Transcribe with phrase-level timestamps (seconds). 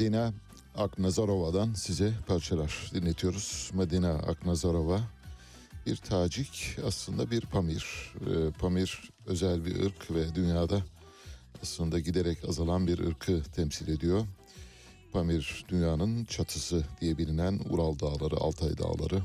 [0.00, 0.32] Madina
[0.76, 3.70] Aknazarova'dan size parçalar dinletiyoruz.
[3.74, 5.00] Madina Aknazarova
[5.86, 8.14] bir Tacik aslında bir Pamir.
[8.20, 10.82] Ee, Pamir özel bir ırk ve dünyada
[11.62, 14.26] aslında giderek azalan bir ırkı temsil ediyor.
[15.12, 19.22] Pamir dünyanın çatısı diye bilinen Ural Dağları, Altay Dağları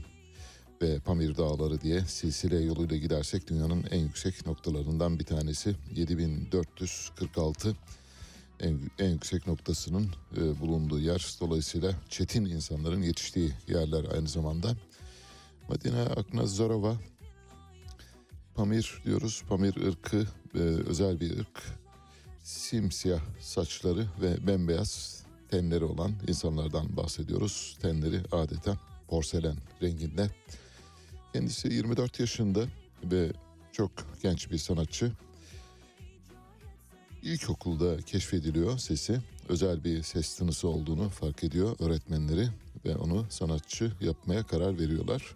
[0.82, 7.76] ve Pamir Dağları diye silsile yoluyla gidersek dünyanın en yüksek noktalarından bir tanesi 7446
[8.60, 11.36] en, en yüksek noktasının e, bulunduğu yer.
[11.42, 14.76] Dolayısıyla çetin insanların yetiştiği yerler aynı zamanda.
[15.70, 16.98] Madina Aknazarova
[18.56, 19.44] Pamir diyoruz.
[19.50, 21.64] Pamir ırkı e, özel bir ırk.
[22.44, 27.78] Simsiyah saçları ve bembeyaz tenleri olan insanlardan bahsediyoruz.
[27.82, 28.78] Tenleri adeta
[29.08, 30.30] porselen renginde.
[31.34, 32.66] Kendisi 24 yaşında
[33.04, 33.32] ve
[33.72, 33.92] çok
[34.24, 35.12] genç bir sanatçı.
[37.26, 39.20] İlkokulda keşfediliyor sesi.
[39.50, 42.50] Özel bir ses tınısı olduğunu fark ediyor öğretmenleri
[42.86, 45.36] ve onu sanatçı yapmaya karar veriyorlar.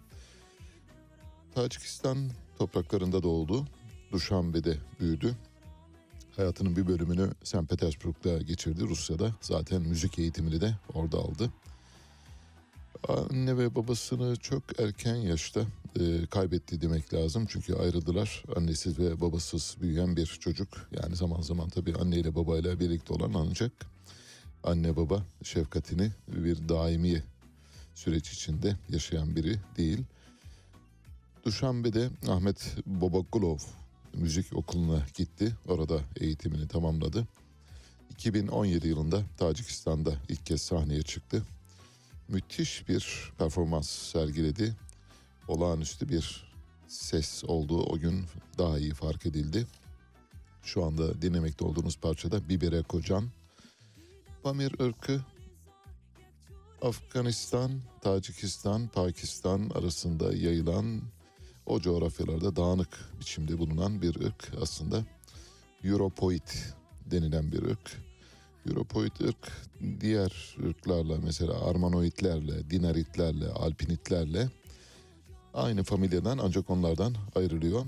[1.54, 2.18] Tacikistan
[2.58, 3.66] topraklarında doğdu.
[4.12, 5.36] Duşanbe'de büyüdü.
[6.36, 7.68] Hayatının bir bölümünü St.
[7.68, 9.34] Petersburg'da geçirdi Rusya'da.
[9.40, 11.50] Zaten müzik eğitimini de orada aldı.
[13.08, 15.60] Anne ve babasını çok erken yaşta
[16.00, 17.46] e, kaybetti demek lazım.
[17.48, 18.44] Çünkü ayrıldılar.
[18.56, 20.68] Annesiz ve babasız büyüyen bir çocuk.
[21.02, 23.72] Yani zaman zaman tabii anneyle babayla birlikte olan ancak
[24.64, 27.22] anne baba şefkatini bir daimi
[27.94, 30.04] süreç içinde yaşayan biri değil.
[31.44, 33.58] Duşanbe'de Ahmet Bobokulov
[34.14, 35.54] müzik okuluna gitti.
[35.68, 37.26] Orada eğitimini tamamladı.
[38.10, 41.42] 2017 yılında Tacikistan'da ilk kez sahneye çıktı.
[42.30, 44.76] Müthiş bir performans sergiledi.
[45.48, 46.52] Olağanüstü bir
[46.88, 48.24] ses olduğu o gün
[48.58, 49.66] daha iyi fark edildi.
[50.62, 53.28] Şu anda dinlemekte olduğunuz parçada Bibere Kocan.
[54.42, 55.20] Pamir ırkı
[56.82, 57.70] Afganistan,
[58.02, 61.02] Tacikistan, Pakistan arasında yayılan
[61.66, 65.04] o coğrafyalarda dağınık biçimde bulunan bir ırk aslında
[65.84, 66.48] Europoid
[67.06, 68.09] denilen bir ırk.
[68.68, 69.52] Europoid ırk
[70.00, 74.48] diğer ırklarla mesela Armanoidlerle, Dinaritlerle, Alpinitlerle
[75.54, 77.86] aynı familyadan ancak onlardan ayrılıyor.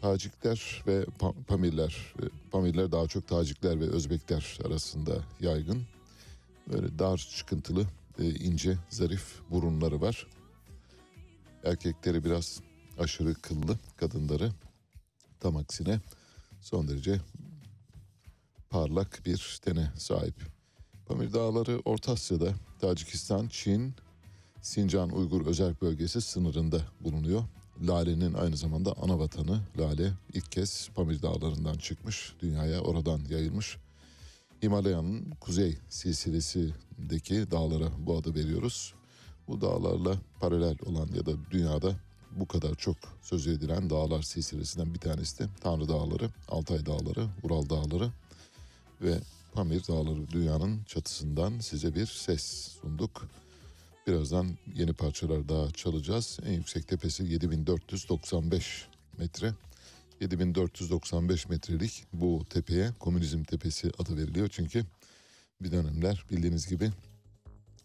[0.00, 5.82] Tacikler ve Pa- Pamirler, e, Pamirler daha çok Tacikler ve Özbekler arasında yaygın.
[6.72, 7.86] Böyle dar çıkıntılı,
[8.18, 10.26] e, ince, zarif burunları var.
[11.64, 12.60] Erkekleri biraz
[12.98, 14.52] aşırı kıllı, kadınları
[15.40, 16.00] tam aksine
[16.60, 17.20] son derece
[18.74, 20.34] parlak bir tene sahip.
[21.06, 23.94] Pamir Dağları Orta Asya'da Tacikistan, Çin,
[24.62, 27.42] Sincan Uygur Özerk Bölgesi sınırında bulunuyor.
[27.82, 33.76] Lale'nin aynı zamanda ana vatanı Lale ilk kez Pamir Dağları'ndan çıkmış, dünyaya oradan yayılmış.
[34.62, 38.94] Himalaya'nın kuzey silsilesindeki dağlara bu adı veriyoruz.
[39.48, 41.96] Bu dağlarla paralel olan ya da dünyada
[42.36, 47.68] bu kadar çok söz edilen dağlar silsilesinden bir tanesi de Tanrı Dağları, Altay Dağları, Ural
[47.68, 48.10] Dağları
[49.00, 49.20] ve
[49.52, 52.42] Pamir Dağları dünyanın çatısından size bir ses
[52.80, 53.28] sunduk.
[54.06, 56.38] Birazdan yeni parçalar daha çalacağız.
[56.46, 58.88] En yüksek tepesi 7495
[59.18, 59.54] metre.
[60.20, 64.48] 7495 metrelik bu tepeye Komünizm Tepesi adı veriliyor.
[64.52, 64.84] Çünkü
[65.60, 66.90] bir dönemler bildiğiniz gibi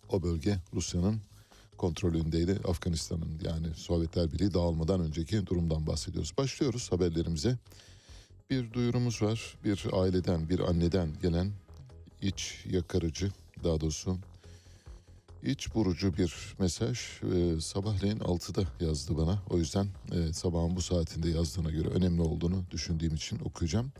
[0.09, 1.21] o bölge Rusya'nın
[1.77, 2.59] kontrolündeydi.
[2.67, 6.33] Afganistan'ın yani Sovyetler Birliği dağılmadan önceki durumdan bahsediyoruz.
[6.37, 7.57] Başlıyoruz haberlerimize.
[8.49, 9.57] Bir duyurumuz var.
[9.63, 11.51] Bir aileden, bir anneden gelen
[12.21, 13.31] iç yakarıcı,
[13.63, 14.17] daha doğrusu
[15.43, 16.99] iç burucu bir mesaj.
[16.99, 19.43] Ee, sabahleyin 6'da yazdı bana.
[19.49, 23.91] O yüzden e, sabahın bu saatinde yazdığına göre önemli olduğunu düşündüğüm için okuyacağım.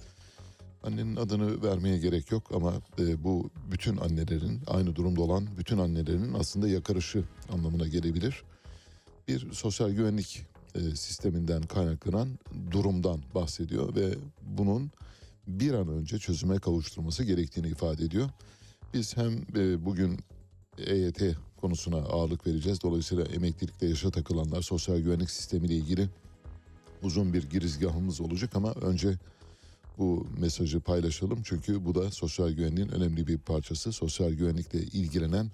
[0.83, 6.33] Annenin adını vermeye gerek yok ama e, bu bütün annelerin, aynı durumda olan bütün annelerin
[6.33, 7.23] aslında yakarışı
[7.53, 8.43] anlamına gelebilir.
[9.27, 12.39] Bir sosyal güvenlik e, sisteminden kaynaklanan
[12.71, 14.91] durumdan bahsediyor ve bunun
[15.47, 18.29] bir an önce çözüme kavuşturması gerektiğini ifade ediyor.
[18.93, 20.19] Biz hem e, bugün
[20.77, 21.21] EYT
[21.61, 22.81] konusuna ağırlık vereceğiz.
[22.81, 26.09] Dolayısıyla emeklilikte yaşa takılanlar sosyal güvenlik sistemiyle ilgili
[27.03, 29.17] uzun bir girizgahımız olacak ama önce
[29.97, 31.39] bu mesajı paylaşalım.
[31.43, 33.91] Çünkü bu da sosyal güvenliğin önemli bir parçası.
[33.91, 35.51] Sosyal güvenlikle ilgilenen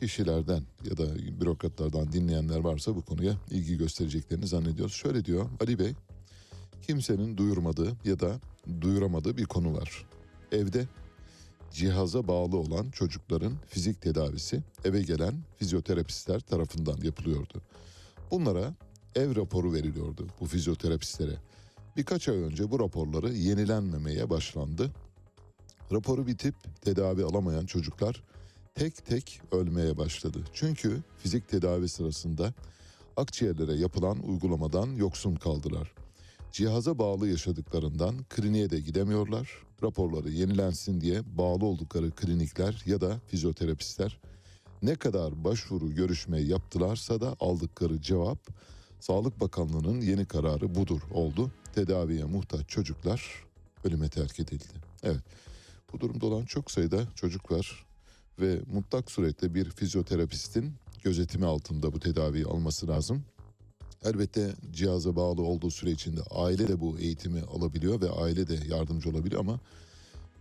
[0.00, 4.94] kişilerden ya da bürokratlardan dinleyenler varsa bu konuya ilgi göstereceklerini zannediyoruz.
[4.94, 5.94] Şöyle diyor Ali Bey,
[6.82, 8.40] kimsenin duyurmadığı ya da
[8.80, 10.06] duyuramadığı bir konu var.
[10.52, 10.86] Evde
[11.72, 17.62] cihaza bağlı olan çocukların fizik tedavisi eve gelen fizyoterapistler tarafından yapılıyordu.
[18.30, 18.74] Bunlara
[19.14, 21.36] ev raporu veriliyordu bu fizyoterapistlere.
[21.96, 24.90] Birkaç ay önce bu raporları yenilenmemeye başlandı.
[25.92, 28.22] Raporu bitip tedavi alamayan çocuklar
[28.74, 30.38] tek tek ölmeye başladı.
[30.52, 32.54] Çünkü fizik tedavi sırasında
[33.16, 35.92] akciğerlere yapılan uygulamadan yoksun kaldılar.
[36.52, 39.50] Cihaza bağlı yaşadıklarından kliniğe de gidemiyorlar.
[39.82, 44.18] Raporları yenilensin diye bağlı oldukları klinikler ya da fizyoterapistler
[44.82, 48.38] ne kadar başvuru görüşme yaptılarsa da aldıkları cevap
[49.00, 51.50] Sağlık Bakanlığı'nın yeni kararı budur oldu.
[51.74, 53.44] Tedaviye muhtaç çocuklar
[53.84, 54.74] ölüme terk edildi.
[55.02, 55.22] Evet
[55.92, 57.89] bu durumda olan çok sayıda çocuk var
[58.40, 60.72] ve mutlak surette bir fizyoterapistin
[61.02, 63.24] gözetimi altında bu tedaviyi alması lazım.
[64.04, 69.10] Elbette cihaza bağlı olduğu süre içinde aile de bu eğitimi alabiliyor ve aile de yardımcı
[69.10, 69.60] olabiliyor ama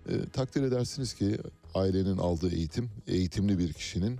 [0.09, 1.37] e, takdir edersiniz ki
[1.75, 4.19] ailenin aldığı eğitim eğitimli bir kişinin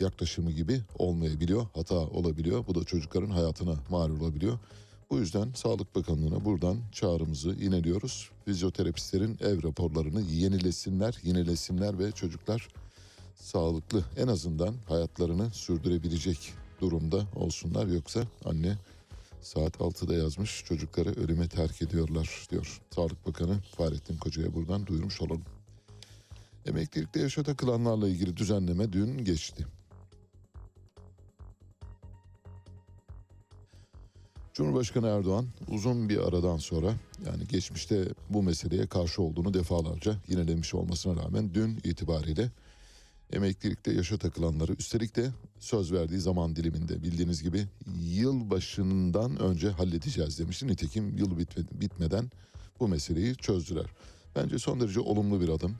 [0.00, 2.66] yaklaşımı gibi olmayabiliyor, hata olabiliyor.
[2.66, 4.58] Bu da çocukların hayatına mal olabiliyor.
[5.10, 8.30] Bu yüzden Sağlık Bakanlığı'na buradan çağrımızı ineliyoruz.
[8.44, 12.68] Fizyoterapistlerin ev raporlarını yenilesinler, yenilesinler ve çocuklar
[13.42, 17.86] sağlıklı en azından hayatlarını sürdürebilecek durumda olsunlar.
[17.86, 18.78] Yoksa anne
[19.40, 22.80] saat 6'da yazmış çocukları ölüme terk ediyorlar diyor.
[22.94, 25.42] Sağlık Bakanı Fahrettin Koca'ya buradan duyurmuş olalım.
[26.66, 29.66] Emeklilikte yaşa takılanlarla ilgili düzenleme dün geçti.
[34.54, 36.94] Cumhurbaşkanı Erdoğan uzun bir aradan sonra
[37.26, 42.50] yani geçmişte bu meseleye karşı olduğunu defalarca yinelemiş olmasına rağmen dün itibariyle
[43.32, 47.66] emeklilikte yaşa takılanları üstelik de söz verdiği zaman diliminde bildiğiniz gibi
[48.00, 50.66] yıl başından önce halledeceğiz demişti.
[50.66, 52.30] Nitekim yıl bitme- bitmeden
[52.80, 53.86] bu meseleyi çözdüler.
[54.36, 55.76] Bence son derece olumlu bir adım.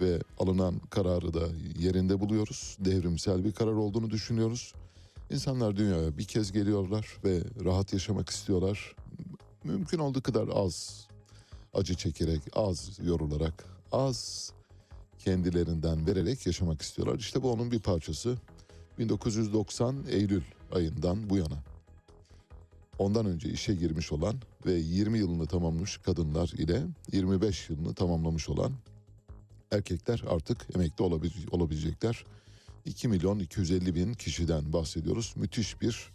[0.00, 2.76] ve alınan kararı da yerinde buluyoruz.
[2.80, 4.74] Devrimsel bir karar olduğunu düşünüyoruz.
[5.30, 8.96] İnsanlar dünyaya bir kez geliyorlar ve rahat yaşamak istiyorlar.
[9.64, 11.08] Mümkün olduğu kadar az
[11.74, 14.50] acı çekerek, az yorularak, az
[15.18, 17.18] kendilerinden vererek yaşamak istiyorlar.
[17.18, 18.38] İşte bu onun bir parçası.
[18.98, 20.42] 1990 Eylül
[20.72, 21.64] ayından bu yana.
[22.98, 24.34] Ondan önce işe girmiş olan
[24.66, 28.72] ve 20 yılını tamamlamış kadınlar ile 25 yılını tamamlamış olan
[29.70, 32.24] erkekler artık emekli olabil- olabilecekler.
[32.84, 35.32] 2 milyon 250 bin kişiden bahsediyoruz.
[35.36, 36.10] Müthiş bir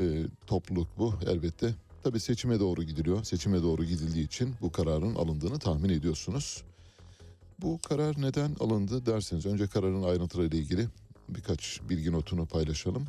[0.00, 1.74] e, topluluk bu elbette.
[2.02, 3.24] Tabii seçime doğru gidiliyor.
[3.24, 6.62] Seçime doğru gidildiği için bu kararın alındığını tahmin ediyorsunuz.
[7.62, 10.88] Bu karar neden alındı derseniz önce kararın ayrıntılarıyla ilgili
[11.28, 13.06] birkaç bilgi notunu paylaşalım.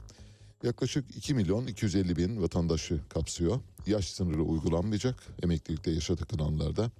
[0.64, 3.60] Yaklaşık 2 milyon 250 bin vatandaşı kapsıyor.
[3.86, 6.92] Yaş sınırı uygulanmayacak emeklilikte yaşa takılanlarda.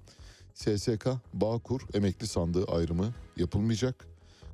[0.54, 4.06] SSK, Bağkur, emekli sandığı ayrımı yapılmayacak.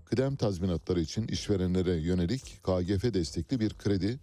[0.05, 4.19] Kıdem tazminatları için işverenlere yönelik KGF destekli bir kredi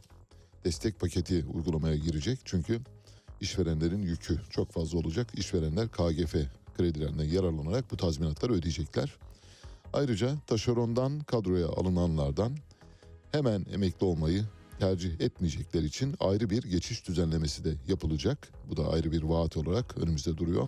[0.65, 2.39] destek paketi uygulamaya girecek.
[2.45, 2.81] Çünkü
[3.41, 5.27] işverenlerin yükü çok fazla olacak.
[5.33, 6.35] İşverenler KGF
[6.77, 9.15] kredilerinden yararlanarak bu tazminatları ödeyecekler.
[9.93, 12.51] Ayrıca taşerondan kadroya alınanlardan
[13.31, 14.43] hemen emekli olmayı
[14.79, 18.51] tercih etmeyecekler için ayrı bir geçiş düzenlemesi de yapılacak.
[18.69, 20.67] Bu da ayrı bir vaat olarak önümüzde duruyor.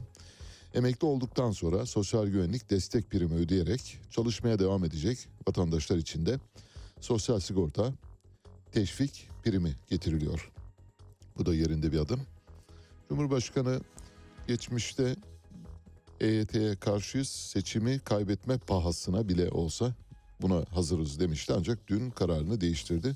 [0.74, 6.40] Emekli olduktan sonra sosyal güvenlik destek primi ödeyerek çalışmaya devam edecek vatandaşlar için de
[7.02, 7.94] sosyal sigorta
[8.72, 10.52] teşvik primi getiriliyor.
[11.38, 12.22] Bu da yerinde bir adım.
[13.10, 13.82] Cumhurbaşkanı
[14.48, 15.16] geçmişte
[16.20, 19.96] EYT'ye karşıyız seçimi kaybetme pahasına bile olsa
[20.42, 23.16] buna hazırız demişti ancak dün kararını değiştirdi.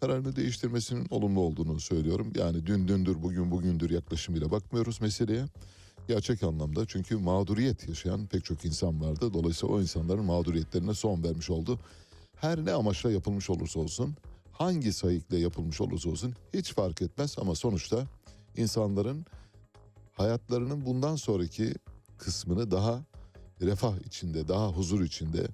[0.00, 2.32] Kararını değiştirmesinin olumlu olduğunu söylüyorum.
[2.34, 5.44] Yani dün dündür bugün bugündür yaklaşımıyla bakmıyoruz meseleye.
[6.08, 9.34] Gerçek anlamda çünkü mağduriyet yaşayan pek çok insan vardı.
[9.34, 11.80] Dolayısıyla o insanların mağduriyetlerine son vermiş oldu.
[12.36, 14.14] Her ne amaçla yapılmış olursa olsun,
[14.52, 18.06] hangi sayıkla yapılmış olursa olsun hiç fark etmez ama sonuçta
[18.56, 19.26] insanların
[20.12, 21.74] hayatlarının bundan sonraki
[22.22, 23.02] kısmını daha
[23.60, 25.46] refah içinde, daha huzur içinde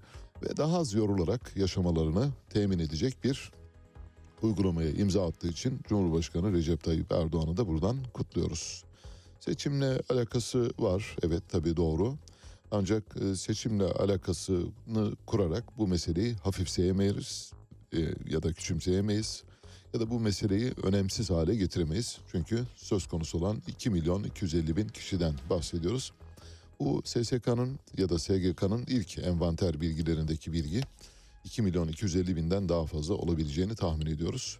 [0.42, 3.52] ve daha az yorularak yaşamalarını temin edecek bir
[4.42, 8.84] uygulamaya imza attığı için Cumhurbaşkanı Recep Tayyip Erdoğan'ı da buradan kutluyoruz.
[9.40, 12.14] Seçimle alakası var, evet tabii doğru.
[12.70, 17.52] Ancak e, seçimle alakasını kurarak bu meseleyi hafifseyemeyiz
[17.92, 19.44] e, ya da küçümseyemeyiz
[19.94, 22.18] ya da bu meseleyi önemsiz hale getiremeyiz.
[22.32, 26.12] Çünkü söz konusu olan 2 milyon 250 bin kişiden bahsediyoruz.
[26.80, 30.80] Bu SSK'nın ya da SGK'nın ilk envanter bilgilerindeki bilgi
[31.44, 34.58] 2 milyon 250 binden daha fazla olabileceğini tahmin ediyoruz.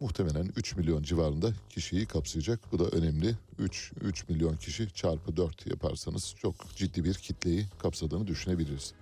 [0.00, 2.60] Muhtemelen 3 milyon civarında kişiyi kapsayacak.
[2.72, 3.34] Bu da önemli.
[3.58, 8.92] 3, 3 milyon kişi çarpı 4 yaparsanız çok ciddi bir kitleyi kapsadığını düşünebiliriz.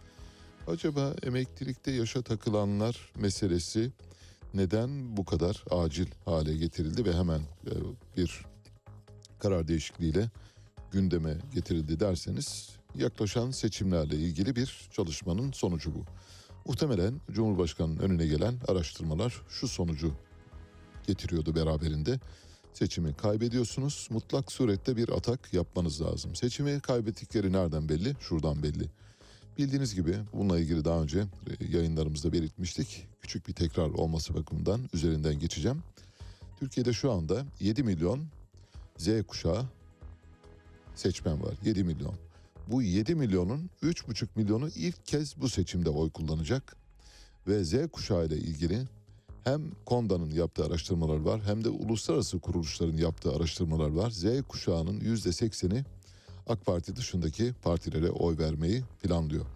[0.66, 3.92] Acaba emeklilikte yaşa takılanlar meselesi
[4.54, 7.72] neden bu kadar acil hale getirildi ve hemen e,
[8.16, 8.44] bir
[9.38, 10.30] karar değişikliğiyle
[10.94, 16.04] gündeme getirildi derseniz yaklaşan seçimlerle ilgili bir çalışmanın sonucu bu.
[16.66, 20.12] Muhtemelen Cumhurbaşkanı'nın önüne gelen araştırmalar şu sonucu
[21.06, 22.20] getiriyordu beraberinde.
[22.72, 24.08] Seçimi kaybediyorsunuz.
[24.10, 26.34] Mutlak surette bir atak yapmanız lazım.
[26.34, 28.16] Seçimi kaybettikleri nereden belli?
[28.20, 28.84] Şuradan belli.
[29.58, 33.06] Bildiğiniz gibi bununla ilgili daha önce e, yayınlarımızda belirtmiştik.
[33.20, 35.82] Küçük bir tekrar olması bakımından üzerinden geçeceğim.
[36.58, 38.24] Türkiye'de şu anda 7 milyon
[38.98, 39.64] Z kuşağı
[40.94, 41.54] seçmen var.
[41.64, 42.14] 7 milyon.
[42.68, 46.76] Bu 7 milyonun 3,5 milyonu ilk kez bu seçimde oy kullanacak.
[47.46, 48.82] Ve Z kuşağı ile ilgili
[49.44, 54.10] hem KONDA'nın yaptığı araştırmalar var hem de uluslararası kuruluşların yaptığı araştırmalar var.
[54.10, 55.84] Z kuşağının %80'i
[56.46, 59.46] AK Parti dışındaki partilere oy vermeyi planlıyor.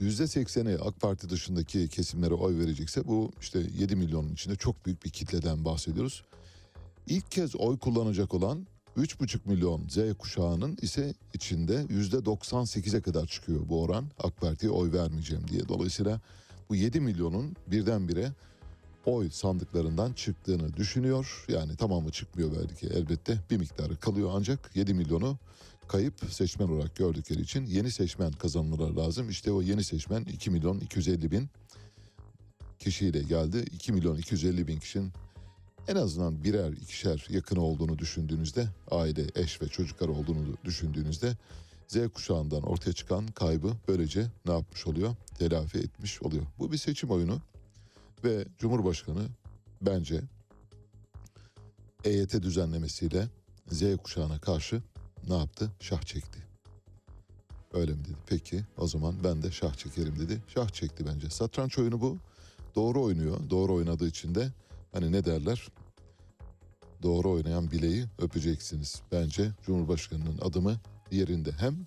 [0.00, 5.10] %80'i AK Parti dışındaki kesimlere oy verecekse bu işte 7 milyonun içinde çok büyük bir
[5.10, 6.22] kitleden bahsediyoruz.
[7.06, 8.66] İlk kez oy kullanacak olan
[8.96, 14.04] 3,5 milyon Z kuşağının ise içinde %98'e kadar çıkıyor bu oran.
[14.18, 15.68] AK Parti'ye oy vermeyeceğim diye.
[15.68, 16.20] Dolayısıyla
[16.68, 18.32] bu 7 milyonun birdenbire
[19.06, 21.44] oy sandıklarından çıktığını düşünüyor.
[21.48, 25.38] Yani tamamı çıkmıyor belki elbette bir miktarı kalıyor ancak 7 milyonu
[25.88, 29.30] kayıp seçmen olarak gördükleri için yeni seçmen kazanmaları lazım.
[29.30, 31.48] İşte o yeni seçmen 2 milyon 250 bin
[32.78, 33.64] kişiyle geldi.
[33.72, 35.12] 2 milyon 250 bin kişinin
[35.88, 41.36] en azından birer ikişer yakını olduğunu düşündüğünüzde aile, eş ve çocuklar olduğunu düşündüğünüzde
[41.88, 45.14] Z kuşağından ortaya çıkan kaybı böylece ne yapmış oluyor?
[45.38, 46.42] Telafi etmiş oluyor.
[46.58, 47.40] Bu bir seçim oyunu
[48.24, 49.26] ve Cumhurbaşkanı
[49.82, 50.20] bence
[52.04, 53.28] EYT düzenlemesiyle
[53.70, 54.82] Z kuşağına karşı
[55.28, 55.70] ne yaptı?
[55.80, 56.38] Şah çekti.
[57.72, 58.16] Öyle mi dedi.
[58.26, 60.42] Peki o zaman ben de şah çekerim dedi.
[60.48, 61.30] Şah çekti bence.
[61.30, 62.16] Satranç oyunu bu.
[62.74, 63.50] Doğru oynuyor.
[63.50, 64.48] Doğru oynadığı için de
[64.96, 65.68] hani ne derler?
[67.02, 69.02] Doğru oynayan bileği öpeceksiniz.
[69.12, 70.76] Bence Cumhurbaşkanı'nın adımı
[71.10, 71.52] yerinde.
[71.52, 71.86] Hem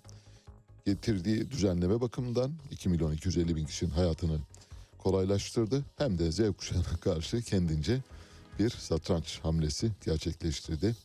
[0.86, 4.38] getirdiği düzenleme bakımından 2 milyon 250 bin kişinin hayatını
[4.98, 5.84] kolaylaştırdı.
[5.96, 8.02] Hem de Z kuşağına karşı kendince
[8.58, 10.96] bir satranç hamlesi gerçekleştirdi.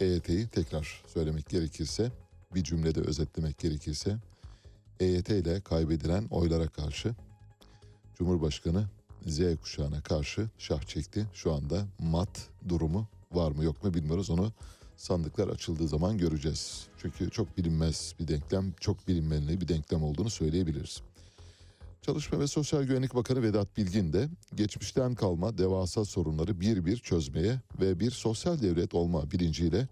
[0.00, 2.12] EYT'yi tekrar söylemek gerekirse,
[2.54, 4.16] bir cümlede özetlemek gerekirse,
[5.00, 7.14] EYT ile kaybedilen oylara karşı
[8.14, 8.84] Cumhurbaşkanı
[9.28, 11.26] Z kuşağına karşı şah çekti.
[11.34, 14.30] Şu anda mat durumu var mı yok mu bilmiyoruz.
[14.30, 14.52] Onu
[14.96, 16.86] sandıklar açıldığı zaman göreceğiz.
[16.98, 21.02] Çünkü çok bilinmez bir denklem, çok bilinmeli bir denklem olduğunu söyleyebiliriz.
[22.02, 27.60] Çalışma ve Sosyal Güvenlik Bakanı Vedat Bilgin de geçmişten kalma devasa sorunları bir bir çözmeye
[27.80, 29.88] ve bir sosyal devlet olma bilinciyle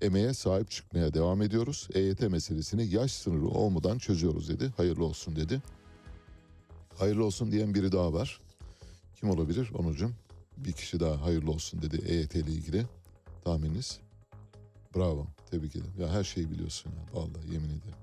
[0.00, 1.88] emeğe sahip çıkmaya devam ediyoruz.
[1.94, 4.72] EYT meselesini yaş sınırı olmadan çözüyoruz dedi.
[4.76, 5.62] Hayırlı olsun dedi.
[6.98, 8.40] Hayırlı olsun diyen biri daha var.
[9.24, 10.12] Kim olabilir Onurcuğum?
[10.56, 12.86] Bir kişi daha hayırlı olsun dedi EYT ile ilgili.
[13.44, 14.00] Tahmininiz?
[14.96, 15.26] Bravo.
[15.50, 15.92] Tebrik ederim.
[15.98, 17.20] Ya her şeyi biliyorsun ya.
[17.20, 17.98] Vallahi yemin ederim.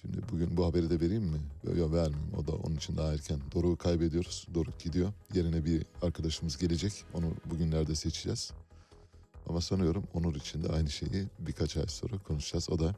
[0.00, 1.38] Şimdi bugün bu haberi de vereyim mi?
[1.76, 2.34] Yok vermeyeyim.
[2.38, 3.40] O da onun için daha erken.
[3.54, 4.46] Doruk'u kaybediyoruz.
[4.54, 5.12] Doruk gidiyor.
[5.34, 7.04] Yerine bir arkadaşımız gelecek.
[7.14, 8.52] Onu bugünlerde seçeceğiz.
[9.48, 12.70] Ama sanıyorum Onur için de aynı şeyi birkaç ay sonra konuşacağız.
[12.70, 12.94] O da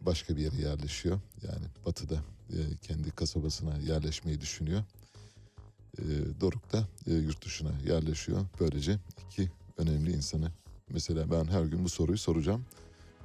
[0.00, 1.20] başka bir yere yerleşiyor.
[1.42, 2.14] Yani batıda
[2.50, 4.82] e, kendi kasabasına yerleşmeyi düşünüyor.
[5.98, 6.02] E,
[6.40, 8.46] Doruk da e, yurt dışına yerleşiyor.
[8.60, 10.52] Böylece iki önemli insanı.
[10.88, 12.64] Mesela ben her gün bu soruyu soracağım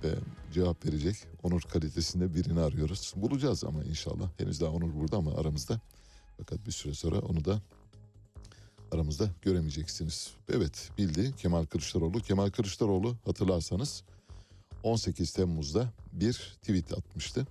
[0.04, 0.14] ve
[0.54, 3.14] cevap verecek Onur kalitesinde birini arıyoruz.
[3.16, 4.30] Bulacağız ama inşallah.
[4.38, 5.82] Henüz daha Onur burada ama aramızda.
[6.38, 7.62] Fakat bir süre sonra onu da
[8.92, 10.32] aramızda göremeyeceksiniz.
[10.50, 12.20] Evet bildi Kemal Kılıçdaroğlu.
[12.20, 14.04] Kemal Kılıçdaroğlu hatırlarsanız
[14.84, 17.48] 18 Temmuz'da bir tweet atmıştı.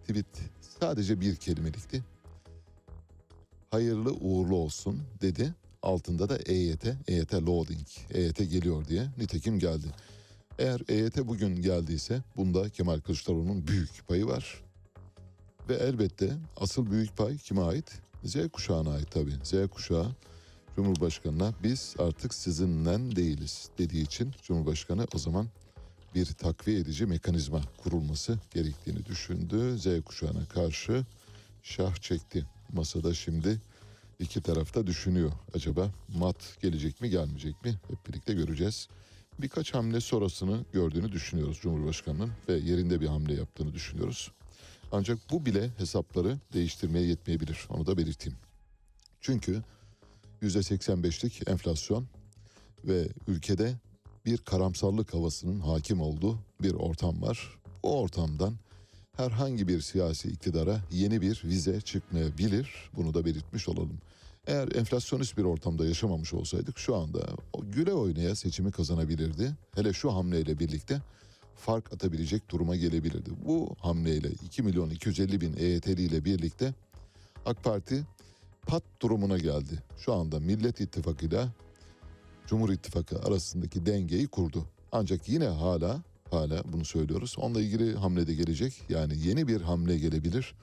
[0.00, 0.26] Tweet
[0.80, 2.04] sadece bir kelimelikti.
[3.70, 5.54] Hayırlı uğurlu olsun dedi.
[5.82, 9.06] Altında da EYT, EYT loading, EYT geliyor diye.
[9.18, 9.86] Nitekim geldi.
[10.58, 14.64] Eğer EYT bugün geldiyse bunda Kemal Kılıçdaroğlu'nun büyük payı var.
[15.68, 18.00] Ve elbette asıl büyük pay kime ait?
[18.24, 19.34] Z kuşağına ait tabii.
[19.42, 20.16] Z kuşağı
[20.76, 25.48] Cumhurbaşkanı'na biz artık sizinle değiliz dediği için Cumhurbaşkanı o zaman
[26.14, 29.78] bir takviye edici mekanizma kurulması gerektiğini düşündü.
[29.78, 31.06] Z kuşağına karşı
[31.62, 32.46] şah çekti.
[32.72, 33.60] Masada şimdi
[34.18, 35.32] iki tarafta düşünüyor.
[35.54, 37.78] Acaba mat gelecek mi gelmeyecek mi?
[37.88, 38.88] Hep birlikte göreceğiz.
[39.38, 44.32] Birkaç hamle sonrasını gördüğünü düşünüyoruz Cumhurbaşkanı'nın ve yerinde bir hamle yaptığını düşünüyoruz.
[44.92, 47.66] Ancak bu bile hesapları değiştirmeye yetmeyebilir.
[47.70, 48.38] Onu da belirteyim.
[49.20, 49.62] Çünkü
[50.42, 52.06] %85'lik enflasyon
[52.84, 53.74] ve ülkede
[54.26, 57.58] bir karamsarlık havasının hakim olduğu bir ortam var.
[57.82, 58.54] Bu ortamdan
[59.18, 62.90] herhangi bir siyasi iktidara yeni bir vize çıkmayabilir.
[62.96, 63.98] Bunu da belirtmiş olalım.
[64.46, 67.26] Eğer enflasyonist bir ortamda yaşamamış olsaydık şu anda
[67.62, 69.52] güle oynaya seçimi kazanabilirdi.
[69.74, 71.00] Hele şu hamleyle birlikte
[71.56, 73.30] fark atabilecek duruma gelebilirdi.
[73.46, 76.74] Bu hamleyle 2 milyon 250 bin EYT'li ile birlikte
[77.46, 78.02] AK Parti
[78.66, 79.82] pat durumuna geldi.
[79.98, 81.46] Şu anda Millet İttifakı ile
[82.46, 84.64] Cumhur İttifakı arasındaki dengeyi kurdu.
[84.92, 87.34] Ancak yine hala hala bunu söylüyoruz.
[87.38, 88.82] Onunla ilgili hamle de gelecek.
[88.88, 90.54] Yani yeni bir hamle gelebilir.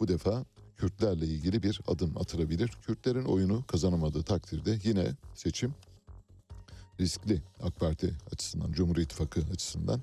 [0.00, 0.44] Bu defa
[0.76, 2.70] Kürtlerle ilgili bir adım atılabilir.
[2.86, 5.74] Kürtlerin oyunu kazanamadığı takdirde yine seçim
[7.00, 10.00] riskli AK Parti açısından, Cumhur İttifakı açısından.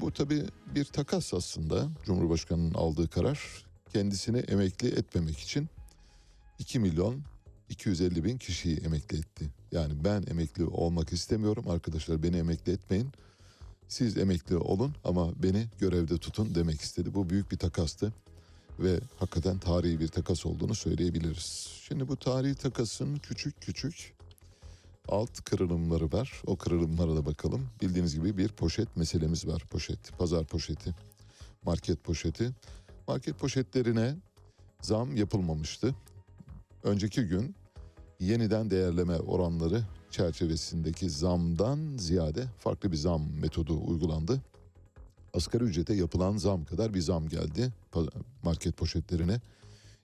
[0.00, 3.64] Bu tabii bir takas aslında Cumhurbaşkanı'nın aldığı karar.
[3.92, 5.68] Kendisini emekli etmemek için
[6.58, 7.22] 2 milyon
[7.68, 9.50] 250 bin kişiyi emekli etti.
[9.72, 13.12] Yani ben emekli olmak istemiyorum arkadaşlar beni emekli etmeyin.
[13.88, 17.14] Siz emekli olun ama beni görevde tutun demek istedi.
[17.14, 18.12] Bu büyük bir takastı
[18.78, 21.68] ve hakikaten tarihi bir takas olduğunu söyleyebiliriz.
[21.88, 24.14] Şimdi bu tarihi takasın küçük küçük
[25.08, 26.42] alt kırılımları var.
[26.46, 27.66] O kırılımlara da bakalım.
[27.82, 29.64] Bildiğiniz gibi bir poşet meselemiz var.
[29.70, 30.94] Poşet, pazar poşeti,
[31.62, 32.50] market poşeti.
[33.08, 34.16] Market poşetlerine
[34.82, 35.94] zam yapılmamıştı.
[36.82, 37.54] Önceki gün
[38.20, 39.84] yeniden değerleme oranları
[40.18, 44.40] çerçevesindeki zamdan ziyade farklı bir zam metodu uygulandı.
[45.34, 47.72] Asgari ücrete yapılan zam kadar bir zam geldi
[48.42, 49.40] market poşetlerine.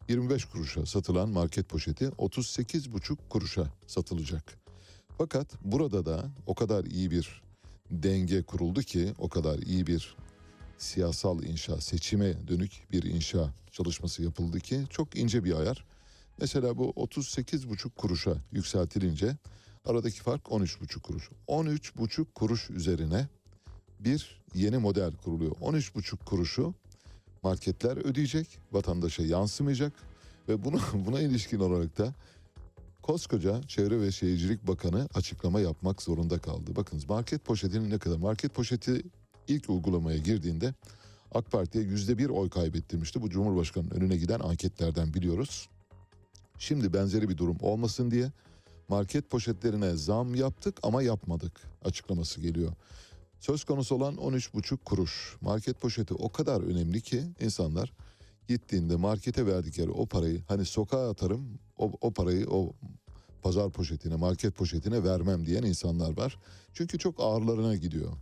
[0.09, 4.59] 25 kuruşa satılan market poşeti 38,5 kuruşa satılacak.
[5.19, 7.43] Fakat burada da o kadar iyi bir
[7.91, 10.17] denge kuruldu ki, o kadar iyi bir
[10.79, 15.85] siyasal inşa, seçime dönük bir inşa çalışması yapıldı ki çok ince bir ayar.
[16.39, 19.37] Mesela bu 38,5 kuruşa yükseltilince
[19.85, 21.31] aradaki fark 13,5 kuruş.
[21.49, 23.29] 13,5 kuruş üzerine
[24.01, 25.53] bir yeni model kuruluyor.
[25.53, 26.75] 13,5 kuruşu
[27.43, 29.93] marketler ödeyecek, vatandaşa yansımayacak
[30.49, 32.15] ve buna buna ilişkin olarak da
[33.03, 36.77] koskoca Çevre ve Şehircilik Bakanı açıklama yapmak zorunda kaldı.
[36.77, 38.17] Bakınız market poşetinin ne kadar?
[38.17, 39.03] Market poşeti
[39.49, 40.75] ilk uygulamaya girdiğinde
[41.35, 43.23] AK Parti'ye yüzde bir oy kaybettirmişti.
[43.23, 45.69] Bu Cumhurbaşkanı'nın önüne giden anketlerden biliyoruz.
[46.59, 48.33] Şimdi benzeri bir durum olmasın diye
[48.89, 52.73] market poşetlerine zam yaptık ama yapmadık açıklaması geliyor.
[53.41, 55.37] Söz konusu olan 13,5 kuruş.
[55.41, 57.93] Market poşeti o kadar önemli ki insanlar
[58.49, 62.73] gittiğinde markete verdikleri o parayı hani sokağa atarım o, o parayı o
[63.43, 66.39] pazar poşetine market poşetine vermem diyen insanlar var.
[66.75, 68.13] Çünkü çok ağırlarına gidiyor.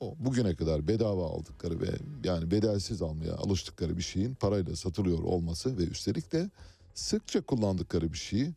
[0.00, 1.90] O bugüne kadar bedava aldıkları ve
[2.24, 6.50] yani bedelsiz almaya alıştıkları bir şeyin parayla satılıyor olması ve üstelik de
[6.94, 8.52] sıkça kullandıkları bir şeyi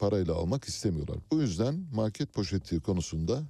[0.00, 1.16] parayla almak istemiyorlar.
[1.30, 3.42] Bu yüzden market poşeti konusunda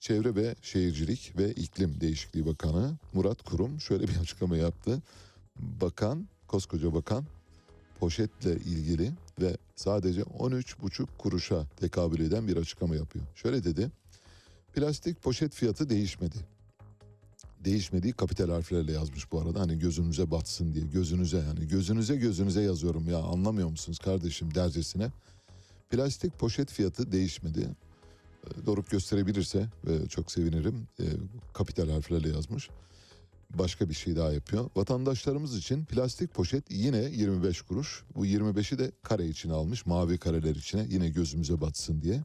[0.00, 5.02] Çevre ve Şehircilik ve İklim Değişikliği Bakanı Murat Kurum şöyle bir açıklama yaptı.
[5.56, 7.24] Bakan, koskoca bakan
[8.00, 13.24] poşetle ilgili ve sadece 13,5 kuruşa tekabül eden bir açıklama yapıyor.
[13.34, 13.90] Şöyle dedi.
[14.74, 16.36] Plastik poşet fiyatı değişmedi.
[17.64, 19.60] Değişmediği kapital harflerle yazmış bu arada.
[19.60, 20.84] Hani gözünüze batsın diye.
[20.84, 25.10] Gözünüze yani gözünüze gözünüze yazıyorum ya anlamıyor musunuz kardeşim dercesine.
[25.90, 27.68] Plastik poşet fiyatı değişmedi.
[28.46, 29.66] Ee, Doruk gösterebilirse
[30.08, 30.88] çok sevinirim.
[31.00, 31.04] E,
[31.52, 32.70] Kapital harflerle yazmış.
[33.50, 34.70] Başka bir şey daha yapıyor.
[34.76, 38.04] Vatandaşlarımız için plastik poşet yine 25 kuruş.
[38.14, 39.86] Bu 25'i de kare için almış.
[39.86, 42.22] Mavi kareler içine yine gözümüze batsın diye.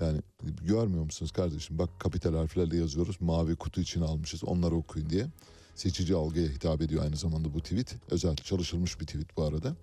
[0.00, 0.20] Yani
[0.62, 1.78] görmüyor musunuz kardeşim?
[1.78, 3.20] Bak kapital harflerle yazıyoruz.
[3.20, 4.44] Mavi kutu için almışız.
[4.44, 5.26] Onları okuyun diye.
[5.74, 7.94] Seçici algıya hitap ediyor aynı zamanda bu tweet.
[8.10, 9.76] Özel çalışılmış bir tweet bu arada.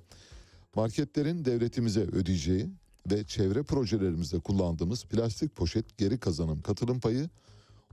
[0.75, 2.69] Marketlerin devletimize ödeyeceği
[3.11, 7.29] ve çevre projelerimizde kullandığımız plastik poşet geri kazanım katılım payı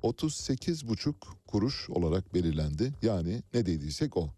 [0.02, 1.14] 38,5
[1.46, 2.92] kuruş olarak belirlendi.
[3.02, 4.30] Yani ne dediysek o.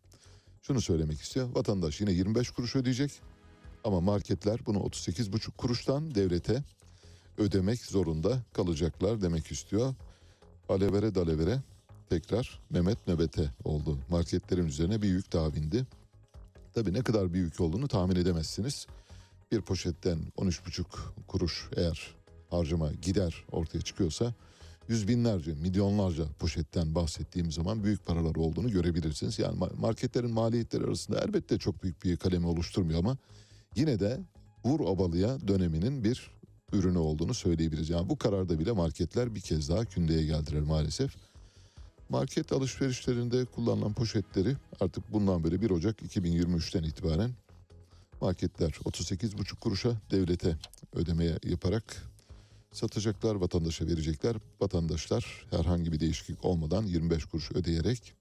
[0.63, 1.49] Şunu söylemek istiyor.
[1.55, 3.11] Vatandaş yine 25 kuruş ödeyecek.
[3.85, 6.63] Ama marketler bunu 38,5 kuruştan devlete
[7.39, 9.95] ödemek zorunda kalacaklar demek istiyor.
[10.69, 11.63] Alevere dalevere
[12.09, 13.99] tekrar Mehmet nöbete oldu.
[14.11, 15.87] Marketlerin üzerine bir yük daha bindi.
[16.75, 18.87] Tabii ne kadar bir yük olduğunu tahmin edemezsiniz.
[19.55, 20.85] Bir poşetten 13,5
[21.29, 22.15] kuruş eğer
[22.51, 24.35] harcama gider ortaya çıkıyorsa
[24.89, 29.39] yüz binlerce, milyonlarca poşetten bahsettiğim zaman büyük paralar olduğunu görebilirsiniz.
[29.39, 33.17] Yani ma- marketlerin maliyetleri arasında elbette çok büyük bir kalemi oluşturmuyor ama
[33.77, 34.21] yine de
[34.65, 36.31] vur obalıya döneminin bir
[36.73, 37.91] ürünü olduğunu söyleyebiliriz.
[37.91, 41.17] Yani bu kararda bile marketler bir kez daha kündeye geldiler maalesef.
[42.09, 47.31] Market alışverişlerinde kullanılan poşetleri artık bundan böyle 1 Ocak 2023'ten itibaren
[48.25, 50.57] marketler 38,5 kuruşa devlete
[50.93, 52.03] ödemeye yaparak
[52.73, 54.37] satacaklar, vatandaşa verecekler.
[54.61, 58.15] Vatandaşlar herhangi bir değişiklik olmadan 25 kuruş ödeyerek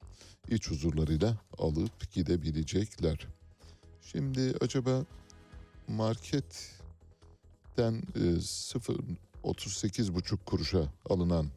[0.49, 3.27] iç huzurlarıyla alıp gidebilecekler.
[4.01, 5.05] Şimdi acaba
[5.87, 6.43] marketten
[8.15, 8.95] e, 0
[9.43, 11.47] 38,5 kuruşa alınan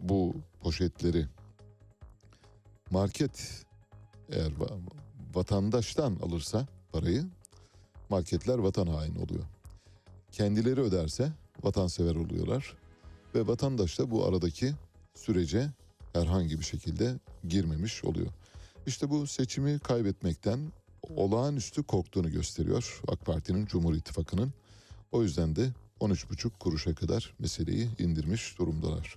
[0.00, 1.26] bu poşetleri
[2.90, 3.64] market
[4.28, 4.80] eğer va-
[5.34, 7.24] vatandaştan alırsa parayı
[8.12, 9.44] marketler vatan haini oluyor.
[10.32, 12.76] Kendileri öderse vatansever oluyorlar
[13.34, 14.72] ve vatandaş da bu aradaki
[15.14, 15.70] sürece
[16.12, 17.14] herhangi bir şekilde
[17.48, 18.26] girmemiş oluyor.
[18.86, 20.72] İşte bu seçimi kaybetmekten
[21.16, 24.52] olağanüstü korktuğunu gösteriyor AK Parti'nin Cumhur İttifakı'nın.
[25.12, 29.16] O yüzden de 13,5 kuruşa kadar meseleyi indirmiş durumdalar.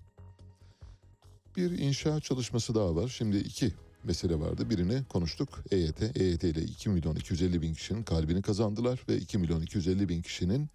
[1.57, 3.07] Bir inşaat çalışması daha var.
[3.07, 3.73] Şimdi iki
[4.05, 4.69] mesele vardı.
[4.69, 5.63] Birini konuştuk.
[5.71, 6.01] EYT.
[6.15, 10.69] EYT ile 2 milyon 250 bin kişinin kalbini kazandılar ve 2 milyon 250 bin kişinin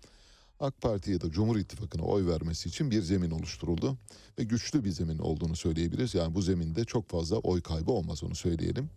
[0.61, 3.97] AK Parti ya da Cumhur İttifakı'na oy vermesi için bir zemin oluşturuldu.
[4.39, 6.15] Ve güçlü bir zemin olduğunu söyleyebiliriz.
[6.15, 8.91] Yani bu zeminde çok fazla oy kaybı olmaz onu söyleyelim.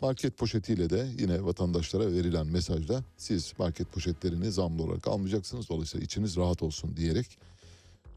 [0.00, 5.68] Market poşetiyle de yine vatandaşlara verilen mesajda siz market poşetlerini zamlı olarak almayacaksınız.
[5.68, 7.38] Dolayısıyla içiniz rahat olsun diyerek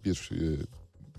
[0.06, 0.58] bir e,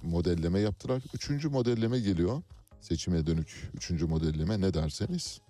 [0.03, 1.03] modelleme yaptılar.
[1.15, 2.43] Üçüncü modelleme geliyor.
[2.81, 5.41] Seçime dönük üçüncü modelleme ne derseniz.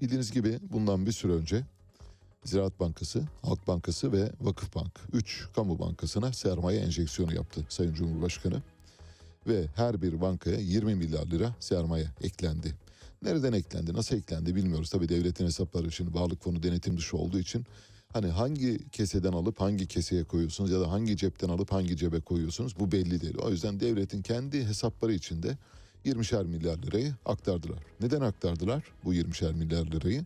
[0.00, 1.64] Bildiğiniz gibi bundan bir süre önce
[2.44, 8.62] Ziraat Bankası, Halk Bankası ve Vakıfbank 3 kamu bankasına sermaye enjeksiyonu yaptı Sayın Cumhurbaşkanı.
[9.46, 12.74] Ve her bir bankaya 20 milyar lira sermaye eklendi.
[13.22, 14.90] Nereden eklendi, nasıl eklendi bilmiyoruz.
[14.90, 17.66] Tabii devletin hesapları şimdi Varlık Fonu denetim dışı olduğu için
[18.12, 22.78] hani hangi keseden alıp hangi keseye koyuyorsunuz ya da hangi cepten alıp hangi cebe koyuyorsunuz
[22.78, 23.38] bu belli değil.
[23.38, 25.58] O yüzden devletin kendi hesapları içinde
[26.04, 27.78] 20'şer milyar lirayı aktardılar.
[28.00, 30.24] Neden aktardılar bu 20'şer milyar lirayı?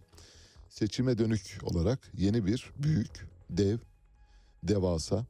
[0.68, 3.78] Seçime dönük olarak yeni bir büyük, dev,
[4.62, 5.26] devasa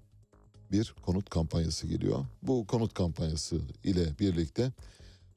[0.72, 2.24] bir konut kampanyası geliyor.
[2.42, 4.72] Bu konut kampanyası ile birlikte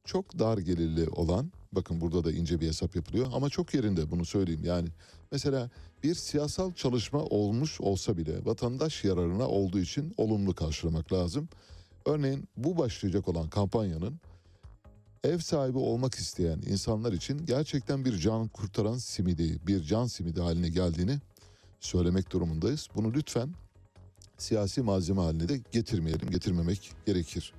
[0.05, 4.25] çok dar gelirli olan bakın burada da ince bir hesap yapılıyor ama çok yerinde bunu
[4.25, 4.89] söyleyeyim yani
[5.31, 5.69] mesela
[6.03, 11.49] bir siyasal çalışma olmuş olsa bile vatandaş yararına olduğu için olumlu karşılamak lazım.
[12.05, 14.19] Örneğin bu başlayacak olan kampanyanın
[15.23, 20.69] ev sahibi olmak isteyen insanlar için gerçekten bir can kurtaran simidi, bir can simidi haline
[20.69, 21.19] geldiğini
[21.79, 22.87] söylemek durumundayız.
[22.95, 23.53] Bunu lütfen
[24.37, 27.53] siyasi malzeme haline de getirmeyelim, getirmemek gerekir.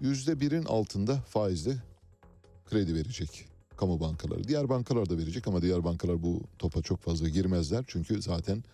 [0.00, 1.76] Yüzde birin altında faizle
[2.70, 3.46] kredi verecek
[3.76, 4.48] kamu bankaları.
[4.48, 7.84] Diğer bankalar da verecek ama diğer bankalar bu topa çok fazla girmezler.
[7.86, 8.64] Çünkü zaten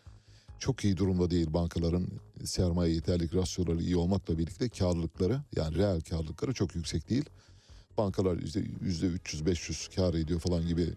[0.58, 2.06] çok iyi durumda değil bankaların
[2.44, 7.24] sermaye yeterlik rasyoları iyi olmakla birlikte karlılıkları yani reel karlılıkları çok yüksek değil.
[7.98, 10.88] Bankalar işte yüzde 300-500 kar ediyor falan gibi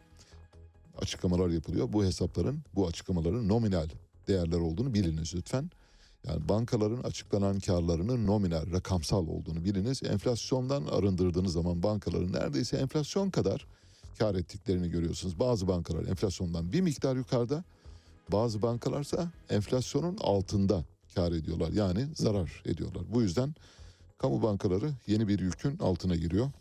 [1.02, 1.94] açıklamalar yapılıyor.
[1.94, 3.90] Bu hesapların, bu açıklamaların nominal
[4.28, 5.70] değerler olduğunu biliniz lütfen.
[6.28, 10.04] Yani bankaların açıklanan karlarının nominal, rakamsal olduğunu biliniz.
[10.04, 13.68] Enflasyondan arındırdığınız zaman bankaların neredeyse enflasyon kadar
[14.20, 15.40] kar ettiklerini görüyorsunuz.
[15.40, 17.64] Bazı bankalar enflasyondan bir miktar yukarıda,
[18.32, 20.84] bazı bankalarsa enflasyonun altında
[21.16, 21.72] kar ediyorlar.
[21.72, 23.04] Yani zarar ediyorlar.
[23.14, 23.56] Bu yüzden
[24.18, 26.52] kamu bankaları yeni bir yükün altına giriyor.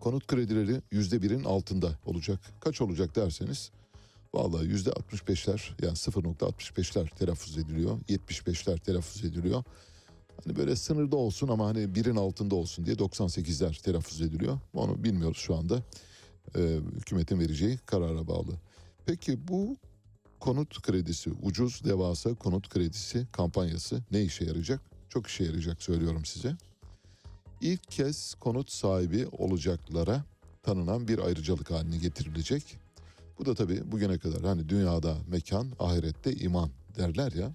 [0.00, 2.40] Konut kredileri yüzde birin altında olacak.
[2.60, 3.70] Kaç olacak derseniz
[4.34, 7.98] Vallahi yüzde 65'ler yani 0.65'ler telaffuz ediliyor.
[8.08, 9.64] 75'ler telaffuz ediliyor.
[10.44, 14.58] Hani böyle sınırda olsun ama hani birin altında olsun diye 98'ler telaffuz ediliyor.
[14.74, 15.82] Onu bilmiyoruz şu anda.
[16.56, 18.52] Ee, hükümetin vereceği karara bağlı.
[19.06, 19.76] Peki bu
[20.40, 24.80] konut kredisi, ucuz devasa konut kredisi kampanyası ne işe yarayacak?
[25.08, 26.56] Çok işe yarayacak söylüyorum size.
[27.60, 30.24] İlk kez konut sahibi olacaklara
[30.62, 32.83] tanınan bir ayrıcalık haline getirilecek.
[33.38, 37.52] Bu da tabii bugüne kadar hani dünyada mekan, ahirette iman derler ya.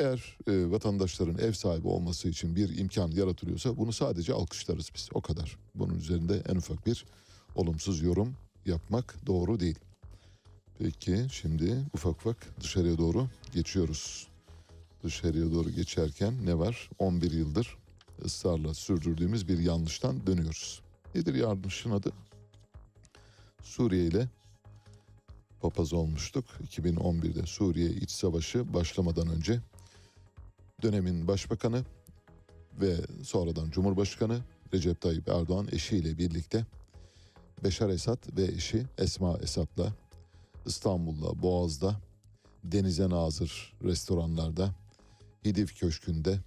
[0.00, 5.08] Eğer e, vatandaşların ev sahibi olması için bir imkan yaratılıyorsa bunu sadece alkışlarız biz.
[5.14, 5.56] O kadar.
[5.74, 7.04] Bunun üzerinde en ufak bir
[7.54, 8.34] olumsuz yorum
[8.66, 9.78] yapmak doğru değil.
[10.78, 14.28] Peki şimdi ufak ufak dışarıya doğru geçiyoruz.
[15.02, 16.90] Dışarıya doğru geçerken ne var?
[16.98, 17.76] 11 yıldır
[18.24, 20.82] ısrarla sürdürdüğümüz bir yanlıştan dönüyoruz.
[21.14, 22.12] Nedir yanlışın adı?
[23.62, 24.28] Suriye ile
[25.64, 26.44] papaz olmuştuk.
[26.70, 29.60] 2011'de Suriye iç savaşı başlamadan önce
[30.82, 31.84] dönemin başbakanı
[32.80, 34.38] ve sonradan Cumhurbaşkanı
[34.74, 36.66] Recep Tayyip Erdoğan eşiyle birlikte
[37.64, 39.92] Beşar Esad ve eşi Esma Esad'la
[40.66, 42.00] İstanbul'da, Boğaz'da,
[42.64, 44.74] denize nazır restoranlarda,
[45.44, 46.38] Hidiv Köşkü'nde,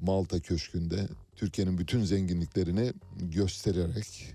[0.00, 4.34] Malta Köşkü'nde Türkiye'nin bütün zenginliklerini göstererek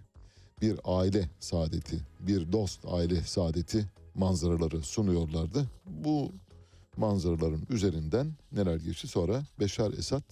[0.62, 5.70] bir aile saadeti, bir dost aile saadeti manzaraları sunuyorlardı.
[5.86, 6.32] Bu
[6.98, 10.24] manzaraların üzerinden neler geçti sonra Beşar Esad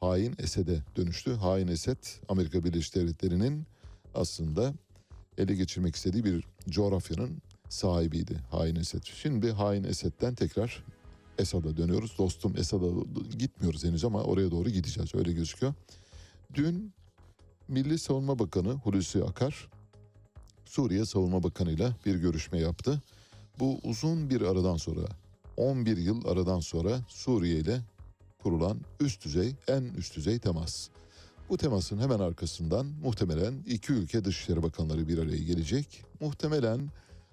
[0.00, 1.32] hain Esed'e dönüştü.
[1.32, 3.66] Hain Esed Amerika Birleşik Devletleri'nin
[4.14, 4.74] aslında
[5.38, 9.02] ele geçirmek istediği bir coğrafyanın sahibiydi Hain Esed.
[9.04, 10.84] Şimdi Hain Esed'den tekrar
[11.38, 12.18] Esad'a dönüyoruz.
[12.18, 12.86] Dostum Esad'a
[13.38, 15.74] gitmiyoruz henüz ama oraya doğru gideceğiz öyle gözüküyor.
[16.54, 16.92] Dün
[17.68, 19.68] Milli Savunma Bakanı Hulusi Akar
[20.72, 23.02] Suriye Savunma Bakanı ile bir görüşme yaptı.
[23.60, 25.00] Bu uzun bir aradan sonra
[25.56, 27.80] 11 yıl aradan sonra Suriye ile
[28.42, 30.88] kurulan üst düzey en üst düzey temas.
[31.48, 36.04] Bu temasın hemen arkasından muhtemelen iki ülke Dışişleri Bakanları bir araya gelecek.
[36.20, 36.80] Muhtemelen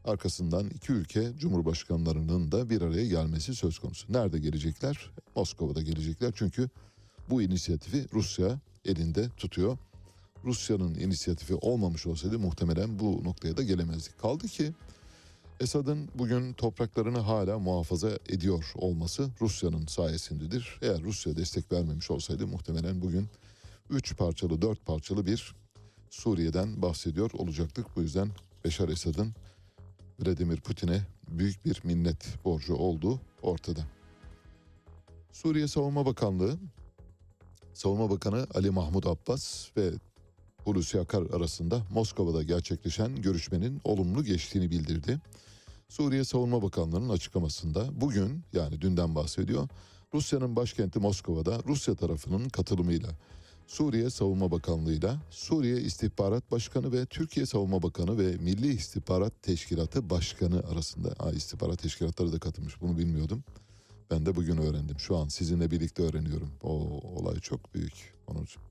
[0.05, 4.13] arkasından iki ülke Cumhurbaşkanlarının da bir araya gelmesi söz konusu.
[4.13, 5.11] Nerede gelecekler?
[5.35, 6.69] Moskova'da gelecekler çünkü
[7.29, 9.77] bu inisiyatifi Rusya elinde tutuyor.
[10.45, 14.19] Rusya'nın inisiyatifi olmamış olsaydı muhtemelen bu noktaya da gelemezdik.
[14.19, 14.73] Kaldı ki
[15.59, 20.79] Esad'ın bugün topraklarını hala muhafaza ediyor olması Rusya'nın sayesindedir.
[20.81, 23.27] Eğer Rusya destek vermemiş olsaydı muhtemelen bugün
[23.89, 25.55] üç parçalı, dört parçalı bir
[26.09, 27.95] Suriye'den bahsediyor olacaktık.
[27.95, 28.31] Bu yüzden
[28.65, 29.33] Beşar Esad'ın
[30.19, 33.81] Vladimir Putin'e büyük bir minnet borcu olduğu ortada.
[35.31, 36.57] Suriye Savunma Bakanlığı
[37.73, 39.91] Savunma Bakanı Ali Mahmut Abbas ve
[40.63, 45.19] Hulusi Akar arasında Moskova'da gerçekleşen görüşmenin olumlu geçtiğini bildirdi.
[45.89, 49.67] Suriye Savunma Bakanlığı'nın açıklamasında bugün yani dünden bahsediyor.
[50.13, 53.09] Rusya'nın başkenti Moskova'da Rusya tarafının katılımıyla
[53.67, 60.63] Suriye Savunma Bakanlığı'yla Suriye İstihbarat Başkanı ve Türkiye Savunma Bakanı ve Milli İstihbarat Teşkilatı Başkanı
[60.71, 63.43] arasında Aa, istihbarat teşkilatları da katılmış bunu bilmiyordum.
[64.11, 64.99] Ben de bugün öğrendim.
[64.99, 66.51] Şu an sizinle birlikte öğreniyorum.
[66.63, 66.69] O
[67.15, 68.13] olay çok büyük.
[68.27, 68.68] Onun için.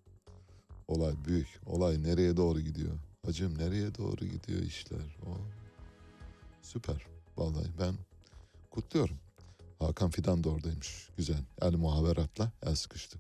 [0.88, 1.48] Olay büyük.
[1.66, 2.98] Olay nereye doğru gidiyor?
[3.27, 5.16] Hacım nereye doğru gidiyor işler?
[5.27, 5.31] O
[6.62, 7.07] süper.
[7.37, 7.94] Vallahi ben
[8.70, 9.16] kutluyorum.
[9.79, 11.09] Hakan Fidan da oradaymış.
[11.16, 11.44] Güzel.
[11.62, 13.18] El muhaberatla el sıkıştı.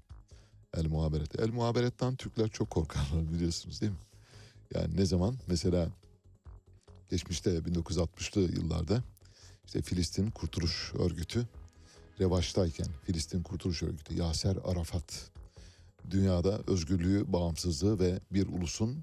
[0.76, 1.40] El muhaberet.
[1.40, 3.98] El muhaberetten Türkler çok korkarlar biliyorsunuz değil mi?
[4.74, 5.36] Yani ne zaman?
[5.46, 5.88] Mesela
[7.10, 9.02] geçmişte 1960'lı yıllarda
[9.66, 11.46] işte Filistin Kurtuluş Örgütü
[12.20, 15.30] revaçtayken Filistin Kurtuluş Örgütü Yaser Arafat
[16.10, 18.98] dünyada özgürlüğü, bağımsızlığı ve bir ulusun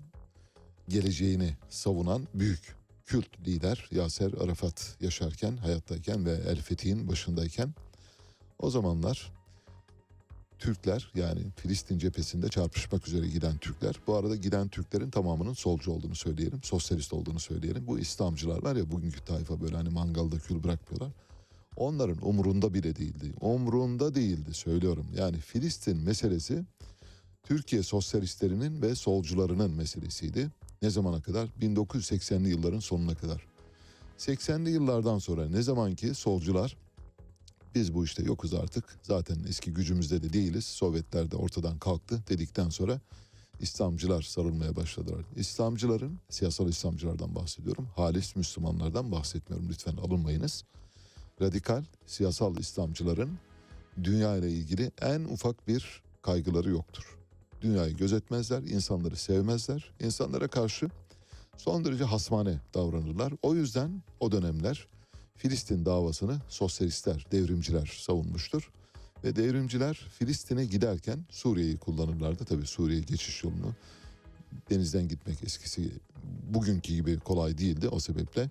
[0.89, 7.73] geleceğini savunan büyük kült lider Yaser Arafat yaşarken, hayattayken ve El Fethi'nin başındayken
[8.60, 9.34] o zamanlar
[10.60, 13.99] Türkler yani Filistin cephesinde çarpışmak üzere giden Türkler.
[14.08, 16.63] Bu arada giden Türklerin tamamının solcu olduğunu söyleyelim.
[16.63, 17.88] Sosyalist olduğunu söyleyelim.
[17.88, 21.12] Bu İslamcılar var ya bugünkü tayfa böyle hani mangalda kül bırakmıyorlar.
[21.75, 23.33] Onların umurunda bile değildi.
[23.41, 25.05] Umurunda değildi söylüyorum.
[25.17, 26.63] Yani Filistin meselesi
[27.43, 30.49] Türkiye sosyalistlerinin ve solcularının meselesiydi.
[30.81, 31.49] Ne zamana kadar?
[31.61, 33.45] 1980'li yılların sonuna kadar.
[34.17, 36.77] 80'li yıllardan sonra ne zaman ki solcular
[37.75, 42.69] biz bu işte yokuz artık zaten eski gücümüzde de değiliz Sovyetler de ortadan kalktı dedikten
[42.69, 43.01] sonra
[43.59, 45.25] İslamcılar sarılmaya başladılar.
[45.35, 50.63] İslamcıların siyasal İslamcılardan bahsediyorum halis Müslümanlardan bahsetmiyorum lütfen alınmayınız.
[51.41, 53.30] Radikal siyasal İslamcıların
[54.04, 57.17] dünya ile ilgili en ufak bir kaygıları yoktur.
[57.62, 60.89] Dünyayı gözetmezler, insanları sevmezler, insanlara karşı
[61.58, 63.34] son derece hasmane davranırlar.
[63.41, 64.88] O yüzden o dönemler
[65.36, 68.71] Filistin davasını sosyalistler, devrimciler savunmuştur.
[69.24, 72.45] Ve devrimciler Filistin'e giderken Suriye'yi kullanırlardı.
[72.45, 73.74] Tabii Suriye geçiş yolunu
[74.69, 75.91] denizden gitmek eskisi
[76.54, 78.50] bugünkü gibi kolay değildi o sebeple.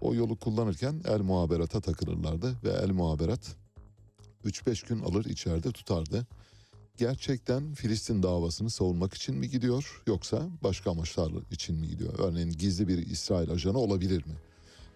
[0.00, 3.56] O yolu kullanırken El Muhaberat'a takılırlardı ve El Muhaberat
[4.44, 6.26] 3-5 gün alır içeride tutardı.
[6.96, 12.18] Gerçekten Filistin davasını savunmak için mi gidiyor yoksa başka amaçlar için mi gidiyor?
[12.18, 14.34] Örneğin gizli bir İsrail ajanı olabilir mi?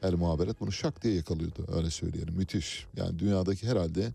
[0.03, 2.35] El Muhaberat bunu şak diye yakalıyordu öyle söyleyelim.
[2.35, 2.87] Müthiş.
[2.97, 4.13] Yani dünyadaki herhalde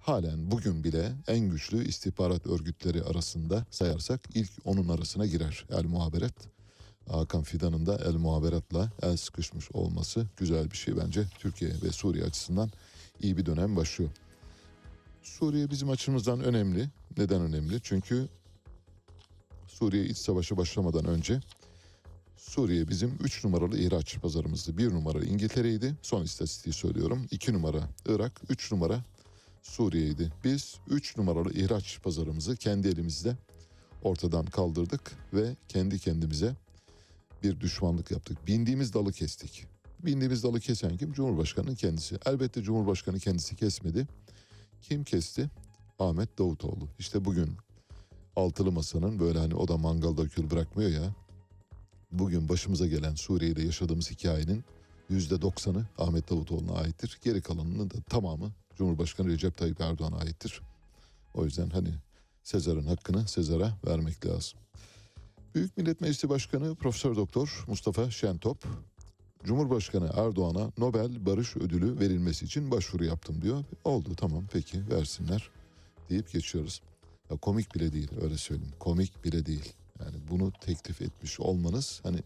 [0.00, 6.34] halen bugün bile en güçlü istihbarat örgütleri arasında sayarsak ilk onun arasına girer El Muhaberat.
[7.08, 11.24] Hakan Fidan'ın da El Muhaberat'la el sıkışmış olması güzel bir şey bence.
[11.38, 12.70] Türkiye ve Suriye açısından
[13.20, 14.10] iyi bir dönem başlıyor.
[15.22, 16.90] Suriye bizim açımızdan önemli.
[17.18, 17.80] Neden önemli?
[17.82, 18.28] Çünkü
[19.66, 21.40] Suriye iç savaşı başlamadan önce
[22.36, 24.78] Suriye bizim 3 numaralı ihraç pazarımızdı.
[24.78, 25.94] 1 numara İngiltere'ydi.
[26.02, 27.26] Son istatistiği söylüyorum.
[27.30, 29.04] 2 numara Irak, 3 numara
[29.62, 30.32] Suriye'ydi.
[30.44, 33.36] Biz 3 numaralı ihraç pazarımızı kendi elimizde
[34.02, 36.56] ortadan kaldırdık ve kendi kendimize
[37.44, 38.46] bir düşmanlık yaptık.
[38.46, 39.66] Bindiğimiz dalı kestik.
[40.04, 41.12] Bindiğimiz dalı kesen kim?
[41.12, 42.18] Cumhurbaşkanının kendisi.
[42.26, 44.06] Elbette Cumhurbaşkanı kendisi kesmedi.
[44.82, 45.50] Kim kesti?
[45.98, 46.88] Ahmet Davutoğlu.
[46.98, 47.56] İşte bugün
[48.36, 51.14] altılı masanın böyle hani o da mangalda kül bırakmıyor ya.
[52.12, 54.64] Bugün başımıza gelen Suriye'de yaşadığımız hikayenin
[55.08, 57.18] yüzde doksanı Ahmet Davutoğlu'na aittir.
[57.24, 60.60] Geri kalanının da tamamı Cumhurbaşkanı Recep Tayyip Erdoğan'a aittir.
[61.34, 61.94] O yüzden hani
[62.42, 64.63] Sezar'ın hakkını Sezar'a vermek lazım.
[65.54, 68.64] Büyük Millet Meclisi Başkanı Profesör Doktor Mustafa Şentop
[69.44, 73.64] Cumhurbaşkanı Erdoğan'a Nobel Barış Ödülü verilmesi için başvuru yaptım diyor.
[73.84, 75.50] Oldu tamam peki versinler
[76.10, 76.82] deyip geçiyoruz.
[77.30, 78.72] Ya komik bile değil öyle söyleyeyim.
[78.80, 79.72] Komik bile değil.
[80.00, 82.18] Yani bunu teklif etmiş olmanız hani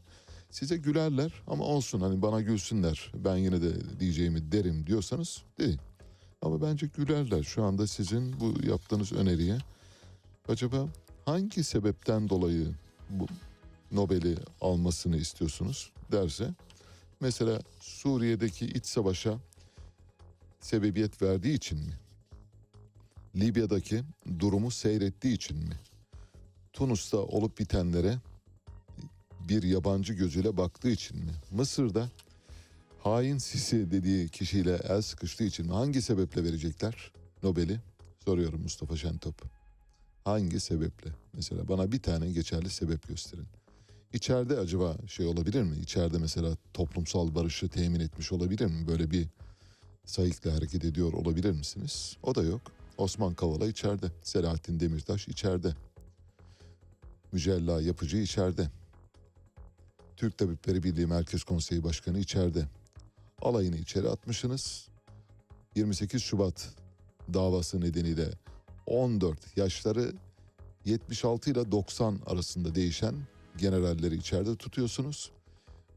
[0.50, 3.12] size gülerler ama olsun hani bana gülsünler.
[3.24, 5.78] Ben yine de diyeceğimi derim diyorsanız değil.
[6.42, 7.42] Ama bence gülerler.
[7.42, 9.58] Şu anda sizin bu yaptığınız öneriye
[10.48, 10.88] acaba
[11.24, 12.74] hangi sebepten dolayı
[13.10, 13.26] bu
[13.92, 16.54] Nobel'i almasını istiyorsunuz derse
[17.20, 19.38] mesela Suriye'deki iç savaşa
[20.60, 21.92] sebebiyet verdiği için mi?
[23.36, 24.02] Libya'daki
[24.38, 25.74] durumu seyrettiği için mi?
[26.72, 28.18] Tunus'ta olup bitenlere
[29.48, 31.32] bir yabancı gözüyle baktığı için mi?
[31.50, 32.08] Mısır'da
[33.02, 35.72] hain Sisi dediği kişiyle el sıkıştığı için mi?
[35.72, 37.80] Hangi sebeple verecekler Nobel'i?
[38.24, 39.57] Soruyorum Mustafa Şentop.
[40.28, 41.10] Hangi sebeple?
[41.32, 43.46] Mesela bana bir tane geçerli sebep gösterin.
[44.12, 45.76] İçeride acaba şey olabilir mi?
[45.76, 48.88] İçeride mesela toplumsal barışı temin etmiş olabilir mi?
[48.88, 49.26] Böyle bir
[50.04, 52.16] sayıkla hareket ediyor olabilir misiniz?
[52.22, 52.60] O da yok.
[52.98, 54.06] Osman Kavala içeride.
[54.22, 55.74] Selahattin Demirtaş içeride.
[57.32, 58.70] Mücella Yapıcı içeride.
[60.16, 62.68] Türk Tabipleri Birliği Merkez Konseyi Başkanı içeride.
[63.42, 64.88] Alayını içeri atmışsınız.
[65.74, 66.68] 28 Şubat
[67.34, 68.30] davası nedeniyle
[68.88, 70.12] 14 yaşları
[70.84, 73.14] 76 ile 90 arasında değişen
[73.58, 75.30] generalleri içeride tutuyorsunuz.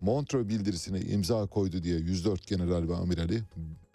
[0.02, 3.44] Montreux bildirisine imza koydu diye 104 general ve amirali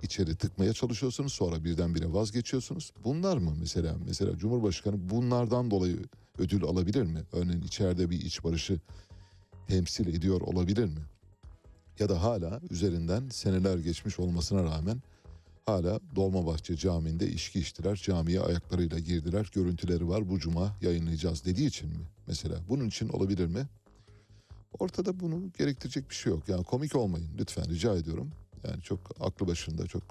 [0.02, 1.32] içeri tıkmaya çalışıyorsunuz.
[1.32, 2.92] Sonra birdenbire vazgeçiyorsunuz.
[3.04, 3.96] Bunlar mı mesela?
[4.06, 5.98] Mesela Cumhurbaşkanı bunlardan dolayı
[6.38, 7.22] ödül alabilir mi?
[7.32, 8.80] Örneğin içeride bir iç barışı
[9.68, 11.00] temsil ediyor olabilir mi?
[11.98, 15.02] Ya da hala üzerinden seneler geçmiş olmasına rağmen
[15.66, 17.96] hala Dolmabahçe Camii'nde içki içtiler.
[17.96, 19.50] Camiye ayaklarıyla girdiler.
[19.54, 22.08] Görüntüleri var bu cuma yayınlayacağız dediği için mi?
[22.26, 23.66] Mesela bunun için olabilir mi?
[24.78, 26.48] Ortada bunu gerektirecek bir şey yok.
[26.48, 28.30] Yani komik olmayın lütfen rica ediyorum.
[28.64, 30.02] Yani çok aklı başında çok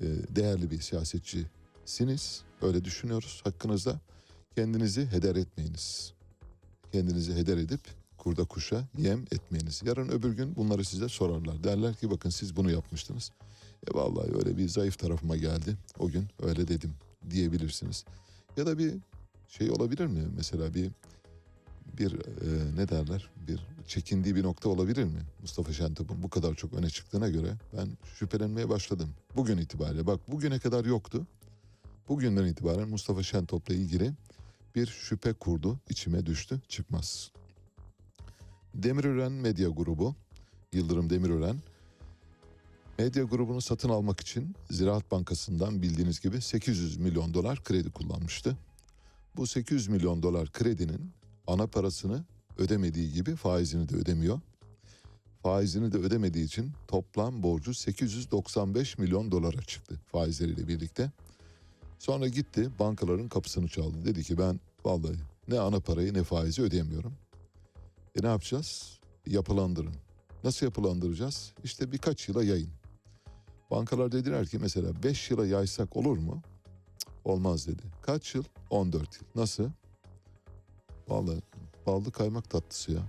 [0.00, 0.04] e,
[0.36, 2.42] değerli bir siyasetçisiniz.
[2.62, 4.00] Öyle düşünüyoruz hakkınızda.
[4.54, 6.12] Kendinizi heder etmeyiniz.
[6.92, 7.80] Kendinizi heder edip
[8.18, 9.82] kurda kuşa yem etmeyiniz.
[9.84, 11.64] Yarın öbür gün bunları size sorarlar.
[11.64, 13.30] Derler ki bakın siz bunu yapmıştınız.
[13.90, 15.76] E vallahi öyle bir zayıf tarafıma geldi.
[15.98, 16.94] O gün öyle dedim
[17.30, 18.04] diyebilirsiniz.
[18.56, 18.94] Ya da bir
[19.48, 20.24] şey olabilir mi?
[20.36, 20.90] Mesela bir
[21.98, 23.30] bir e, ne derler?
[23.48, 25.20] Bir çekindiği bir nokta olabilir mi?
[25.40, 29.08] Mustafa Şentop'un bu kadar çok öne çıktığına göre ben şüphelenmeye başladım.
[29.36, 31.26] Bugün itibariyle bak bugüne kadar yoktu.
[32.08, 34.12] Bugünden itibaren Mustafa Şentop'la ilgili
[34.74, 37.32] bir şüphe kurdu, içime düştü, çıkmaz.
[38.74, 40.14] Demirören Medya Grubu,
[40.72, 41.56] Yıldırım Demirören,
[42.98, 48.56] medya grubunu satın almak için Ziraat Bankası'ndan bildiğiniz gibi 800 milyon dolar kredi kullanmıştı.
[49.36, 51.12] Bu 800 milyon dolar kredinin
[51.46, 52.24] ana parasını
[52.58, 54.40] ödemediği gibi faizini de ödemiyor.
[55.42, 61.10] Faizini de ödemediği için toplam borcu 895 milyon dolara çıktı faizleriyle birlikte.
[61.98, 64.04] Sonra gitti bankaların kapısını çaldı.
[64.04, 65.16] Dedi ki ben vallahi
[65.48, 67.12] ne ana parayı ne faizi ödeyemiyorum.
[68.18, 69.00] E ne yapacağız?
[69.26, 69.94] Yapılandırın.
[70.44, 71.52] Nasıl yapılandıracağız?
[71.64, 72.70] İşte birkaç yıla yayın.
[73.70, 76.42] Bankalar dediler ki mesela 5 yıla yaysak olur mu?
[77.24, 77.82] Olmaz dedi.
[78.02, 78.44] Kaç yıl?
[78.70, 79.28] 14 yıl.
[79.34, 79.70] Nasıl?
[81.08, 81.42] Vallahi
[81.86, 83.02] ballı kaymak tatlısı ya.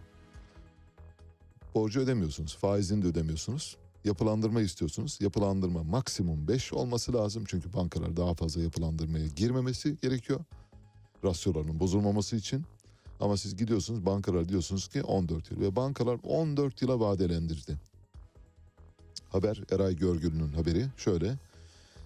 [1.76, 2.58] Borcu ödemiyorsunuz.
[2.58, 3.78] Faizini de ödemiyorsunuz.
[4.04, 5.18] Yapılandırma istiyorsunuz.
[5.22, 7.44] Yapılandırma maksimum 5 olması lazım.
[7.48, 10.40] Çünkü bankalar daha fazla yapılandırmaya girmemesi gerekiyor.
[11.24, 12.66] Rasyolarının bozulmaması için.
[13.20, 15.62] Ama siz gidiyorsunuz bankalar diyorsunuz ki 14 yıl.
[15.62, 17.78] Ve bankalar 14 yıla vadelendirdi.
[19.30, 21.38] Haber Eray Görgül'ün haberi şöyle.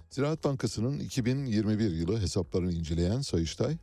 [0.09, 3.77] Ziraat Bankası'nın 2021 yılı hesaplarını inceleyen Sayıştay,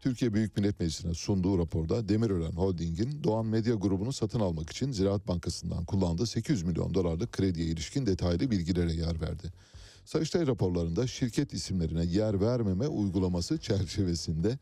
[0.00, 5.28] Türkiye Büyük Millet Meclisi'ne sunduğu raporda Demirören Holding'in Doğan Medya grubunu satın almak için Ziraat
[5.28, 9.52] Bankası'ndan kullandığı 800 milyon dolarlık krediye ilişkin detaylı bilgilere yer verdi.
[10.04, 14.58] Sayıştay raporlarında şirket isimlerine yer vermeme uygulaması çerçevesinde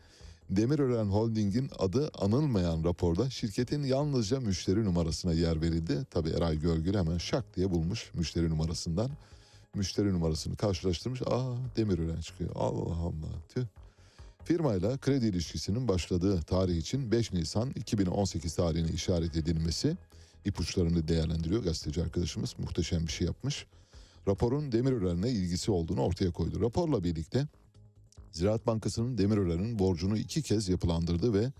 [0.51, 6.05] Demirören Holding'in adı anılmayan raporda şirketin yalnızca müşteri numarasına yer verildi.
[6.11, 9.11] Tabi Eray Görgül hemen şak diye bulmuş müşteri numarasından.
[9.75, 11.23] Müşteri numarasını karşılaştırmış.
[11.23, 12.51] Aa Demirören çıkıyor.
[12.55, 13.33] Allah Allah.
[13.55, 13.65] Tüh.
[14.45, 19.97] Firmayla kredi ilişkisinin başladığı tarih için 5 Nisan 2018 tarihine işaret edilmesi
[20.45, 22.55] ipuçlarını değerlendiriyor gazeteci arkadaşımız.
[22.59, 23.67] Muhteşem bir şey yapmış.
[24.29, 26.61] Raporun Demirören'le ilgisi olduğunu ortaya koydu.
[26.61, 27.47] Raporla birlikte
[28.35, 31.53] Ziraat Bankası'nın Demirören'in borcunu iki kez yapılandırdı ve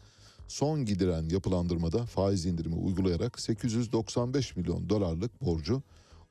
[0.49, 5.83] son gidiren yapılandırmada faiz indirimi uygulayarak 895 milyon dolarlık borcu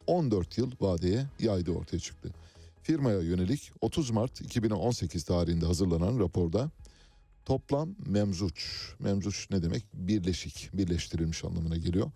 [0.07, 2.29] 14 yıl vadeye yaydı ortaya çıktı.
[2.81, 6.71] Firmaya yönelik 30 Mart 2018 tarihinde hazırlanan raporda
[7.45, 9.85] toplam memzuç, memzuç ne demek?
[9.93, 12.11] Birleşik, birleştirilmiş anlamına geliyor.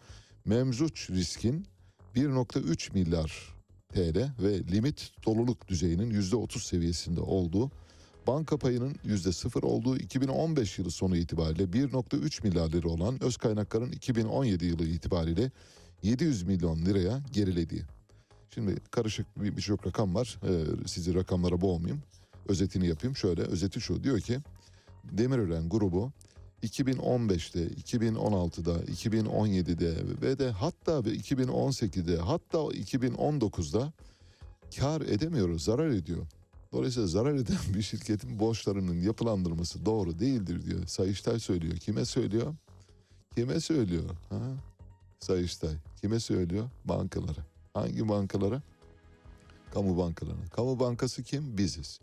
[0.45, 1.67] Memzuç riskin
[2.15, 3.55] 1.3 milyar
[3.93, 7.71] TL ve limit doluluk düzeyinin %30 seviyesinde olduğu,
[8.27, 14.65] banka payının %0 olduğu 2015 yılı sonu itibariyle 1.3 milyar lira olan öz kaynakların 2017
[14.65, 15.51] yılı itibariyle
[16.03, 17.81] 700 milyon liraya gerilediği.
[18.53, 20.39] Şimdi karışık bir- birçok rakam var.
[20.43, 22.03] Ee, sizi rakamlara boğmayayım.
[22.47, 23.15] Özetini yapayım.
[23.15, 24.03] Şöyle özeti şu.
[24.03, 24.39] Diyor ki
[25.11, 26.11] Demirören grubu
[26.63, 33.93] 2015'te, 2016'da, 2017'de ve de hatta ve 2018'de hatta 2019'da
[34.79, 36.25] kar edemiyoruz, zarar ediyor.
[36.71, 40.87] Dolayısıyla zarar eden bir şirketin borçlarının yapılandırması doğru değildir diyor.
[40.87, 41.77] Sayıştay söylüyor.
[41.77, 42.55] Kime söylüyor?
[43.35, 44.09] Kime söylüyor?
[44.29, 44.39] Ha?
[45.19, 45.75] Sayıştay.
[46.01, 46.69] Kime söylüyor?
[46.85, 47.41] Bankalara.
[47.73, 48.61] Hangi bankalara?
[49.73, 50.45] Kamu bankalarına.
[50.55, 51.57] Kamu bankası kim?
[51.57, 51.99] Biziz.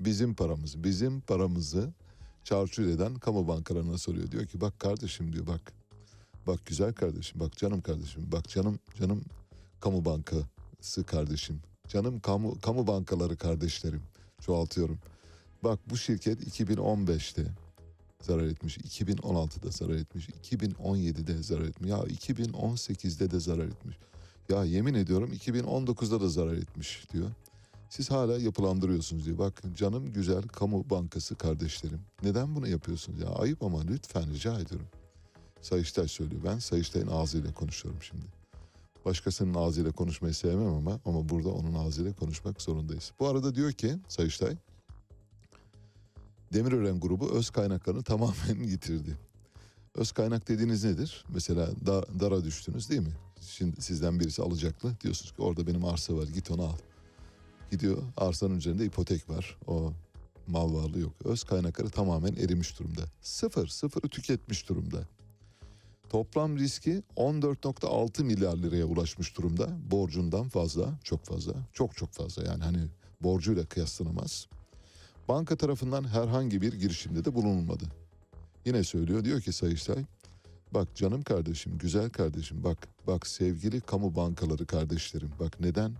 [0.00, 1.92] Bizim paramız, bizim paramızı
[2.44, 4.30] çarçur eden kamu bankalarına soruyor.
[4.30, 5.72] Diyor ki bak kardeşim diyor bak.
[6.46, 9.24] Bak güzel kardeşim, bak canım kardeşim, bak canım canım
[9.80, 11.60] kamu bankası kardeşim.
[11.92, 14.02] Canım kamu kamu bankaları kardeşlerim.
[14.40, 14.98] Çoğaltıyorum.
[15.64, 17.46] Bak bu şirket 2015'te
[18.22, 21.90] zarar etmiş, 2016'da zarar etmiş, 2017'de zarar etmiş.
[21.90, 23.96] Ya 2018'de de zarar etmiş.
[24.48, 27.30] Ya yemin ediyorum 2019'da da zarar etmiş diyor.
[27.90, 29.38] Siz hala yapılandırıyorsunuz diyor.
[29.38, 32.00] Bak canım güzel kamu bankası kardeşlerim.
[32.22, 33.28] Neden bunu yapıyorsunuz ya?
[33.28, 34.86] Ayıp ama lütfen rica ediyorum.
[35.60, 36.42] Sayıştay söylüyor.
[36.44, 38.41] Ben Sayıştay'ın ağzıyla konuşuyorum şimdi.
[39.04, 43.12] Başkasının ağzıyla konuşmayı sevmem ama ama burada onun ağzıyla konuşmak zorundayız.
[43.20, 44.56] Bu arada diyor ki Sayıştay
[46.52, 49.18] Demirören grubu öz kaynaklarını tamamen yitirdi.
[49.94, 51.24] Öz kaynak dediğiniz nedir?
[51.34, 53.12] Mesela da- dara düştünüz değil mi?
[53.40, 54.92] Şimdi sizden birisi alacaklı.
[55.00, 56.76] Diyorsunuz ki orada benim arsa var git onu al.
[57.70, 59.56] Gidiyor arsanın üzerinde ipotek var.
[59.66, 59.92] O
[60.46, 61.12] mal varlığı yok.
[61.24, 63.02] Öz kaynakları tamamen erimiş durumda.
[63.20, 65.08] Sıfır, sıfırı tüketmiş durumda.
[66.12, 69.68] Toplam riski 14.6 milyar liraya ulaşmış durumda.
[69.90, 72.78] Borcundan fazla, çok fazla, çok çok fazla yani hani
[73.20, 74.48] borcuyla kıyaslanamaz.
[75.28, 77.84] Banka tarafından herhangi bir girişimde de bulunulmadı.
[78.64, 80.04] Yine söylüyor diyor ki Sayıştay
[80.74, 85.92] bak canım kardeşim güzel kardeşim bak bak sevgili kamu bankaları kardeşlerim bak neden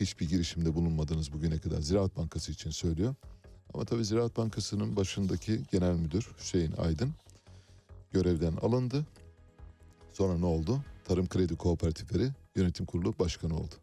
[0.00, 3.14] hiçbir girişimde bulunmadınız bugüne kadar Ziraat Bankası için söylüyor.
[3.74, 7.14] Ama tabii Ziraat Bankası'nın başındaki genel müdür Hüseyin Aydın
[8.12, 9.06] görevden alındı.
[10.18, 10.80] Sonra ne oldu?
[11.04, 13.74] Tarım Kredi Kooperatifleri Yönetim Kurulu Başkanı oldu.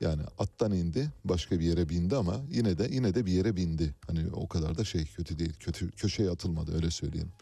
[0.00, 3.94] Yani attan indi, başka bir yere bindi ama yine de yine de bir yere bindi.
[4.06, 5.52] Hani o kadar da şey kötü değil.
[5.60, 7.32] Kötü köşeye atılmadı öyle söyleyelim.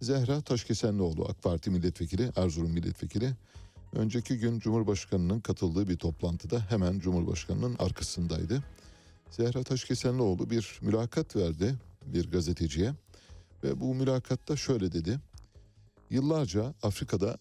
[0.00, 3.32] Zehra Taşkesenlioğlu AK Parti milletvekili, Erzurum milletvekili.
[3.92, 8.62] Önceki gün Cumhurbaşkanı'nın katıldığı bir toplantıda hemen Cumhurbaşkanı'nın arkasındaydı.
[9.30, 11.74] Zehra Taşkesenlioğlu bir mülakat verdi
[12.06, 12.92] bir gazeteciye
[13.64, 15.18] ve bu mülakatta şöyle dedi.
[16.10, 17.38] Yıllarca Afrika'da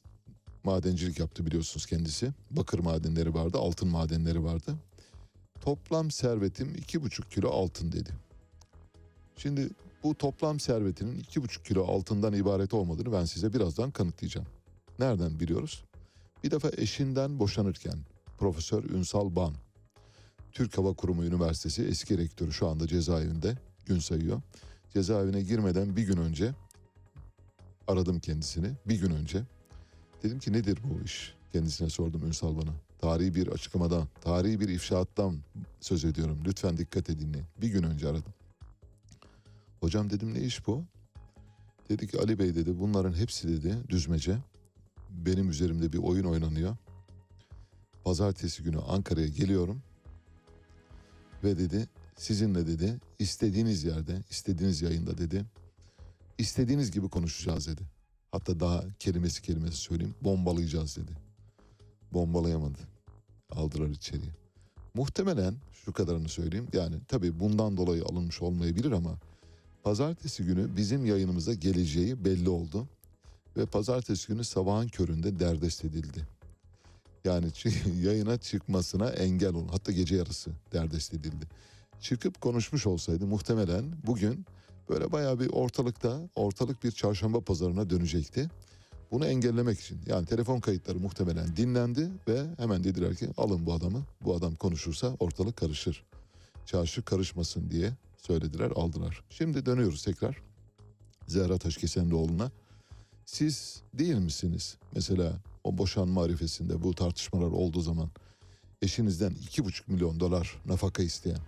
[0.63, 2.31] madencilik yaptı biliyorsunuz kendisi.
[2.51, 4.75] Bakır madenleri vardı, altın madenleri vardı.
[5.61, 8.09] Toplam servetim iki buçuk kilo altın dedi.
[9.37, 9.69] Şimdi
[10.03, 14.47] bu toplam servetinin iki buçuk kilo altından ibaret olmadığını ben size birazdan kanıtlayacağım.
[14.99, 15.83] Nereden biliyoruz?
[16.43, 17.99] Bir defa eşinden boşanırken
[18.37, 19.53] Profesör Ünsal Ban,
[20.51, 24.41] Türk Hava Kurumu Üniversitesi eski rektörü şu anda cezaevinde gün sayıyor.
[24.93, 26.53] Cezaevine girmeden bir gün önce
[27.87, 29.43] aradım kendisini bir gün önce.
[30.23, 31.33] Dedim ki nedir bu iş?
[31.51, 32.71] Kendisine sordum Ünsal bana.
[32.99, 35.37] Tarihi bir açıklamadan, tarihi bir ifşaattan
[35.79, 36.39] söz ediyorum.
[36.45, 37.37] Lütfen dikkat edin.
[37.61, 38.33] Bir gün önce aradım.
[39.79, 40.83] Hocam dedim ne iş bu?
[41.89, 44.37] Dedi ki Ali Bey dedi bunların hepsi dedi düzmece.
[45.09, 46.77] Benim üzerimde bir oyun oynanıyor.
[48.03, 49.81] Pazartesi günü Ankara'ya geliyorum.
[51.43, 55.45] Ve dedi sizinle dedi istediğiniz yerde, istediğiniz yayında dedi
[56.37, 57.81] istediğiniz gibi konuşacağız dedi.
[58.31, 61.11] Hatta daha kelimesi kelimesi söyleyeyim bombalayacağız dedi.
[62.13, 62.79] Bombalayamadı.
[63.51, 64.31] Aldılar içeriye.
[64.93, 65.55] Muhtemelen
[65.85, 66.67] şu kadarını söyleyeyim.
[66.73, 69.17] Yani tabii bundan dolayı alınmış olmayabilir ama
[69.83, 72.87] pazartesi günü bizim yayınımıza geleceği belli oldu.
[73.57, 76.27] Ve pazartesi günü sabahın köründe derdest edildi.
[77.25, 77.47] Yani
[78.01, 79.67] yayına çıkmasına engel olun.
[79.67, 81.45] Hatta gece yarısı derdest edildi.
[82.01, 84.45] Çıkıp konuşmuş olsaydı muhtemelen bugün
[84.89, 88.49] böyle bayağı bir ortalıkta ortalık bir çarşamba pazarına dönecekti.
[89.11, 94.03] Bunu engellemek için yani telefon kayıtları muhtemelen dinlendi ve hemen dediler ki alın bu adamı.
[94.21, 96.03] Bu adam konuşursa ortalık karışır.
[96.65, 99.23] Çarşı karışmasın diye söylediler aldılar.
[99.29, 100.41] Şimdi dönüyoruz tekrar
[101.27, 102.51] Zehra Taşkesenlioğlu'na.
[103.25, 108.09] Siz değil misiniz mesela o boşanma arifesinde bu tartışmalar olduğu zaman
[108.81, 111.39] eşinizden iki buçuk milyon dolar nafaka isteyen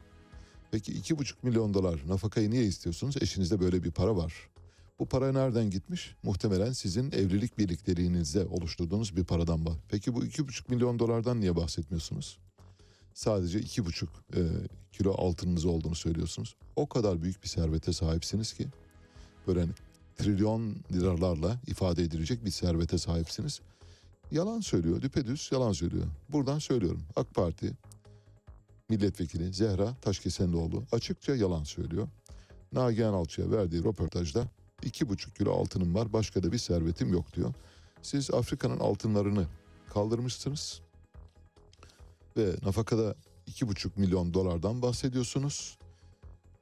[0.74, 3.15] Peki iki buçuk milyon dolar nafakayı niye istiyorsunuz?
[3.21, 4.34] Eşinizde böyle bir para var.
[4.99, 6.15] Bu para nereden gitmiş?
[6.24, 9.78] Muhtemelen sizin evlilik birlikteliğinizde oluşturduğunuz bir paradan var.
[9.89, 12.39] Peki bu iki buçuk milyon dolardan niye bahsetmiyorsunuz?
[13.13, 14.41] Sadece iki buçuk e,
[14.91, 16.55] kilo altınınız olduğunu söylüyorsunuz.
[16.76, 18.67] O kadar büyük bir servete sahipsiniz ki
[19.47, 19.71] böyle hani
[20.15, 23.61] trilyon liralarla ifade edilecek bir servete sahipsiniz.
[24.32, 26.05] Yalan söylüyor, düpedüz yalan söylüyor.
[26.30, 27.01] Buradan söylüyorum.
[27.15, 27.74] AK Parti
[28.93, 32.07] milletvekili Zehra Taşkesenlioğlu açıkça yalan söylüyor.
[32.71, 34.47] Nagihan Alçı'ya verdiği röportajda
[34.83, 37.53] iki buçuk kilo altınım var başka da bir servetim yok diyor.
[38.01, 39.47] Siz Afrika'nın altınlarını
[39.93, 40.81] kaldırmışsınız
[42.37, 43.15] ve nafakada
[43.47, 45.77] iki buçuk milyon dolardan bahsediyorsunuz.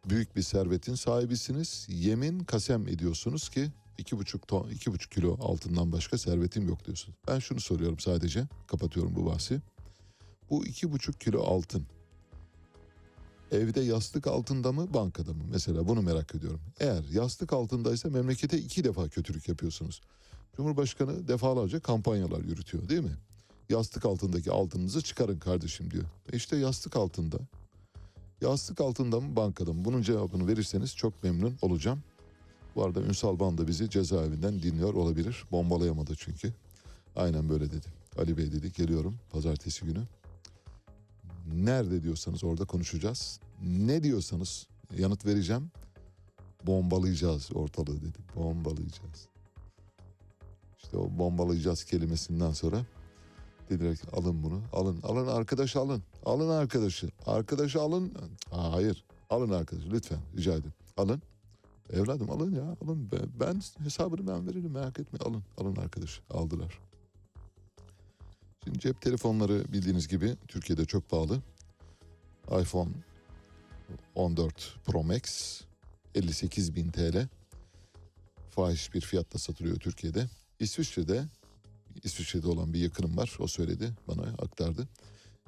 [0.10, 1.88] Büyük bir servetin sahibisiniz.
[1.90, 7.18] Yemin kasem ediyorsunuz ki iki buçuk ton, iki buçuk kilo altından başka servetim yok diyorsunuz.
[7.28, 9.62] Ben şunu soruyorum sadece kapatıyorum bu bahsi.
[10.50, 11.88] Bu iki buçuk kilo altın
[13.52, 15.44] Evde yastık altında mı bankada mı?
[15.52, 16.62] Mesela bunu merak ediyorum.
[16.80, 20.02] Eğer yastık altındaysa memlekete iki defa kötülük yapıyorsunuz.
[20.58, 23.18] Cumhurbaşkanı defalarca kampanyalar yürütüyor değil mi?
[23.70, 26.04] Yastık altındaki altınınızı çıkarın kardeşim diyor.
[26.34, 27.38] E işte yastık altında.
[28.42, 29.86] Yastık altında mı bankada mı?
[29.86, 32.04] Bunun cevabını verirseniz çok memnun olacağım.
[32.76, 35.44] Bu arada Ünsal Ban da bizi cezaevinden dinliyor olabilir.
[35.52, 36.54] Bombalayamadı çünkü.
[37.16, 37.88] Aynen böyle dedi.
[38.18, 40.04] Ali Bey dedi geliyorum pazartesi günü.
[41.56, 43.40] Nerede diyorsanız orada konuşacağız.
[43.64, 45.72] Ne diyorsanız yanıt vereceğim.
[46.64, 48.18] Bombalayacağız ortalığı dedi.
[48.36, 49.28] Bombalayacağız.
[50.84, 52.86] İşte o bombalayacağız kelimesinden sonra
[53.70, 54.62] dediler ki alın bunu.
[54.74, 55.00] Alın.
[55.04, 56.04] Alın arkadaş alın.
[56.26, 57.10] Alın arkadaşı.
[57.26, 58.14] Arkadaşı alın.
[58.52, 59.06] Aa, hayır.
[59.30, 60.74] Alın arkadaşı lütfen rica ederim.
[60.98, 61.22] Alın.
[61.94, 63.10] Evladım alın ya alın.
[63.40, 65.44] Ben hesabını ben veririm merak etme alın.
[65.58, 66.22] Alın arkadaş.
[66.30, 66.80] Aldılar.
[68.64, 71.42] Şimdi cep telefonları bildiğiniz gibi Türkiye'de çok pahalı.
[72.62, 72.90] iPhone
[74.16, 75.62] 14 Pro Max
[76.16, 77.28] 58 bin TL
[78.50, 80.30] fahiş bir fiyatla satılıyor Türkiye'de.
[80.60, 81.24] İsviçre'de
[82.04, 83.38] İsviçre'de olan bir yakınım var.
[83.40, 84.88] O söyledi bana aktardı.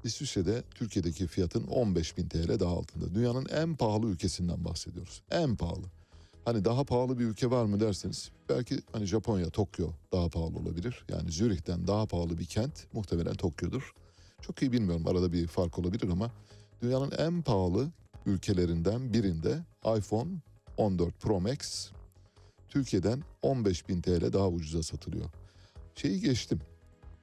[0.04, 3.16] İsviçre'de Türkiye'deki fiyatın 15 bin TL daha altında.
[3.16, 5.22] Dünyanın en pahalı ülkesinden bahsediyoruz.
[5.32, 5.86] En pahalı.
[6.46, 11.06] Hani daha pahalı bir ülke var mı derseniz belki hani Japonya, Tokyo daha pahalı olabilir.
[11.10, 13.94] Yani Zürih'ten daha pahalı bir kent muhtemelen Tokyo'dur.
[14.42, 16.32] Çok iyi bilmiyorum arada bir fark olabilir ama
[16.82, 17.92] dünyanın en pahalı
[18.26, 19.64] ülkelerinden birinde
[19.98, 20.30] iPhone
[20.78, 21.90] 14 Pro Max
[22.70, 25.26] Türkiye'den 15 bin TL daha ucuza satılıyor.
[25.96, 26.60] Şeyi geçtim.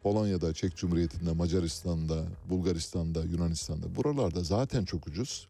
[0.02, 5.48] Polonya'da, Çek Cumhuriyeti'nde, Macaristan'da, Bulgaristan'da, Yunanistan'da buralarda zaten çok ucuz.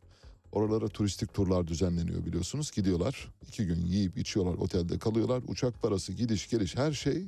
[0.52, 2.70] Oralara turistik turlar düzenleniyor biliyorsunuz.
[2.70, 5.42] Gidiyorlar iki gün yiyip içiyorlar otelde kalıyorlar.
[5.48, 7.24] Uçak parası gidiş geliş her şey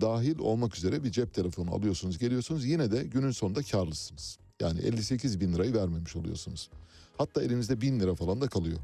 [0.00, 2.64] dahil olmak üzere bir cep telefonu alıyorsunuz geliyorsunuz.
[2.64, 4.38] Yine de günün sonunda karlısınız.
[4.60, 6.70] Yani 58 bin lirayı vermemiş oluyorsunuz.
[7.18, 8.78] Hatta elinizde bin lira falan da kalıyor.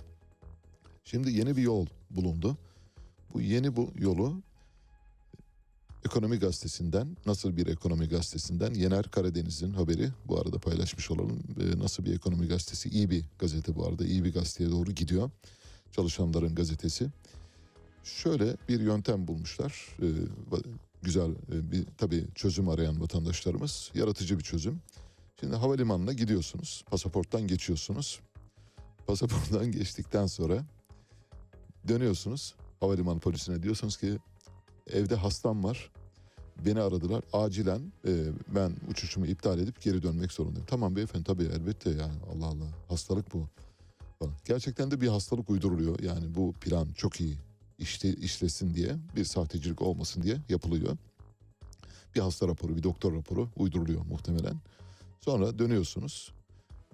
[1.04, 2.56] Şimdi yeni bir yol bulundu.
[3.34, 4.42] Bu yeni bu yolu
[6.04, 11.42] Ekonomi Gazetesi'nden, nasıl bir ekonomi gazetesinden Yener Karadeniz'in haberi bu arada paylaşmış olalım.
[11.60, 12.88] Ee, nasıl bir ekonomi gazetesi?
[12.88, 14.04] İyi bir gazete bu arada.
[14.04, 15.30] iyi bir gazeteye doğru gidiyor.
[15.92, 17.08] Çalışanların gazetesi.
[18.04, 19.96] Şöyle bir yöntem bulmuşlar.
[20.50, 20.64] Va-
[21.02, 23.90] güzel e, bir tabii çözüm arayan vatandaşlarımız.
[23.94, 24.80] Yaratıcı bir çözüm.
[25.40, 26.84] Şimdi havalimanına gidiyorsunuz.
[26.90, 28.20] Pasaporttan geçiyorsunuz.
[29.06, 30.64] Pasaporttan geçtikten sonra
[31.88, 32.54] dönüyorsunuz.
[32.80, 34.18] Havalimanı polisine diyorsunuz ki
[34.92, 35.90] evde hastam var.
[36.66, 37.24] Beni aradılar.
[37.32, 38.24] Acilen e,
[38.54, 40.66] ben uçuşumu iptal edip geri dönmek zorundayım.
[40.66, 43.48] Tamam beyefendi tabii elbette yani Allah Allah hastalık bu.
[44.18, 44.34] Falan.
[44.44, 46.00] Gerçekten de bir hastalık uyduruluyor.
[46.00, 47.36] Yani bu plan çok iyi
[47.78, 50.96] işte, işlesin diye bir sahtecilik olmasın diye yapılıyor.
[52.14, 54.56] Bir hasta raporu, bir doktor raporu uyduruluyor muhtemelen.
[55.20, 56.32] Sonra dönüyorsunuz.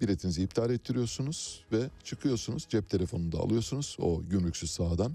[0.01, 2.65] Biletinizi iptal ettiriyorsunuz ve çıkıyorsunuz.
[2.69, 5.11] Cep telefonunu da alıyorsunuz o gümrüksüz sahadan.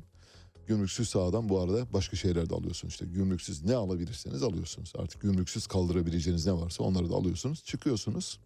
[0.66, 2.94] Gümrüksüz sahadan bu arada başka şeyler de alıyorsunuz.
[2.94, 4.92] İşte gümrüksüz ne alabilirseniz alıyorsunuz.
[4.98, 7.64] Artık gümrüksüz kaldırabileceğiniz ne varsa onları da alıyorsunuz.
[7.64, 8.40] Çıkıyorsunuz.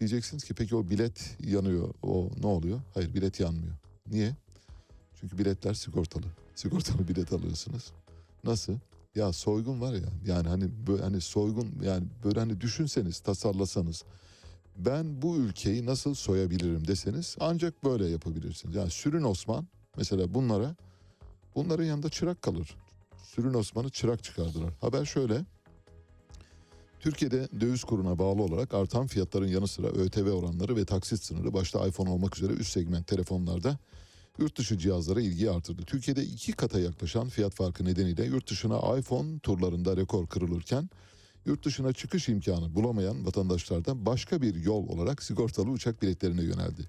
[0.00, 1.94] Diyeceksiniz ki peki o bilet yanıyor.
[2.02, 2.80] O ne oluyor?
[2.94, 3.74] Hayır bilet yanmıyor.
[4.10, 4.36] Niye?
[5.20, 6.26] Çünkü biletler sigortalı.
[6.54, 7.92] Sigortalı bilet alıyorsunuz.
[8.44, 8.72] Nasıl?
[9.14, 14.04] Ya soygun var ya yani hani böyle hani soygun yani böyle hani düşünseniz tasarlasanız
[14.76, 18.74] ben bu ülkeyi nasıl soyabilirim deseniz ancak böyle yapabilirsiniz.
[18.74, 19.66] Yani Sürün Osman
[19.96, 20.76] mesela bunlara
[21.54, 22.76] bunların yanında çırak kalır.
[23.22, 24.72] Sürün Osman'ı çırak çıkardılar.
[24.80, 25.44] Haber şöyle.
[27.00, 31.86] Türkiye'de döviz kuruna bağlı olarak artan fiyatların yanı sıra ÖTV oranları ve taksit sınırı başta
[31.86, 33.78] iPhone olmak üzere üst segment telefonlarda
[34.38, 35.82] yurt dışı cihazlara ilgiyi artırdı.
[35.82, 40.90] Türkiye'de iki kata yaklaşan fiyat farkı nedeniyle yurt dışına iPhone turlarında rekor kırılırken
[41.46, 46.88] yurt dışına çıkış imkanı bulamayan vatandaşlardan başka bir yol olarak sigortalı uçak biletlerine yöneldi.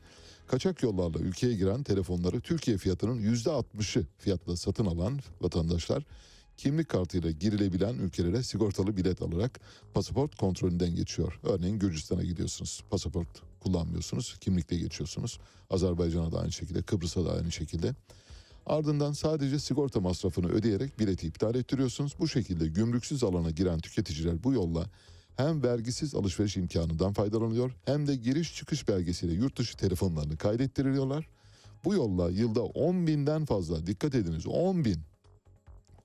[0.52, 6.04] Kaçak yollarla ülkeye giren telefonları Türkiye fiyatının %60'ı fiyatla satın alan vatandaşlar
[6.58, 9.60] kimlik kartıyla girilebilen ülkelere sigortalı bilet alarak
[9.94, 11.40] pasaport kontrolünden geçiyor.
[11.44, 12.84] Örneğin Gürcistan'a gidiyorsunuz.
[12.90, 13.28] Pasaport
[13.60, 14.38] kullanmıyorsunuz.
[14.42, 15.40] Kimlikle geçiyorsunuz.
[15.70, 17.96] Azerbaycan'a da aynı şekilde, Kıbrıs'a da aynı şekilde.
[18.66, 22.14] Ardından sadece sigorta masrafını ödeyerek bileti iptal ettiriyorsunuz.
[22.20, 24.86] Bu şekilde gümrüksüz alana giren tüketiciler bu yolla
[25.38, 31.28] hem vergisiz alışveriş imkanından faydalanıyor hem de giriş çıkış belgesiyle yurt dışı telefonlarını kaydettiriyorlar.
[31.86, 35.00] Bu yolla yılda 10 binden fazla dikkat ediniz 10 bin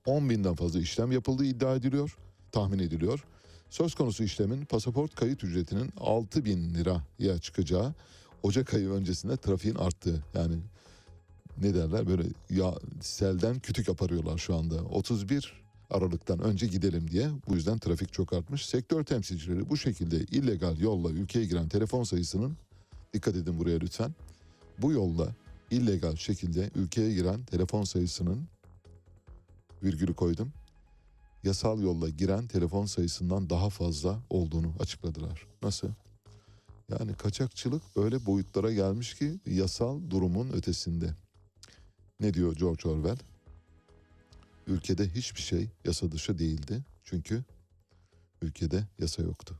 [0.05, 2.17] 10 binden fazla işlem yapıldığı iddia ediliyor,
[2.51, 3.23] tahmin ediliyor.
[3.69, 7.93] Söz konusu işlemin pasaport kayıt ücretinin 6 bin liraya çıkacağı
[8.43, 10.55] Ocak ayı öncesinde trafiğin arttığı yani
[11.61, 14.75] ne derler böyle ya selden kütük aparıyorlar şu anda.
[14.75, 18.65] 31 Aralık'tan önce gidelim diye bu yüzden trafik çok artmış.
[18.65, 22.57] Sektör temsilcileri bu şekilde illegal yolla ülkeye giren telefon sayısının
[23.13, 24.15] dikkat edin buraya lütfen.
[24.81, 25.35] Bu yolla
[25.71, 28.47] illegal şekilde ülkeye giren telefon sayısının
[29.83, 30.53] virgülü koydum.
[31.43, 35.47] Yasal yolla giren telefon sayısından daha fazla olduğunu açıkladılar.
[35.63, 35.87] Nasıl?
[36.89, 41.09] Yani kaçakçılık öyle boyutlara gelmiş ki yasal durumun ötesinde.
[42.19, 43.17] Ne diyor George Orwell?
[44.67, 46.83] Ülkede hiçbir şey yasa dışı değildi.
[47.03, 47.43] Çünkü
[48.41, 49.59] ülkede yasa yoktu.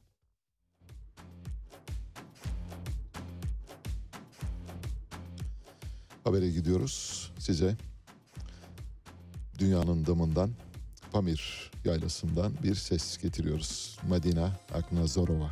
[6.23, 7.77] Habere gidiyoruz size.
[9.59, 10.51] Dünyanın damından
[11.11, 13.97] Pamir yaylasından bir ses getiriyoruz.
[14.09, 15.51] Madina Aknazorova.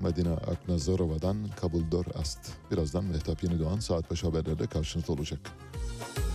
[0.00, 2.52] Madina Aknazorova'dan Kabuldor Ast.
[2.70, 5.40] Birazdan Mehtap Yeni Doğan saat başı haberlerde karşınızda olacak.
[5.74, 6.25] Müzik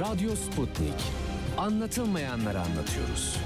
[0.00, 0.94] Radyo Sputnik.
[1.58, 3.36] Anlatılmayanları anlatıyoruz.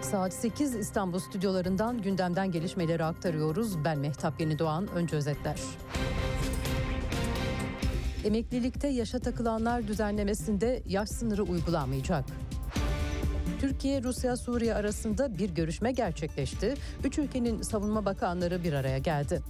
[0.00, 3.84] Saat 8 İstanbul stüdyolarından gündemden gelişmeleri aktarıyoruz.
[3.84, 4.86] Ben Mehtap Yeni Doğan.
[4.86, 5.56] Önce özetler.
[8.24, 12.24] Emeklilikte yaşa takılanlar düzenlemesinde yaş sınırı uygulanmayacak.
[13.60, 16.74] Türkiye, Rusya, Suriye arasında bir görüşme gerçekleşti.
[17.04, 19.42] Üç ülkenin savunma bakanları bir araya geldi.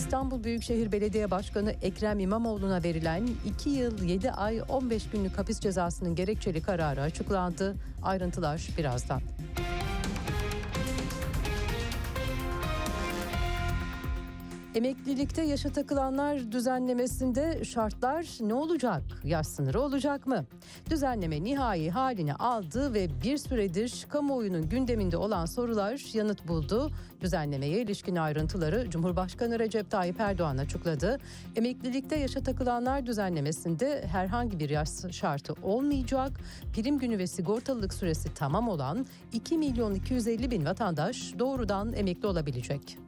[0.00, 6.14] İstanbul Büyükşehir Belediye Başkanı Ekrem İmamoğlu'na verilen 2 yıl 7 ay 15 günlük hapis cezasının
[6.14, 7.76] gerekçeli kararı açıklandı.
[8.02, 9.22] Ayrıntılar birazdan.
[14.74, 19.02] Emeklilikte yaşa takılanlar düzenlemesinde şartlar ne olacak?
[19.24, 20.44] Yaş sınırı olacak mı?
[20.90, 26.90] Düzenleme nihai halini aldı ve bir süredir kamuoyunun gündeminde olan sorular yanıt buldu.
[27.20, 31.18] Düzenlemeye ilişkin ayrıntıları Cumhurbaşkanı Recep Tayyip Erdoğan açıkladı.
[31.56, 36.40] Emeklilikte yaşa takılanlar düzenlemesinde herhangi bir yaş şartı olmayacak.
[36.74, 42.98] Prim günü ve sigortalılık süresi tamam olan 2 milyon 250 bin vatandaş doğrudan emekli olabilecek.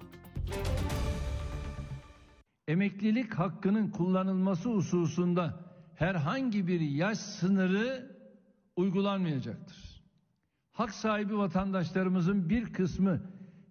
[2.69, 5.61] Emeklilik hakkının kullanılması hususunda
[5.95, 8.17] herhangi bir yaş sınırı
[8.77, 10.03] uygulanmayacaktır.
[10.73, 13.21] Hak sahibi vatandaşlarımızın bir kısmı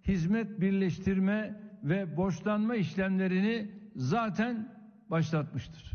[0.08, 4.76] hizmet birleştirme ve borçlanma işlemlerini zaten
[5.10, 5.92] başlatmıştır.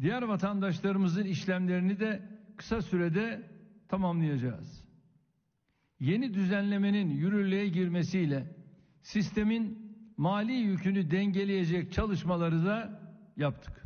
[0.00, 2.22] Diğer vatandaşlarımızın işlemlerini de
[2.56, 3.50] kısa sürede
[3.88, 4.84] tamamlayacağız.
[6.00, 8.56] Yeni düzenlemenin yürürlüğe girmesiyle
[9.02, 9.81] sistemin
[10.22, 13.00] mali yükünü dengeleyecek çalışmaları da
[13.36, 13.82] yaptık.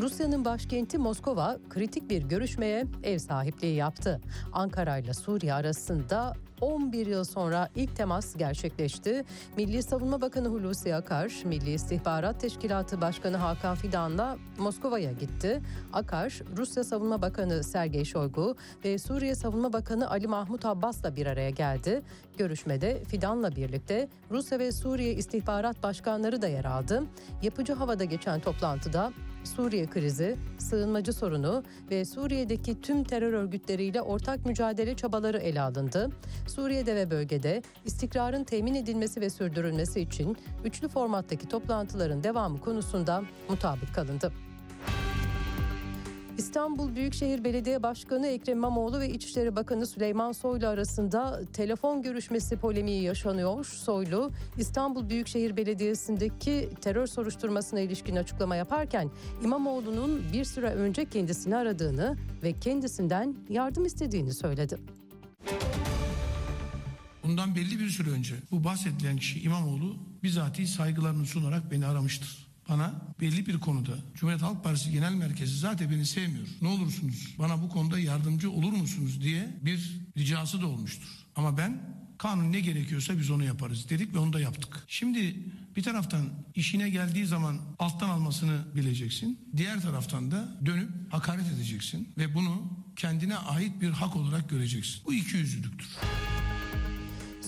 [0.00, 4.20] Rusya'nın başkenti Moskova kritik bir görüşmeye ev sahipliği yaptı.
[4.52, 6.32] Ankara ile Suriye arasında
[6.64, 9.24] 11 yıl sonra ilk temas gerçekleşti.
[9.56, 15.62] Milli Savunma Bakanı Hulusi Akar, Milli İstihbarat Teşkilatı Başkanı Hakan Fidan'la Moskova'ya gitti.
[15.92, 21.50] Akar, Rusya Savunma Bakanı Sergey Shoigu ve Suriye Savunma Bakanı Ali Mahmut Abbas'la bir araya
[21.50, 22.02] geldi.
[22.38, 27.02] Görüşmede Fidan'la birlikte Rusya ve Suriye İstihbarat Başkanları da yer aldı.
[27.42, 29.12] Yapıcı havada geçen toplantıda
[29.44, 36.10] Suriye krizi, sığınmacı sorunu ve Suriye'deki tüm terör örgütleriyle ortak mücadele çabaları ele alındı.
[36.48, 43.94] Suriye'de ve bölgede istikrarın temin edilmesi ve sürdürülmesi için üçlü formattaki toplantıların devamı konusunda mutabık
[43.94, 44.32] kalındı.
[46.38, 53.02] İstanbul Büyükşehir Belediye Başkanı Ekrem İmamoğlu ve İçişleri Bakanı Süleyman Soylu arasında telefon görüşmesi polemiği
[53.02, 53.64] yaşanıyor.
[53.64, 59.10] Soylu, İstanbul Büyükşehir Belediyesi'ndeki terör soruşturmasına ilişkin açıklama yaparken
[59.44, 64.78] İmamoğlu'nun bir süre önce kendisini aradığını ve kendisinden yardım istediğini söyledi.
[67.24, 72.43] Bundan belli bir süre önce bu bahsedilen kişi İmamoğlu bizatihi saygılarını sunarak beni aramıştır.
[72.68, 76.46] Bana belli bir konuda Cumhuriyet Halk Partisi Genel Merkezi zaten beni sevmiyor.
[76.62, 81.08] Ne olursunuz bana bu konuda yardımcı olur musunuz diye bir ricası da olmuştur.
[81.36, 81.80] Ama ben
[82.18, 84.84] kanun ne gerekiyorsa biz onu yaparız dedik ve onu da yaptık.
[84.88, 85.36] Şimdi
[85.76, 89.40] bir taraftan işine geldiği zaman alttan almasını bileceksin.
[89.56, 92.62] Diğer taraftan da dönüp hakaret edeceksin ve bunu
[92.96, 95.02] kendine ait bir hak olarak göreceksin.
[95.06, 95.88] Bu iki yüzlülüktür.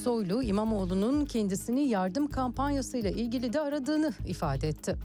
[0.07, 4.97] Soylu, İmamoğlu'nun kendisini yardım kampanyasıyla ilgili de aradığını ifade etti.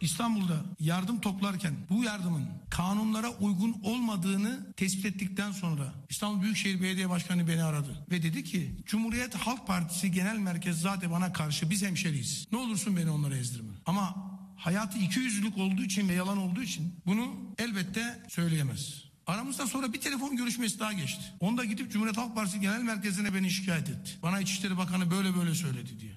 [0.00, 7.48] İstanbul'da yardım toplarken bu yardımın kanunlara uygun olmadığını tespit ettikten sonra İstanbul Büyükşehir Belediye Başkanı
[7.48, 12.48] beni aradı ve dedi ki Cumhuriyet Halk Partisi Genel Merkez zaten bana karşı biz hemşeriyiz.
[12.52, 13.72] Ne olursun beni onlara ezdirme.
[13.86, 14.14] Ama
[14.56, 19.07] hayatı iki yüzlülük olduğu için ve yalan olduğu için bunu elbette söyleyemez.
[19.28, 21.22] Aramızda sonra bir telefon görüşmesi daha geçti.
[21.40, 24.10] Onda gidip Cumhuriyet Halk Partisi Genel Merkezi'ne beni şikayet etti.
[24.22, 26.12] Bana İçişleri Bakanı böyle böyle söyledi diye.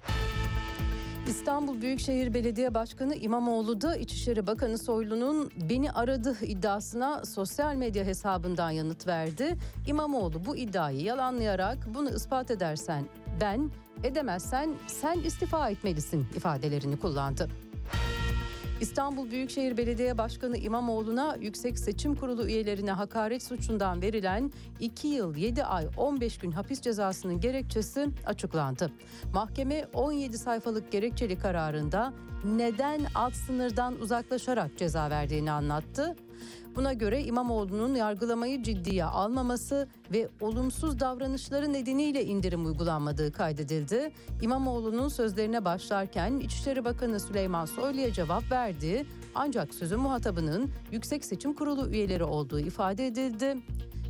[1.27, 8.71] İstanbul Büyükşehir Belediye Başkanı İmamoğlu da İçişleri Bakanı Soylu'nun beni aradı iddiasına sosyal medya hesabından
[8.71, 9.57] yanıt verdi.
[9.87, 13.05] İmamoğlu bu iddiayı yalanlayarak bunu ispat edersen
[13.41, 13.71] ben,
[14.03, 17.49] edemezsen sen istifa etmelisin ifadelerini kullandı.
[18.81, 25.63] İstanbul Büyükşehir Belediye Başkanı İmamoğlu'na Yüksek Seçim Kurulu üyelerine hakaret suçundan verilen 2 yıl 7
[25.63, 28.91] ay 15 gün hapis cezasının gerekçesi açıklandı.
[29.33, 32.13] Mahkeme 17 sayfalık gerekçeli kararında
[32.45, 36.15] neden alt sınırdan uzaklaşarak ceza verdiğini anlattı.
[36.75, 44.11] Buna göre İmamoğlu'nun yargılamayı ciddiye almaması ve olumsuz davranışları nedeniyle indirim uygulanmadığı kaydedildi.
[44.41, 49.05] İmamoğlu'nun sözlerine başlarken İçişleri Bakanı Süleyman Soylu'ya cevap verdi.
[49.35, 53.57] Ancak sözün muhatabının Yüksek Seçim Kurulu üyeleri olduğu ifade edildi.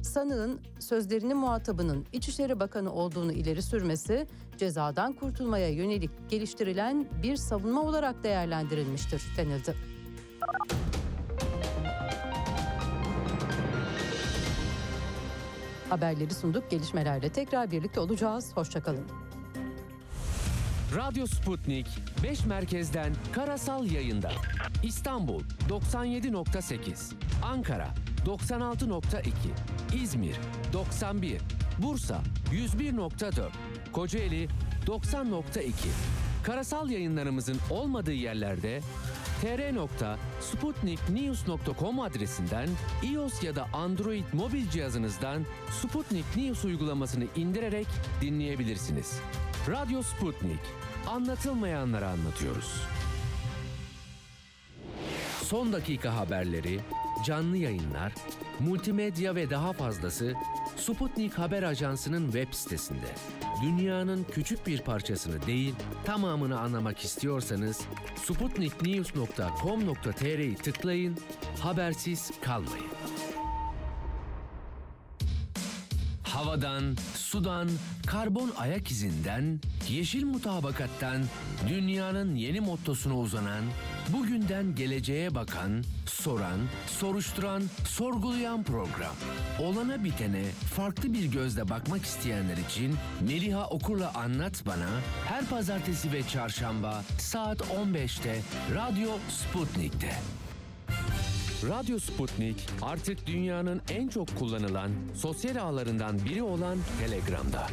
[0.03, 8.24] Sanığın sözlerinin muhatabının İçişleri Bakanı olduğunu ileri sürmesi cezadan kurtulmaya yönelik geliştirilen bir savunma olarak
[8.24, 9.76] değerlendirilmiştir denildi.
[15.92, 16.72] Haberleri sunduk.
[16.72, 18.52] Gelişmelerle tekrar birlikte olacağız.
[18.56, 19.06] Hoşçakalın.
[20.96, 21.88] Radyo Sputnik
[22.24, 24.32] 5 merkezden karasal yayında.
[24.84, 27.14] İstanbul 97.8,
[27.44, 27.88] Ankara
[28.26, 29.32] 96.2,
[30.04, 30.36] İzmir
[30.74, 31.42] 91,
[31.78, 32.22] Bursa
[32.52, 33.50] 101.4,
[33.92, 34.48] Kocaeli
[34.88, 35.72] 90.2.
[36.44, 38.82] Karasal yayınlarımızın olmadığı yerlerde
[39.42, 42.70] tr.sputniknews.com adresinden
[43.04, 45.46] iOS ya da Android mobil cihazınızdan
[45.82, 47.88] Sputnik News uygulamasını indirerek
[48.22, 49.20] dinleyebilirsiniz.
[49.68, 50.60] Radyo Sputnik.
[51.08, 52.82] Anlatılmayanları anlatıyoruz.
[55.44, 56.80] Son dakika haberleri,
[57.26, 58.14] canlı yayınlar,
[58.60, 60.34] multimedya ve daha fazlası
[60.78, 63.08] Sputnik Haber Ajansı'nın web sitesinde.
[63.62, 65.74] Dünyanın küçük bir parçasını değil,
[66.05, 67.82] tamamını anlamak istiyorsanız
[68.16, 71.18] sputniknews.com.tr'yi tıklayın,
[71.59, 72.86] habersiz kalmayın.
[76.34, 77.69] Havadan, sudan,
[78.07, 79.59] karbon ayak izinden,
[79.89, 81.21] yeşil mutabakattan,
[81.69, 83.63] dünyanın yeni mottosuna uzanan,
[84.09, 89.15] bugünden geleceğe bakan, soran, soruşturan, sorgulayan program.
[89.59, 90.43] Olana bitene
[90.75, 94.89] farklı bir gözle bakmak isteyenler için Meliha Okur'la Anlat Bana
[95.25, 98.41] her pazartesi ve çarşamba saat 15'te
[98.75, 100.41] Radyo Sputnik'te.
[101.70, 107.68] Radyo Sputnik artık dünyanın en çok kullanılan sosyal ağlarından biri olan Telegram'da.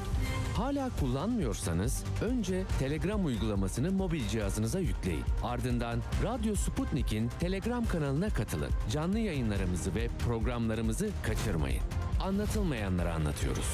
[0.56, 5.24] Hala kullanmıyorsanız önce Telegram uygulamasını mobil cihazınıza yükleyin.
[5.42, 8.70] Ardından Radyo Sputnik'in Telegram kanalına katılın.
[8.92, 11.82] Canlı yayınlarımızı ve programlarımızı kaçırmayın.
[12.22, 13.68] Anlatılmayanları anlatıyoruz.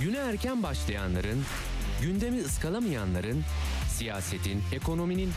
[0.00, 1.42] Güne erken başlayanların,
[2.02, 3.42] gündemi ıskalamayanların,
[3.88, 5.30] siyasetin, ekonominin,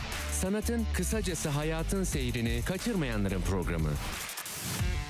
[0.44, 3.88] sanatın, kısacası hayatın seyrini kaçırmayanların programı.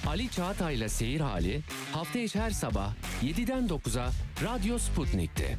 [0.07, 1.63] Ali Çağatay'la Seyir Hali
[1.93, 4.11] hafta içi her sabah 7'den 9'a
[4.45, 5.57] Radyo Sputnik'te.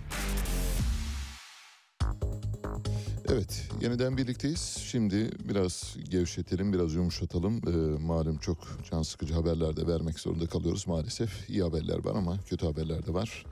[3.30, 4.78] Evet, yeniden birlikteyiz.
[4.92, 7.62] Şimdi biraz gevşetelim, biraz yumuşatalım.
[7.68, 8.58] Ee, malum çok
[8.92, 11.50] can sıkıcı haberler de vermek zorunda kalıyoruz maalesef.
[11.50, 13.46] İyi haberler var ama kötü haberler de var.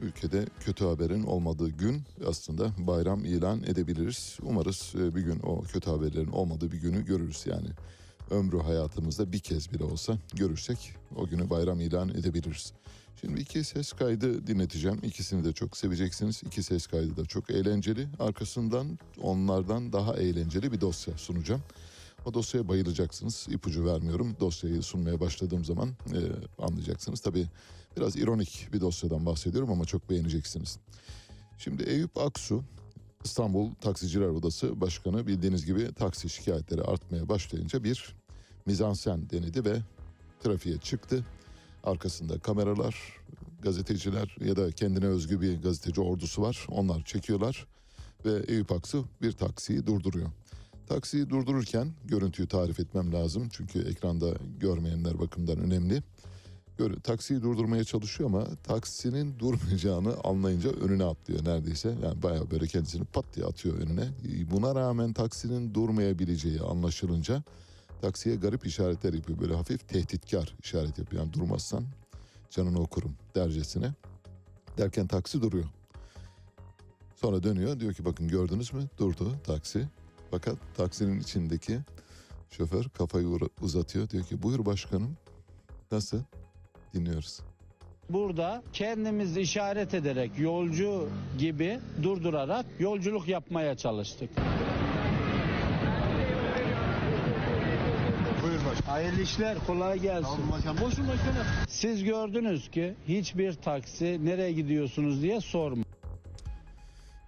[0.00, 4.38] Ülkede kötü haberin olmadığı gün aslında bayram ilan edebiliriz.
[4.42, 7.68] Umarız e, bir gün o kötü haberlerin olmadığı bir günü görürüz yani.
[8.30, 12.72] Ömrü hayatımızda bir kez bile olsa görürsek o günü bayram ilan edebiliriz.
[13.20, 15.00] Şimdi iki ses kaydı dinleteceğim.
[15.02, 16.42] İkisini de çok seveceksiniz.
[16.46, 18.08] İki ses kaydı da çok eğlenceli.
[18.18, 21.62] Arkasından onlardan daha eğlenceli bir dosya sunacağım.
[22.24, 23.46] O dosyaya bayılacaksınız.
[23.50, 24.36] İpucu vermiyorum.
[24.40, 26.20] Dosyayı sunmaya başladığım zaman e,
[26.62, 27.20] anlayacaksınız.
[27.20, 27.46] Tabii
[27.96, 30.78] biraz ironik bir dosyadan bahsediyorum ama çok beğeneceksiniz.
[31.58, 32.64] Şimdi Eyüp Aksu
[33.24, 38.16] İstanbul Taksiciler Odası Başkanı bildiğiniz gibi taksi şikayetleri artmaya başlayınca bir
[38.66, 39.76] mizansen denedi ve
[40.42, 41.24] trafiğe çıktı.
[41.84, 42.96] Arkasında kameralar,
[43.62, 46.66] gazeteciler ya da kendine özgü bir gazeteci ordusu var.
[46.68, 47.66] Onlar çekiyorlar
[48.24, 50.28] ve Eyüp Aksu bir taksiyi durduruyor.
[50.86, 56.02] Taksiyi durdururken görüntüyü tarif etmem lazım çünkü ekranda görmeyenler bakımından önemli.
[56.80, 61.94] Gör, taksiyi durdurmaya çalışıyor ama taksinin durmayacağını anlayınca önüne atlıyor neredeyse.
[62.02, 64.08] Yani bayağı böyle kendisini pat diye atıyor önüne.
[64.50, 67.42] Buna rağmen taksinin durmayabileceği anlaşılınca
[68.00, 69.38] taksiye garip işaretler yapıyor.
[69.38, 71.22] Böyle hafif tehditkar işaret yapıyor.
[71.22, 71.84] Yani durmazsan
[72.50, 73.94] canını okurum dercesine.
[74.78, 75.66] Derken taksi duruyor.
[77.16, 79.88] Sonra dönüyor diyor ki bakın gördünüz mü durdu taksi.
[80.30, 81.80] Fakat taksinin içindeki
[82.50, 83.28] şoför kafayı
[83.62, 84.10] uzatıyor.
[84.10, 85.16] Diyor ki buyur başkanım
[85.92, 86.20] nasıl
[86.94, 87.40] dinliyoruz.
[88.10, 94.30] Burada kendimiz işaret ederek yolcu gibi durdurarak yolculuk yapmaya çalıştık.
[98.42, 98.86] Buyur başkanım.
[98.86, 100.28] Hayırlı işler, kolay gelsin.
[100.36, 100.76] Tamam başkanım.
[100.80, 101.46] Boşun başkanım.
[101.68, 105.89] Siz gördünüz ki hiçbir taksi nereye gidiyorsunuz diye sormuyor.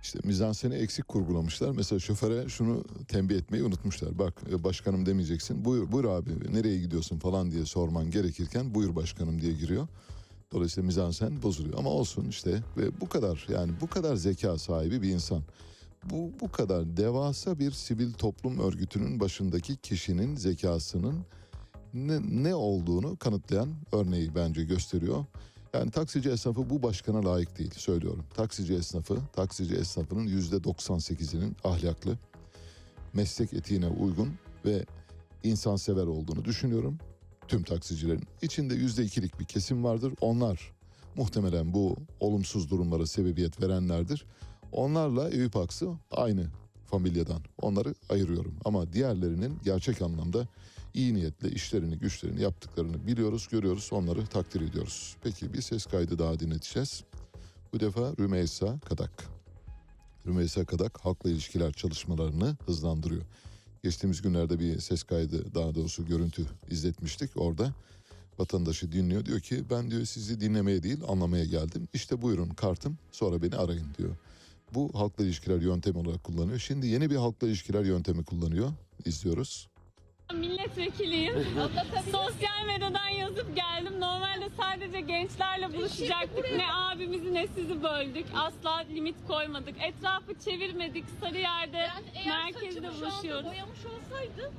[0.03, 1.71] İşte mizanseni eksik kurgulamışlar.
[1.71, 4.19] Mesela şoföre şunu tembih etmeyi unutmuşlar.
[4.19, 5.65] Bak e, başkanım demeyeceksin.
[5.65, 9.89] Buyur, buyur abi nereye gidiyorsun falan diye sorman gerekirken buyur başkanım diye giriyor.
[10.53, 11.79] Dolayısıyla mizansen bozuluyor.
[11.79, 15.43] Ama olsun işte ve bu kadar yani bu kadar zeka sahibi bir insan.
[16.11, 21.25] Bu, bu kadar devasa bir sivil toplum örgütünün başındaki kişinin zekasının
[21.95, 25.25] ne, ne olduğunu kanıtlayan örneği bence gösteriyor.
[25.75, 28.25] Yani taksici esnafı bu başkana layık değil söylüyorum.
[28.35, 32.19] Taksici esnafı, taksici esnafının yüzde 98'inin ahlaklı,
[33.13, 34.85] meslek etiğine uygun ve
[35.43, 36.99] insansever olduğunu düşünüyorum.
[37.49, 38.25] Tüm taksicilerin.
[38.43, 40.13] içinde yüzde ikilik bir kesim vardır.
[40.21, 40.73] Onlar
[41.17, 44.27] muhtemelen bu olumsuz durumlara sebebiyet verenlerdir.
[44.73, 46.47] Onlarla Eyüp Aksu aynı
[46.87, 47.43] familyadan.
[47.63, 48.55] Onları ayırıyorum.
[48.65, 50.49] Ama diğerlerinin gerçek anlamda
[50.95, 55.17] iyi niyetle işlerini güçlerini yaptıklarını biliyoruz, görüyoruz, onları takdir ediyoruz.
[55.23, 57.05] Peki bir ses kaydı daha dinleteceğiz.
[57.73, 59.25] Bu defa Rümeysa Kadak.
[60.27, 63.23] Rümeysa Kadak halkla ilişkiler çalışmalarını hızlandırıyor.
[63.83, 67.31] Geçtiğimiz günlerde bir ses kaydı daha doğrusu görüntü izletmiştik.
[67.37, 67.75] Orada
[68.39, 69.25] vatandaşı dinliyor.
[69.27, 71.89] Diyor ki ben diyor sizi dinlemeye değil anlamaya geldim.
[71.95, 74.17] İşte buyurun kartım sonra beni arayın diyor.
[74.75, 76.59] Bu halkla ilişkiler yöntemi olarak kullanıyor.
[76.59, 78.73] Şimdi yeni bir halkla ilişkiler yöntemi kullanıyor.
[79.05, 79.69] İzliyoruz.
[80.35, 81.47] Milletvekiliyim.
[82.13, 84.01] Sosyal medyadan yazıp geldim.
[84.01, 86.53] Normalde sadece gençlerle buluşacaktık.
[86.57, 88.27] Ne abimizi ne sizi böldük.
[88.35, 89.75] Asla limit koymadık.
[89.83, 91.05] Etrafı çevirmedik.
[91.21, 93.45] Sarıyer'de Ben eğer merkezde saçımı şu anda buluşuyoruz.
[93.47, 94.55] boyamış olsaydım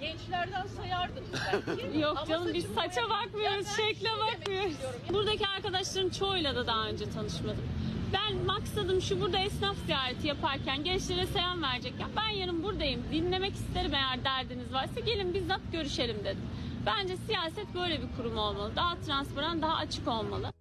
[0.00, 1.28] gençlerden sayardınız
[1.68, 1.98] belki.
[1.98, 4.72] Yok Ama canım biz saçımı saça bakmıyoruz, Ya ben şekle şunu demek bakmıyoruz.
[4.72, 5.00] istiyorum.
[5.12, 7.64] Buradaki arkadaşların çoğuyla da daha önce tanışmadım.
[8.12, 13.94] Ben maksadım şu burada esnaf ziyareti yaparken gençlere selam verecekken ben yarın buradayım dinlemek isterim
[13.94, 16.42] eğer derdiniz varsa gelin bizzat görüşelim dedim.
[16.86, 18.72] Bence siyaset böyle bir kurum olmalı.
[18.76, 20.52] Daha transparan, daha açık olmalı.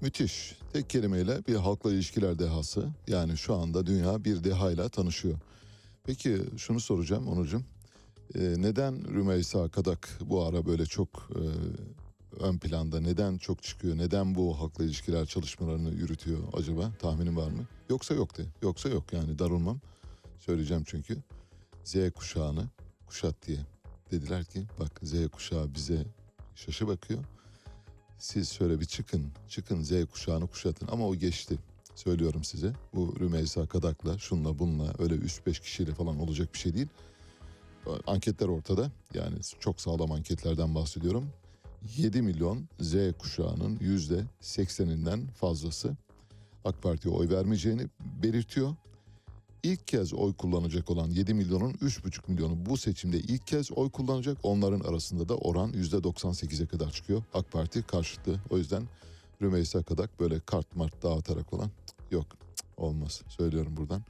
[0.00, 0.54] Müthiş.
[0.72, 2.88] Tek kelimeyle bir halkla ilişkiler dehası.
[3.08, 5.38] Yani şu anda dünya bir dehayla tanışıyor.
[6.04, 7.62] Peki şunu soracağım Onurcuğum.
[8.34, 11.42] Ee, neden Rümeysa Kadak bu ara böyle çok e,
[12.40, 13.00] ön planda?
[13.00, 13.98] Neden çok çıkıyor?
[13.98, 16.92] Neden bu halkla ilişkiler çalışmalarını yürütüyor acaba?
[16.98, 17.66] Tahminin var mı?
[17.90, 18.42] Yoksa yok de.
[18.62, 19.80] Yoksa yok yani darılmam.
[20.38, 21.16] Söyleyeceğim çünkü.
[21.84, 22.68] Z kuşağını
[23.06, 23.58] kuşat diye.
[24.10, 26.06] Dediler ki bak Z kuşağı bize
[26.54, 27.24] şaşı bakıyor.
[28.18, 31.58] Siz şöyle bir çıkın, çıkın Z kuşağını kuşatın ama o geçti.
[31.94, 36.88] Söylüyorum size bu Rümeysa Kadak'la şunla bununla öyle 3-5 kişiyle falan olacak bir şey değil.
[38.06, 41.28] Anketler ortada yani çok sağlam anketlerden bahsediyorum.
[41.96, 45.96] 7 milyon Z kuşağının yüzde 80'inden fazlası
[46.64, 47.86] AK Parti'ye oy vermeyeceğini
[48.22, 48.74] belirtiyor.
[49.62, 54.38] İlk kez oy kullanacak olan 7 milyonun 3,5 milyonu bu seçimde ilk kez oy kullanacak.
[54.42, 57.22] Onların arasında da oran %98'e kadar çıkıyor.
[57.34, 58.40] AK Parti karşıtı.
[58.50, 58.82] O yüzden
[59.42, 61.70] Rümeysa Kadak böyle kart mart dağıtarak olan
[62.10, 62.26] yok
[62.76, 63.22] olmaz.
[63.28, 64.02] Söylüyorum buradan.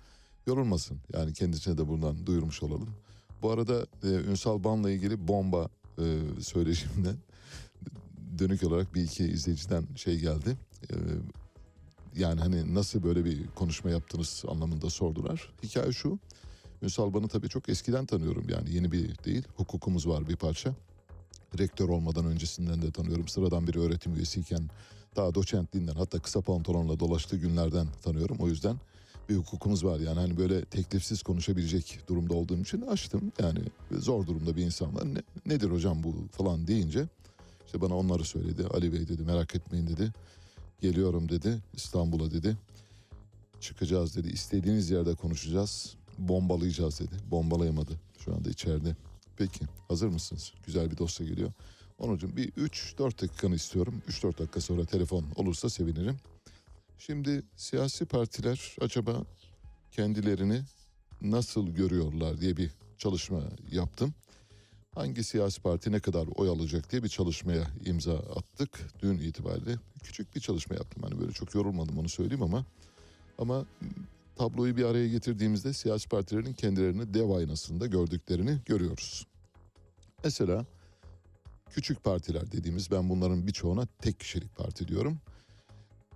[0.46, 0.98] Yorulmasın.
[1.12, 2.88] Yani kendisine de buradan duyurmuş olalım.
[3.42, 5.68] Bu arada e, Ünsal Ban'la ilgili bomba
[5.98, 6.04] e,
[6.40, 7.16] söyleşimden
[8.38, 10.56] dönük olarak bir iki izleyiciden şey geldi.
[10.90, 10.94] E,
[12.16, 15.52] yani hani nasıl böyle bir konuşma yaptınız anlamında sordular.
[15.62, 16.18] Hikaye şu.
[16.82, 19.42] Ünsal Ban'ı tabii çok eskiden tanıyorum yani yeni bir değil.
[19.56, 20.74] Hukukumuz var bir parça.
[21.58, 23.28] Rektör olmadan öncesinden de tanıyorum.
[23.28, 24.70] Sıradan bir öğretim üyesiyken
[25.16, 28.36] daha doçentliğinden hatta kısa pantolonla dolaştığı günlerden tanıyorum.
[28.40, 28.76] O yüzden
[29.28, 33.32] bir hukukumuz var yani hani böyle teklifsiz konuşabilecek durumda olduğum için açtım.
[33.42, 33.58] Yani
[33.92, 35.14] zor durumda bir insan var.
[35.14, 37.06] Ne, nedir hocam bu falan deyince
[37.76, 38.66] işte bana onları söyledi.
[38.66, 40.12] Ali Bey dedi merak etmeyin dedi.
[40.80, 42.56] Geliyorum dedi İstanbul'a dedi.
[43.60, 44.28] Çıkacağız dedi.
[44.28, 45.96] İstediğiniz yerde konuşacağız.
[46.18, 47.14] Bombalayacağız dedi.
[47.30, 47.92] Bombalayamadı.
[48.18, 48.96] Şu anda içeride.
[49.36, 50.52] Peki hazır mısınız?
[50.66, 51.52] Güzel bir dosya geliyor.
[51.98, 54.02] Onucum bir 3-4 dakikanı istiyorum.
[54.08, 56.16] 3-4 dakika sonra telefon olursa sevinirim.
[56.98, 59.24] Şimdi siyasi partiler acaba
[59.92, 60.62] kendilerini
[61.20, 63.40] nasıl görüyorlar diye bir çalışma
[63.72, 64.14] yaptım.
[64.96, 68.88] Hangi siyasi parti ne kadar oy alacak diye bir çalışmaya imza attık.
[69.02, 71.02] Dün itibariyle küçük bir çalışma yaptım.
[71.02, 72.64] Hani böyle çok yorulmadım onu söyleyeyim ama
[73.38, 73.66] ama
[74.36, 79.26] tabloyu bir araya getirdiğimizde siyasi partilerin kendilerini dev aynasında gördüklerini görüyoruz.
[80.24, 80.66] Mesela
[81.70, 85.18] küçük partiler dediğimiz ben bunların birçoğuna tek kişilik parti diyorum.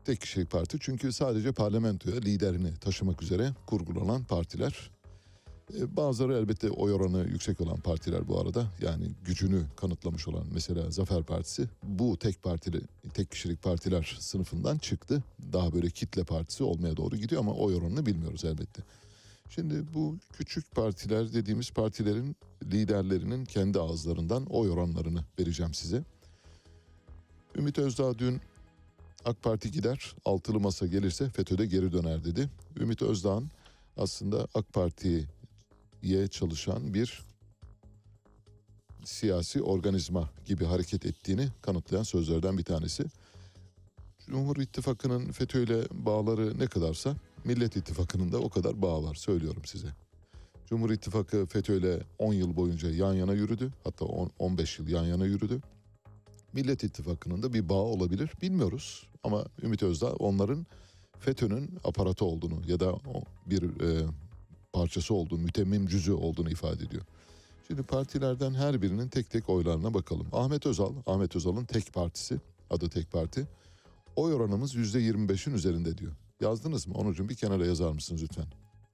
[0.04, 4.90] Tek kişilik parti çünkü sadece parlamentoya liderini taşımak üzere kurgulanan partiler.
[5.78, 8.66] Ee, Bazıları elbette oy oranı yüksek olan partiler bu arada.
[8.80, 12.80] Yani gücünü kanıtlamış olan mesela Zafer Partisi bu tek partili
[13.14, 15.22] tek kişilik partiler sınıfından çıktı.
[15.52, 18.82] Daha böyle kitle partisi olmaya doğru gidiyor ama oy oranını bilmiyoruz elbette.
[19.50, 26.04] Şimdi bu küçük partiler dediğimiz partilerin liderlerinin kendi ağızlarından oy oranlarını vereceğim size.
[27.56, 28.40] Ümit Özdağ dün
[29.24, 32.48] AK Parti gider, altılı masa gelirse FETÖ'de geri döner dedi.
[32.80, 33.50] Ümit Özdağ'ın
[33.96, 34.72] aslında AK
[36.00, 37.22] Parti'ye çalışan bir
[39.04, 43.04] siyasi organizma gibi hareket ettiğini kanıtlayan sözlerden bir tanesi.
[44.26, 49.88] Cumhur İttifakı'nın FETÖ'yle bağları ne kadarsa Millet İttifakı'nın da o kadar bağı var söylüyorum size.
[50.66, 53.72] Cumhur İttifakı FETÖ'yle 10 yıl boyunca yan yana yürüdü.
[53.84, 55.60] Hatta 10, 15 yıl yan yana yürüdü.
[56.52, 59.06] Millet İttifakı'nın da bir bağı olabilir bilmiyoruz.
[59.24, 60.66] Ama Ümit Özdağ onların
[61.18, 62.94] FETÖ'nün aparatı olduğunu ya da
[63.46, 64.06] bir e,
[64.72, 67.02] parçası olduğunu, mütemmim cüzü olduğunu ifade ediyor.
[67.66, 70.26] Şimdi partilerden her birinin tek tek oylarına bakalım.
[70.32, 72.40] Ahmet Özal, Ahmet Özal'ın tek partisi,
[72.70, 73.48] adı tek parti.
[74.16, 76.12] Oy oranımız %25'in üzerinde diyor.
[76.40, 76.94] Yazdınız mı?
[76.94, 78.46] Onucum bir kenara yazar mısınız lütfen?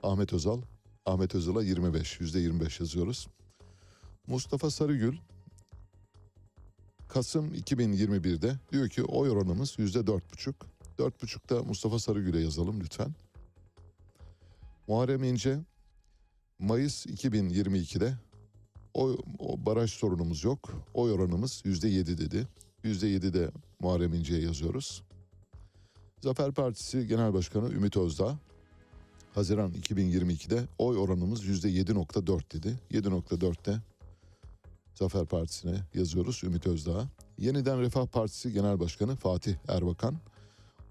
[0.02, 0.60] Ahmet Özal,
[1.06, 3.28] Ahmet Özal'a 25, %25 yazıyoruz.
[4.26, 5.16] Mustafa Sarıgül,
[7.08, 10.54] Kasım 2021'de diyor ki oy oranımız %4,5.
[10.98, 13.14] 4,5'da Mustafa Sarıgül'e yazalım lütfen.
[14.88, 15.58] Muharrem İnce,
[16.58, 18.14] Mayıs 2022'de
[18.94, 20.72] oy, o baraj sorunumuz yok.
[20.94, 22.48] Oy oranımız %7 dedi.
[22.84, 25.02] %7 de Muharrem İnce'ye yazıyoruz.
[26.22, 28.38] Zafer Partisi Genel Başkanı Ümit Özdağ
[29.34, 32.78] Haziran 2022'de oy oranımız %7.4 dedi.
[32.90, 33.80] 7.4'te
[34.94, 37.08] Zafer Partisi'ne yazıyoruz Ümit Özdağ.
[37.38, 40.16] Yeniden Refah Partisi Genel Başkanı Fatih Erbakan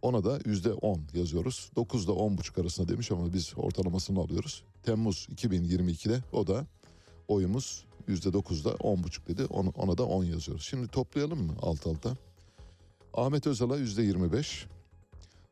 [0.06, 1.72] ona da %10 yazıyoruz.
[1.76, 4.64] 9 ile 10,5 arasında demiş ama biz ortalamasını alıyoruz.
[4.84, 6.66] Temmuz 2022'de o da
[7.28, 9.46] oyumuz %9'da 10,5 dedi.
[9.46, 10.66] Ona, ona da 10 yazıyoruz.
[10.66, 12.18] Şimdi toplayalım mı alt alta?
[13.14, 14.66] Ahmet Özal'a %25,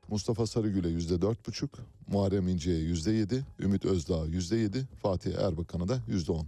[0.07, 1.67] Mustafa Sarıgül'e %4,5,
[2.07, 6.45] Muharrem İnce'ye %7, Ümit Özdağ %7, Fatih Erbakan'a da %10.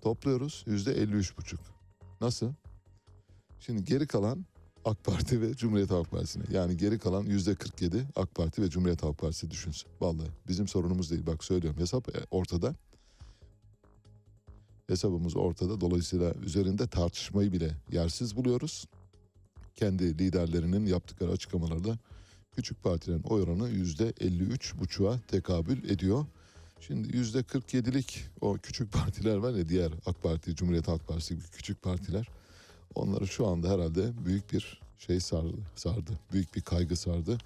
[0.00, 1.58] Topluyoruz %53,5.
[2.20, 2.52] Nasıl?
[3.60, 4.44] Şimdi geri kalan
[4.84, 6.44] AK Parti ve Cumhuriyet Halk Partisi'ne.
[6.52, 9.90] Yani geri kalan %47 AK Parti ve Cumhuriyet Halk Partisi düşünsün.
[10.00, 11.26] Vallahi bizim sorunumuz değil.
[11.26, 12.74] Bak söylüyorum hesap e, ortada.
[14.86, 15.80] Hesabımız ortada.
[15.80, 18.86] Dolayısıyla üzerinde tartışmayı bile yersiz buluyoruz.
[19.76, 21.98] Kendi liderlerinin yaptıkları açıklamalarda
[22.52, 26.26] küçük partilerin oy oranı %53,5'a tekabül ediyor.
[26.80, 31.44] Şimdi yüzde 47'lik o küçük partiler var ya diğer AK Parti, Cumhuriyet Halk Partisi gibi
[31.46, 32.28] küçük partiler.
[32.94, 36.12] Onları şu anda herhalde büyük bir şey sardı, sardı.
[36.32, 37.38] Büyük bir kaygı sardı.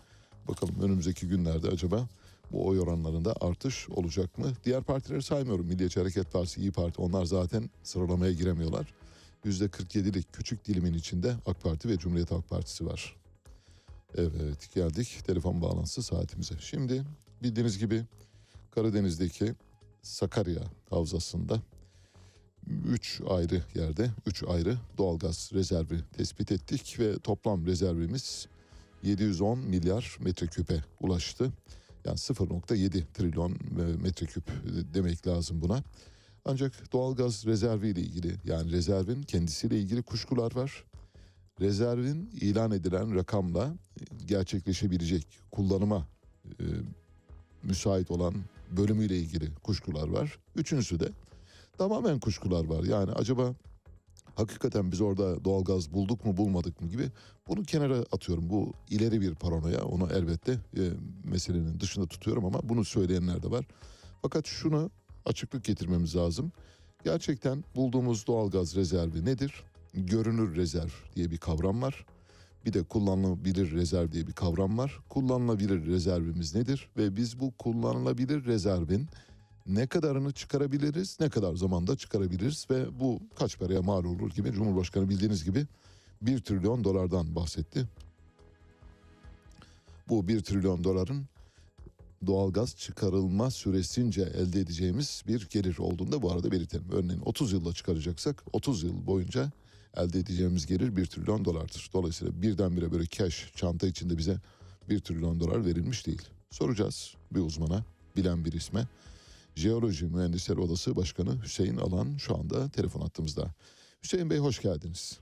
[0.49, 2.09] Bakalım önümüzdeki günlerde acaba
[2.53, 4.53] bu oy oranlarında artış olacak mı?
[4.65, 5.67] Diğer partileri saymıyorum.
[5.67, 8.95] Milliyetçi Hareket Partisi, İyi Parti onlar zaten sıralamaya giremiyorlar.
[9.45, 13.17] Yüzde 47'lik küçük dilimin içinde AK Parti ve Cumhuriyet Halk Partisi var.
[14.17, 16.55] Evet geldik telefon bağlantısı saatimize.
[16.61, 17.03] Şimdi
[17.43, 18.05] bildiğiniz gibi
[18.71, 19.55] Karadeniz'deki
[20.03, 21.63] Sakarya Havzası'nda
[22.87, 28.47] 3 ayrı yerde 3 ayrı doğalgaz rezervi tespit ettik ve toplam rezervimiz
[29.03, 31.53] 710 milyar metreküpe ulaştı.
[32.05, 34.45] Yani 0.7 trilyon e, metreküp
[34.95, 35.83] demek lazım buna.
[36.45, 40.85] Ancak doğalgaz rezervi ile ilgili yani rezervin kendisiyle ilgili kuşkular var.
[41.61, 43.75] rezervin ilan edilen rakamla
[44.27, 46.07] gerçekleşebilecek kullanıma
[46.61, 46.65] e,
[47.63, 48.35] müsait olan
[48.71, 50.39] bölümüyle ilgili kuşkular var.
[50.57, 51.09] Üçüncüsü de
[51.79, 52.85] tamamen kuşkular var.
[52.85, 53.55] Yani acaba
[54.35, 57.11] hakikaten biz orada doğalgaz bulduk mu bulmadık mı gibi
[57.49, 58.51] bunu kenara atıyorum.
[58.51, 59.85] Bu ileri bir paranoya.
[59.85, 60.83] Onu elbette e,
[61.25, 63.67] meselenin dışında tutuyorum ama bunu söyleyenler de var.
[64.23, 64.91] Fakat şunu
[65.27, 66.53] açıklık getirmemiz lazım.
[67.05, 69.65] Gerçekten bulduğumuz doğalgaz rezervi nedir?
[69.95, 72.07] Görünür rezerv diye bir kavram var.
[72.65, 74.99] Bir de kullanılabilir rezerv diye bir kavram var.
[75.09, 76.89] Kullanılabilir rezervimiz nedir?
[76.97, 79.09] Ve biz bu kullanılabilir rezervin
[79.67, 85.09] ne kadarını çıkarabiliriz, ne kadar zamanda çıkarabiliriz ve bu kaç paraya mal olur gibi Cumhurbaşkanı
[85.09, 85.67] bildiğiniz gibi
[86.23, 87.89] 1 trilyon dolardan bahsetti.
[90.09, 91.27] Bu 1 trilyon doların
[92.27, 96.87] doğalgaz çıkarılma süresince elde edeceğimiz bir gelir olduğunda bu arada belirtelim.
[96.93, 99.53] Örneğin 30 yılda çıkaracaksak 30 yıl boyunca
[99.97, 101.91] elde edeceğimiz gelir 1 trilyon dolardır.
[101.93, 104.37] Dolayısıyla birdenbire böyle cash çanta içinde bize
[104.89, 106.23] 1 trilyon dolar verilmiş değil.
[106.51, 107.85] Soracağız bir uzmana,
[108.17, 108.87] bilen bir isme.
[109.57, 113.55] Jeoloji Mühendisleri Odası Başkanı Hüseyin Alan şu anda telefon attığımızda.
[114.03, 115.21] Hüseyin Bey hoş geldiniz.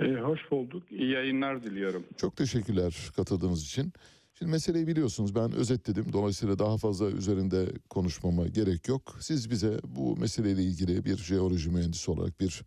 [0.00, 0.92] Ee, hoş bulduk.
[0.92, 2.04] İyi yayınlar diliyorum.
[2.16, 3.92] Çok teşekkürler katıldığınız için.
[4.34, 6.12] Şimdi meseleyi biliyorsunuz ben özetledim.
[6.12, 9.16] Dolayısıyla daha fazla üzerinde konuşmama gerek yok.
[9.20, 12.62] Siz bize bu meseleyle ilgili bir jeoloji mühendisi olarak bir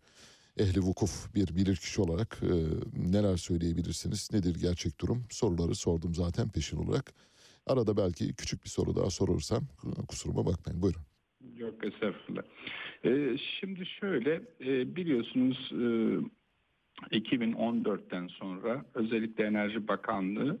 [0.58, 2.54] ehli vukuf bir bilirkişi olarak e,
[3.12, 4.28] neler söyleyebilirsiniz?
[4.32, 5.24] Nedir gerçek durum?
[5.30, 7.12] Soruları sordum zaten peşin olarak.
[7.66, 9.62] Arada belki küçük bir soru daha sorursam
[10.08, 10.82] kusuruma bakmayın.
[10.82, 11.02] Buyurun.
[11.56, 12.42] Yok estağfurullah.
[13.04, 15.86] Ee, şimdi şöyle e, biliyorsunuz e,
[17.10, 20.58] 2014'ten sonra özellikle Enerji Bakanlığı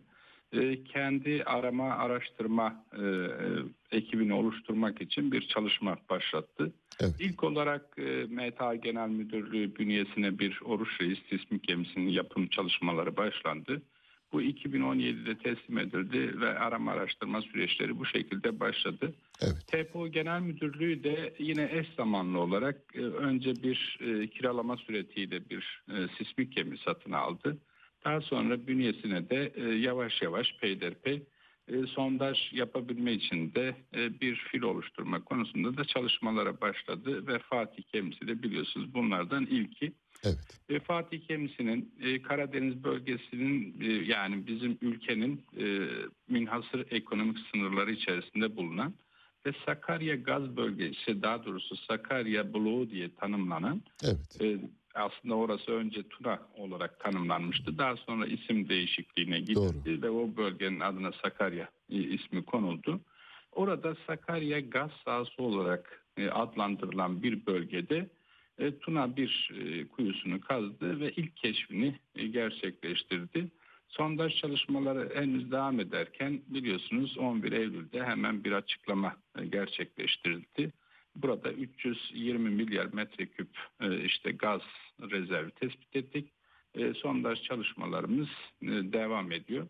[0.52, 3.02] e, kendi arama araştırma e,
[3.96, 6.72] ekibini oluşturmak için bir çalışma başlattı.
[7.00, 7.14] Evet.
[7.18, 13.82] İlk olarak e, MTA Genel Müdürlüğü bünyesine bir Oruç Reis sismik gemisinin yapım çalışmaları başlandı.
[14.32, 19.14] Bu 2017'de teslim edildi ve arama araştırma süreçleri bu şekilde başladı.
[19.42, 19.66] Evet.
[19.66, 25.82] TEPO Genel Müdürlüğü de yine eş zamanlı olarak e, önce bir e, kiralama suretiyle bir
[25.88, 27.58] e, sismik gemi satın aldı.
[28.04, 31.22] Daha sonra bünyesine de yavaş yavaş peyderpey
[31.86, 33.74] sondaj yapabilme için de
[34.20, 39.92] bir fil oluşturma konusunda da çalışmalara başladı ve Fatih gemisi de biliyorsunuz bunlardan ilki.
[40.24, 40.38] Evet.
[40.68, 45.88] E, Fatih gemisinin e, Karadeniz bölgesinin e, yani bizim ülkenin e,
[46.28, 48.94] münhasır ekonomik sınırları içerisinde bulunan
[49.46, 54.40] ve Sakarya gaz bölgesi daha doğrusu Sakarya bloğu diye tanımlanan Evet.
[54.40, 54.58] e,
[54.94, 57.78] aslında orası önce Tuna olarak tanımlanmıştı.
[57.78, 63.00] Daha sonra isim değişikliğine gidildi ve o bölgenin adına Sakarya e, ismi konuldu.
[63.52, 68.08] Orada Sakarya gaz sahası olarak e, adlandırılan bir bölgede
[68.58, 73.48] e, Tuna bir e, kuyusunu kazdı ve ilk keşfini e, gerçekleştirdi.
[73.88, 79.16] Sondaj çalışmaları henüz devam ederken biliyorsunuz 11 Eylül'de hemen bir açıklama
[79.48, 80.72] gerçekleştirildi.
[81.16, 83.48] Burada 320 milyar metreküp
[84.04, 84.60] işte gaz
[85.00, 86.28] rezervi tespit ettik.
[86.74, 88.28] E, sondaj çalışmalarımız
[88.62, 89.66] devam ediyor.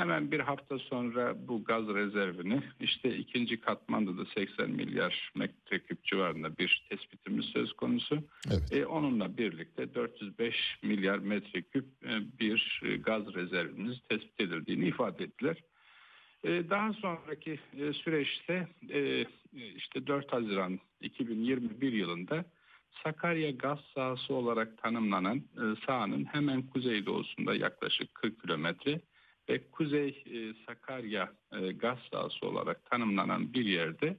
[0.00, 6.58] Hemen bir hafta sonra bu gaz rezervini işte ikinci katmanda da 80 milyar metreküp civarında
[6.58, 8.18] bir tespitimiz söz konusu.
[8.50, 8.72] Evet.
[8.72, 15.56] E, onunla birlikte 405 milyar metreküp e, bir e, gaz rezervimiz tespit edildiğini ifade ettiler.
[16.44, 17.58] E, daha sonraki
[17.92, 18.68] süreçte
[19.76, 22.44] işte 4 Haziran 2021 yılında
[23.04, 25.42] Sakarya gaz sahası olarak tanımlanan
[25.86, 29.00] sahanın hemen kuzeydoğusunda yaklaşık 40 kilometre
[29.50, 34.16] ve Kuzey e, Sakarya e, gaz sahası olarak tanımlanan bir yerde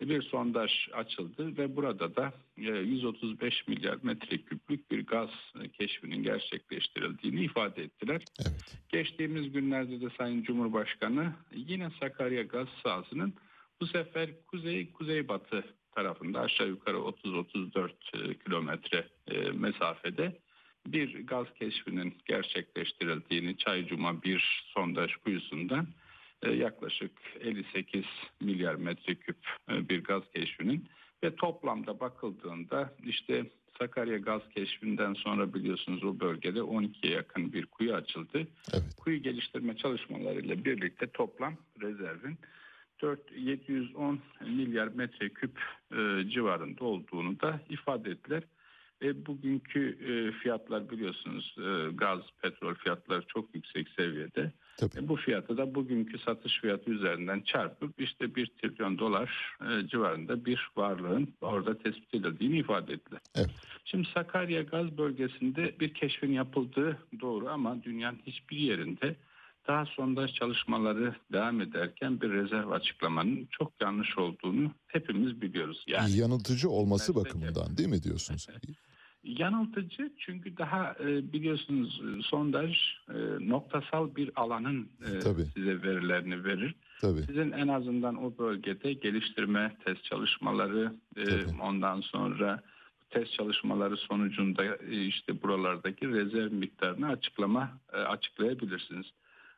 [0.00, 5.30] bir sondaj açıldı ve burada da e, 135 milyar metreküplük bir gaz
[5.62, 8.24] e, keşfinin gerçekleştirildiğini ifade ettiler.
[8.40, 8.78] Evet.
[8.88, 13.34] Geçtiğimiz günlerde de Sayın Cumhurbaşkanı yine Sakarya gaz sahasının
[13.80, 20.38] bu sefer kuzey kuzeybatı tarafında aşağı yukarı 30-34 e, kilometre e, mesafede
[20.86, 25.86] bir gaz keşfinin gerçekleştirildiğini Çaycuma bir sondaj kuyusundan
[26.42, 28.04] e, yaklaşık 58
[28.40, 29.36] milyar metreküp
[29.70, 30.88] e, bir gaz keşfinin
[31.24, 33.44] ve toplamda bakıldığında işte
[33.78, 38.48] Sakarya gaz keşfinden sonra biliyorsunuz o bölgede 12'ye yakın bir kuyu açıldı.
[38.72, 38.96] Evet.
[38.96, 42.38] Kuyu geliştirme çalışmalarıyla birlikte toplam rezervin
[43.02, 45.60] 4 710 milyar metreküp
[45.92, 48.42] e, civarında olduğunu da ifade ettiler.
[49.02, 54.52] E, bugünkü e, fiyatlar biliyorsunuz e, gaz, petrol fiyatları çok yüksek seviyede.
[54.96, 60.44] E, bu fiyatı da bugünkü satış fiyatı üzerinden çarpıp işte 1 trilyon dolar e, civarında
[60.44, 63.20] bir varlığın orada tespit edildiğini ifade ettiler.
[63.34, 63.50] Evet.
[63.84, 69.16] Şimdi Sakarya gaz bölgesinde bir keşfin yapıldığı doğru ama dünyanın hiçbir yerinde
[69.66, 75.84] daha sondaj çalışmaları devam ederken bir rezerv açıklamanın çok yanlış olduğunu hepimiz biliyoruz.
[75.86, 78.46] Yani Yanıltıcı olması bakımından değil mi diyorsunuz?
[79.24, 82.76] yanıltıcı çünkü daha e, biliyorsunuz e, sondaj
[83.08, 83.18] e,
[83.48, 84.88] noktasal bir alanın
[85.22, 85.44] Tabii.
[85.44, 86.74] size verilerini verir.
[87.00, 87.22] Tabii.
[87.22, 91.22] Sizin en azından o bölgede geliştirme test çalışmaları e,
[91.62, 92.62] ondan sonra
[93.10, 99.06] test çalışmaları sonucunda işte buralardaki rezerv miktarını açıklama açıklayabilirsiniz.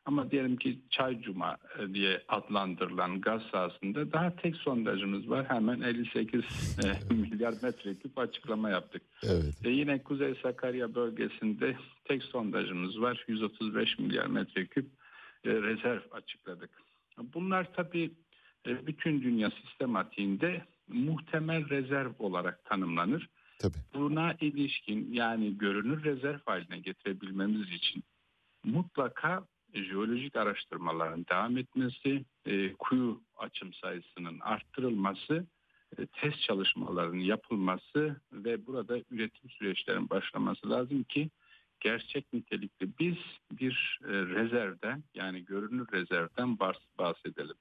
[0.07, 5.49] Ama diyelim ki Çaycuma e, diye adlandırılan gaz sahasında daha tek sondajımız var.
[5.49, 6.43] Hemen 58
[6.83, 9.01] e, milyar metreküp açıklama yaptık.
[9.23, 9.53] Evet.
[9.63, 13.25] E yine Kuzey Sakarya bölgesinde tek sondajımız var.
[13.27, 14.85] 135 milyar metreküp
[15.45, 16.69] e, rezerv açıkladık.
[17.33, 18.11] Bunlar tabii
[18.65, 23.29] bütün dünya sistematiğinde muhtemel rezerv olarak tanımlanır.
[23.59, 23.77] Tabii.
[23.93, 28.03] Buna ilişkin yani görünür rezerv haline getirebilmemiz için
[28.63, 35.45] mutlaka jeolojik araştırmaların devam etmesi, e, kuyu açım sayısının arttırılması,
[35.97, 41.29] e, test çalışmalarının yapılması ve burada üretim süreçlerinin başlaması lazım ki
[41.79, 43.15] gerçek nitelikli biz
[43.51, 47.55] bir e, rezervden yani görünür rezervden bahs- bahsedelim.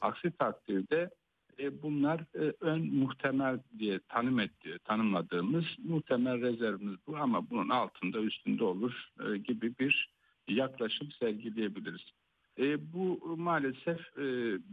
[0.00, 1.10] Aksi takdirde
[1.58, 8.18] e, bunlar e, ön muhtemel diye tanım etti, tanımladığımız muhtemel rezervimiz bu ama bunun altında
[8.20, 10.08] üstünde olur e, gibi bir
[10.52, 12.12] yaklaşım sergileyebiliriz.
[12.58, 14.24] E, bu maalesef e,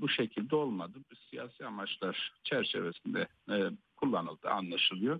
[0.01, 0.97] bu şekilde olmadı.
[1.29, 5.19] Siyasi amaçlar çerçevesinde e, kullanıldı anlaşılıyor.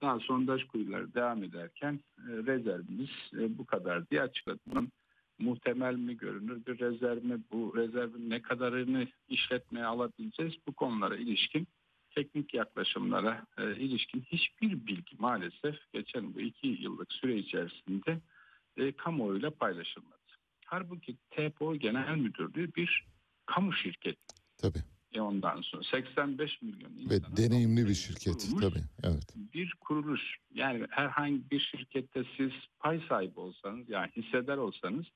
[0.00, 4.58] Daha sondaj kuyuları devam ederken e, rezervimiz e, bu kadar diye açıkladı.
[4.66, 4.88] Bunun
[5.38, 7.40] muhtemel mi görünür bir rezerv mi?
[7.52, 10.54] Bu rezervin ne kadarını işletmeye alabileceğiz?
[10.66, 11.66] Bu konulara ilişkin
[12.14, 18.20] teknik yaklaşımlara e, ilişkin hiçbir bilgi maalesef geçen bu iki yıllık süre içerisinde
[18.76, 20.16] e, kamuoyuyla paylaşılmadı.
[20.66, 23.06] Halbuki TPO Genel Müdürlüğü bir
[23.46, 24.34] kamu şirketi.
[24.58, 24.78] Tabii.
[25.12, 28.82] E ondan sonra 85 milyon Ve insana deneyimli bir şirket tabii.
[29.02, 29.34] Evet.
[29.54, 30.36] bir kuruluş.
[30.54, 35.06] Yani herhangi bir şirkette siz pay sahibi olsanız yani hisseder olsanız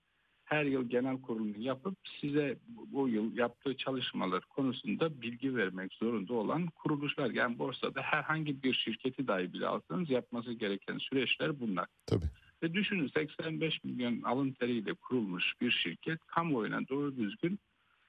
[0.44, 6.34] her yıl genel kurulunu yapıp size bu- bu yıl yaptığı çalışmalar konusunda bilgi vermek zorunda
[6.34, 7.30] olan kuruluşlar.
[7.30, 11.86] Yani borsada herhangi bir şirketi dahi bile alsanız yapması gereken süreçler bunlar.
[12.06, 12.26] Tabii.
[12.64, 17.58] Ve düşünün 85 milyon alın teriyle kurulmuş bir şirket kamuoyuna doğru düzgün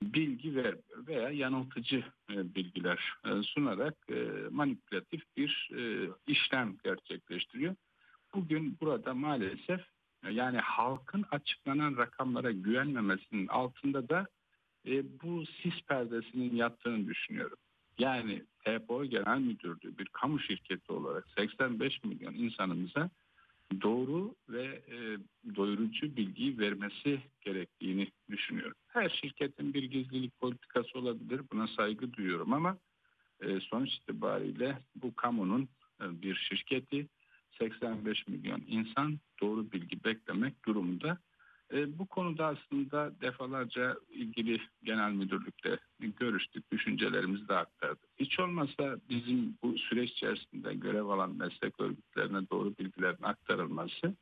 [0.02, 0.76] bilgi ver
[1.08, 4.16] veya yanıltıcı e, bilgiler e, sunarak e,
[4.52, 7.76] manipülatif bir e, işlem gerçekleştiriyor.
[8.36, 9.82] Bugün burada maalesef
[10.24, 14.28] e, yani halkın açıklanan rakamlara güvenmemesinin altında da
[14.88, 17.58] e, bu sis perdesinin yattığını düşünüyorum.
[17.98, 23.10] Yani TPO Genel Müdürlüğü bir kamu şirketi olarak 85 milyon insanımıza
[23.82, 24.98] doğru ve e,
[25.56, 28.78] doyurucu bilgiyi vermesi gerektiğini düşünüyorum.
[28.88, 31.42] Her şirketin bir gizlilik politikası olabilir.
[31.52, 32.78] Buna saygı duyuyorum ama
[33.42, 35.70] e, sonuç itibariyle bu kamunun
[36.02, 37.08] e, bir şirketi
[37.60, 41.18] 85 milyon insan doğru bilgi beklemek durumunda.
[41.74, 48.10] E, bu konuda aslında defalarca ilgili genel müdürlükle görüştük, düşüncelerimizi de aktardık.
[48.20, 54.16] Hiç olmazsa bizim bu süreç içerisinde görev alan meslek örgütlerine doğru bilgilerin aktarılması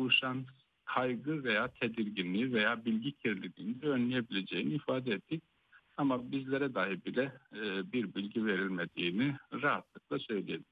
[0.00, 0.46] oluşan
[0.84, 5.42] kaygı veya tedirginliği veya bilgi kirliliğini önleyebileceğini ifade ettik.
[5.96, 10.64] Ama bizlere dahi bile e, bir bilgi verilmediğini rahatlıkla söyleyebilirim.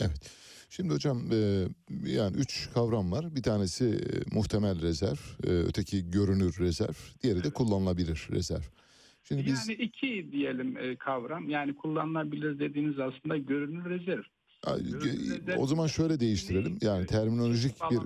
[0.00, 0.32] Evet.
[0.70, 1.68] Şimdi hocam e,
[2.06, 3.36] yani üç kavram var.
[3.36, 8.62] Bir tanesi e, muhtemel rezerv, e, öteki görünür rezerv, diğeri de kullanılabilir rezerv.
[9.24, 14.22] Şimdi biz Yani iki diyelim e, kavram yani kullanılabilir dediğiniz aslında görünür rezerv.
[14.64, 16.78] Ay, ge- o zaman şöyle değiştirelim.
[16.82, 17.98] Yani terminolojik bir.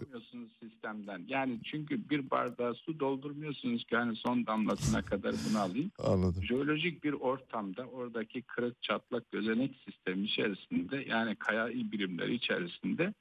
[1.31, 5.91] Yani çünkü bir bardağı su doldurmuyorsunuz ki hani son damlasına kadar bunu alayım.
[5.99, 6.45] anladım.
[6.45, 13.15] Jeolojik bir ortamda oradaki kırık çatlak gözenek sistemi içerisinde yani kaya birimleri içerisinde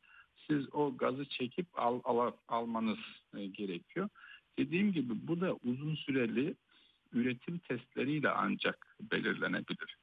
[0.48, 2.98] siz o gazı çekip al, al- almanız
[3.38, 4.10] e, gerekiyor.
[4.60, 6.56] Dediğim gibi bu da uzun süreli
[7.14, 9.98] üretim testleriyle ancak belirlenebilir.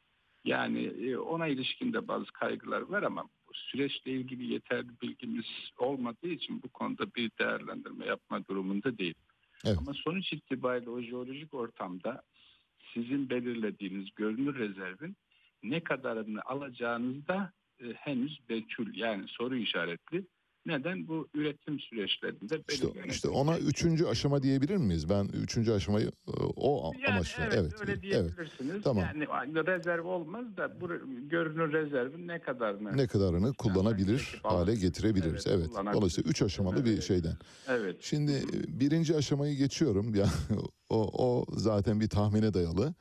[0.45, 3.25] Yani e, ona ilişkin de bazı kaygılar var ama
[3.57, 5.47] süreçle ilgili yeterli bilgimiz
[5.79, 9.15] olmadığı için bu konuda bir değerlendirme yapma durumunda değil.
[9.65, 9.79] Evet.
[9.79, 12.23] Ama sonuç itibariyle o jeolojik ortamda
[12.95, 15.17] sizin belirlediğiniz görünür rezervin
[15.63, 20.27] ne kadarını alacağınızda e, henüz bekül yani soru işaretli.
[20.67, 21.09] Neden?
[21.09, 25.09] Bu üretim süreçlerinde İşte, işte ona üçüncü aşama diyebilir miyiz?
[25.09, 27.45] Ben üçüncü aşamayı e, o Yani amaçla.
[27.45, 28.03] evet, Evet, öyle evet.
[28.03, 28.83] diyebilirsiniz.
[28.85, 29.05] Tamam.
[29.05, 30.89] Yani rezerv olmaz da bu
[31.29, 35.47] görünür rezervin ne kadarını Ne kadarını kullanabilir çekip hale getirebiliriz.
[35.47, 35.95] Evet, Evet.
[35.95, 37.03] Dolayısıyla üç aşamalı bir Evet.
[37.03, 37.35] şeyden.
[37.69, 37.97] Evet.
[38.01, 40.07] Şimdi e, birinci aşamayı geçiyorum.
[40.17, 40.27] Ya
[40.89, 42.95] o, o zaten bir tahmine dayalı.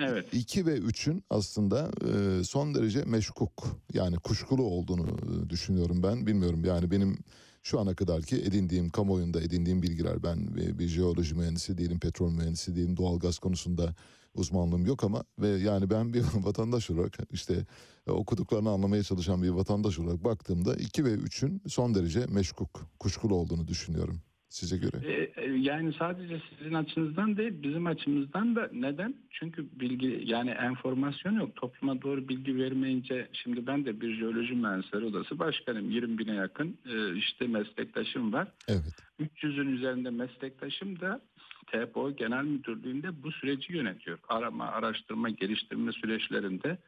[0.00, 0.34] Evet.
[0.34, 6.26] 2 ve 3'ün aslında e, son derece meşkuk yani kuşkulu olduğunu e, düşünüyorum ben.
[6.26, 7.18] Bilmiyorum yani benim
[7.62, 12.76] şu ana kadarki edindiğim kamuoyunda edindiğim bilgiler ben e, bir jeoloji mühendisi değilim, petrol mühendisi
[12.76, 13.94] değilim, doğalgaz konusunda
[14.34, 17.66] uzmanlığım yok ama ve yani ben bir vatandaş olarak işte
[18.06, 23.68] okuduklarını anlamaya çalışan bir vatandaş olarak baktığımda 2 ve 3'ün son derece meşkuk, kuşkulu olduğunu
[23.68, 24.20] düşünüyorum.
[24.54, 24.96] Size göre?
[25.06, 29.14] E, e, yani sadece sizin açınızdan değil bizim açımızdan da neden?
[29.30, 31.56] Çünkü bilgi yani enformasyon yok.
[31.56, 35.90] Topluma doğru bilgi vermeyince şimdi ben de bir jeoloji mühendisleri odası başkanım.
[35.90, 38.48] 20 bine yakın e, işte meslektaşım var.
[38.68, 38.82] Evet.
[39.20, 41.20] 300'ün üzerinde meslektaşım da
[41.66, 44.18] TPO Genel Müdürlüğü'nde bu süreci yönetiyor.
[44.28, 46.78] Arama, araştırma, geliştirme süreçlerinde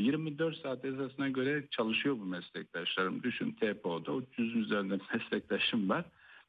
[0.00, 3.22] 24 saat esasına göre çalışıyor bu meslektaşlarım.
[3.22, 6.04] Düşün TPO'da 300'ün üzerinde meslektaşım var.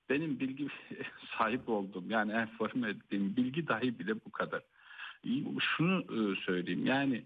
[0.09, 0.67] Benim bilgi
[1.37, 4.61] sahip olduğum yani enforme ettiğim bilgi dahi bile bu kadar.
[5.59, 7.23] Şunu e, söyleyeyim yani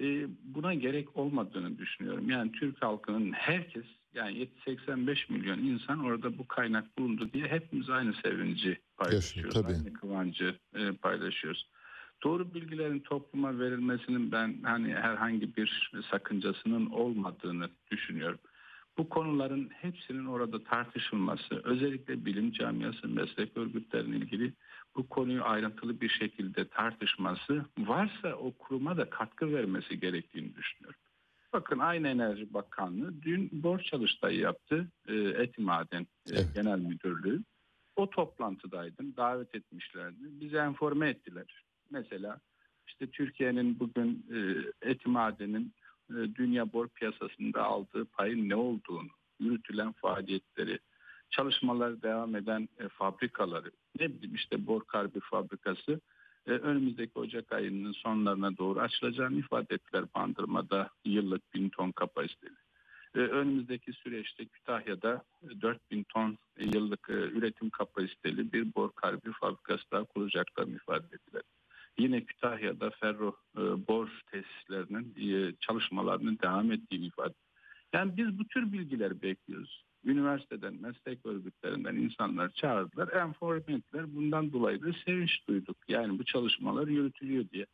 [0.00, 2.30] e, buna gerek olmadığını düşünüyorum.
[2.30, 3.84] Yani Türk halkının herkes
[4.14, 9.54] yani 85 milyon insan orada bu kaynak bulundu diye hepimiz aynı sevinci paylaşıyoruz.
[9.54, 9.72] tabii.
[9.72, 11.66] Aynı kıvancı e, paylaşıyoruz.
[12.22, 18.38] Doğru bilgilerin topluma verilmesinin ben hani herhangi bir sakıncasının olmadığını düşünüyorum.
[18.98, 24.52] Bu konuların hepsinin orada tartışılması, özellikle bilim camiası, meslek örgütlerinin ilgili
[24.96, 31.00] bu konuyu ayrıntılı bir şekilde tartışması varsa o kuruma da katkı vermesi gerektiğini düşünüyorum.
[31.52, 34.88] Bakın aynı Enerji Bakanlığı dün borç çalıştayı yaptı.
[35.08, 36.46] E, Eti Maden e, Evet.
[36.54, 37.42] Genel Müdürlüğü.
[37.96, 39.16] O toplantıdaydım.
[39.16, 40.18] Davet etmişlerdi.
[40.20, 41.64] Bizi informe ettiler.
[41.90, 42.40] Mesela
[42.86, 44.38] işte Türkiye'nin bugün e,
[44.90, 45.74] Eti Maden'in
[46.10, 49.08] dünya bor piyasasında aldığı payın ne olduğunu,
[49.40, 50.78] yürütülen faaliyetleri,
[51.30, 53.70] çalışmalar devam eden e, fabrikaları,
[54.00, 56.00] ne bileyim işte bor karbür fabrikası
[56.46, 62.56] e, önümüzdeki Ocak ayının sonlarına doğru açılacağını ifade ettiler Bandırma'da yıllık bin ton kapasiteli.
[63.14, 69.32] E, önümüzdeki süreçte Kütahya'da e, 4000 ton e, yıllık e, üretim kapasiteli bir bor karbür
[69.32, 71.42] fabrikası daha kuracaklarını ifade ettiler.
[71.98, 77.34] Yine Kütahya'da ferro e, bor tesislerinin e, çalışmalarının devam ettiğini ifade.
[77.92, 79.84] Yani biz bu tür bilgileri bekliyoruz.
[80.04, 84.14] Üniversiteden, meslek örgütlerinden insanlar çağırdılar, enforme ettiler.
[84.14, 85.76] Bundan dolayı da sevinç duyduk.
[85.88, 87.66] Yani bu çalışmalar yürütülüyor diye.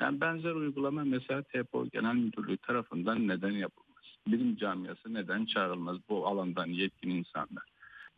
[0.00, 4.04] Yani benzer uygulama mesela TPO Genel Müdürlüğü tarafından neden yapılmaz?
[4.26, 7.64] Bilim camiası neden çağrılmaz bu alandan yetkin insanlar?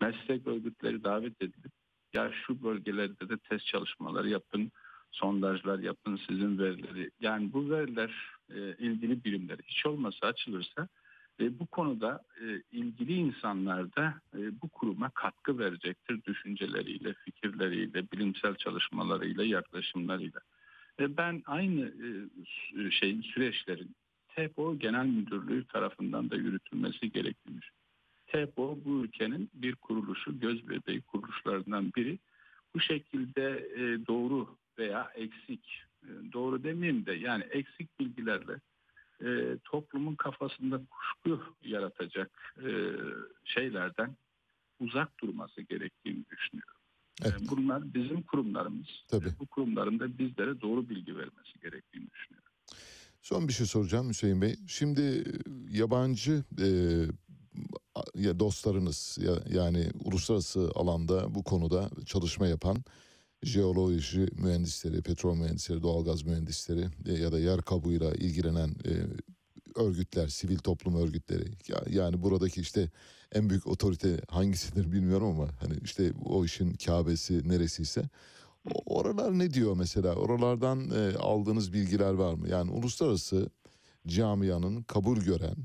[0.00, 1.72] Meslek örgütleri davet edilip
[2.12, 4.72] ya şu bölgelerde de test çalışmaları yapın,
[5.16, 7.10] sondajlar yapın sizin verileri.
[7.20, 8.10] Yani bu veriler
[8.50, 10.88] e, ilgili birimler hiç olmasa açılırsa
[11.40, 18.54] e, bu konuda e, ilgili insanlar da e, bu kuruma katkı verecektir düşünceleriyle, fikirleriyle, bilimsel
[18.54, 20.40] çalışmalarıyla, yaklaşımlarıyla.
[21.00, 21.92] E, ben aynı
[22.76, 23.94] e, şeyin süreçlerin
[24.28, 27.60] TEPO Genel Müdürlüğü tarafından da yürütülmesi gerektiğini.
[28.26, 32.18] TEPO bu ülkenin bir kuruluşu, göz bebeği kuruluşlarından biri.
[32.74, 38.60] Bu şekilde e, doğru veya eksik, e, doğru demeyeyim de yani eksik bilgilerle
[39.24, 42.70] e, toplumun kafasında kuşku yaratacak e,
[43.44, 44.16] şeylerden
[44.80, 46.74] uzak durması gerektiğini düşünüyorum.
[47.24, 47.40] E, Evet.
[47.50, 48.86] bunlar bizim kurumlarımız.
[49.08, 49.28] Tabii.
[49.40, 52.52] Bu kurumların da bizlere doğru bilgi vermesi gerektiğini düşünüyorum.
[53.22, 54.56] Son bir şey soracağım Hüseyin Bey.
[54.66, 55.24] Şimdi e,
[55.70, 56.68] yabancı e,
[58.14, 62.76] ya dostlarınız ya, yani uluslararası alanda bu konuda çalışma yapan
[63.46, 68.92] jeoloji mühendisleri, petrol mühendisleri, doğalgaz mühendisleri e, ya da yer kabuğuyla ilgilenen e,
[69.80, 71.44] örgütler, sivil toplum örgütleri.
[71.68, 72.90] Ya, yani buradaki işte
[73.32, 78.02] en büyük otorite hangisidir bilmiyorum ama hani işte o işin Kabe'si neresiyse
[78.86, 80.14] Oralar ne diyor mesela?
[80.14, 82.48] Oralardan e, aldığınız bilgiler var mı?
[82.48, 83.50] Yani uluslararası
[84.06, 85.56] camianın kabul gören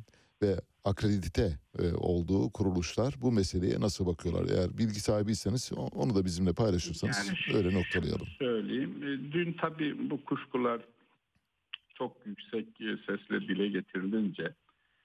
[0.42, 4.58] ve akredite e, olduğu kuruluşlar bu meseleye nasıl bakıyorlar?
[4.58, 8.28] Eğer bilgi sahibiyseniz onu da bizimle paylaşırsanız Yani öyle noktalayalım.
[8.40, 9.04] Söyleyeyim.
[9.04, 10.82] E, Dün tabii bu kuşkular
[11.96, 14.54] çok yüksek e, sesle dile getirilince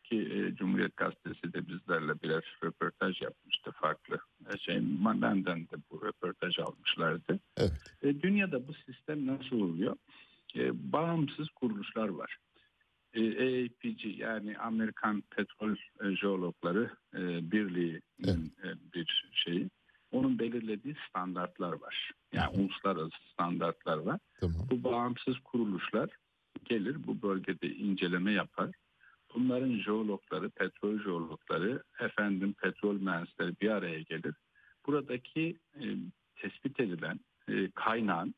[0.05, 4.19] ki Cumhuriyet Gazetesi de bizlerle birer röportaj yapmıştı farklı.
[4.59, 7.41] Şey, benden de bu röportaj almışlardı.
[7.57, 7.73] Evet.
[8.23, 9.97] Dünyada bu sistem nasıl oluyor?
[10.73, 12.37] Bağımsız kuruluşlar var.
[13.17, 19.71] E, AAPG yani Amerikan Petrol e, Jeologları e, Birliği'nin e, bir şeyi.
[20.13, 22.11] Onun belirlediği standartlar var.
[22.33, 24.21] Yani uluslararası standartlar var.
[24.41, 24.57] Tamam.
[24.71, 26.11] Bu bağımsız kuruluşlar
[26.65, 28.71] gelir bu bölgede inceleme yapar.
[29.35, 34.35] Bunların jeologları, petrol jeologları, efendim petrol mühendisleri bir araya gelir.
[34.87, 35.85] Buradaki e,
[36.37, 38.35] tespit edilen e, kaynağın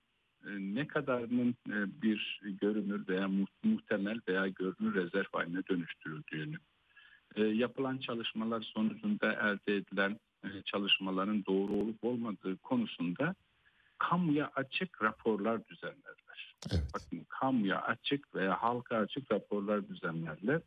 [0.59, 6.57] ne kadarının e, bir görünür veya mu- muhtemel veya görünür rezerv haline dönüştürüldüğünü,
[7.37, 13.35] e, yapılan çalışmalar sonucunda elde edilen e, çalışmaların doğru olup olmadığı konusunda
[13.99, 16.55] kamuya açık raporlar düzenlerler.
[16.73, 16.83] Evet.
[16.95, 20.61] Bakın kamuya açık veya halka açık raporlar düzenlerler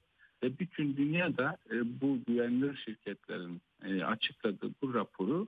[0.44, 5.48] ve bütün dünyada e, bu güvenilir şirketlerin e, açıkladığı bu raporu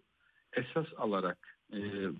[0.53, 1.79] esas alarak e,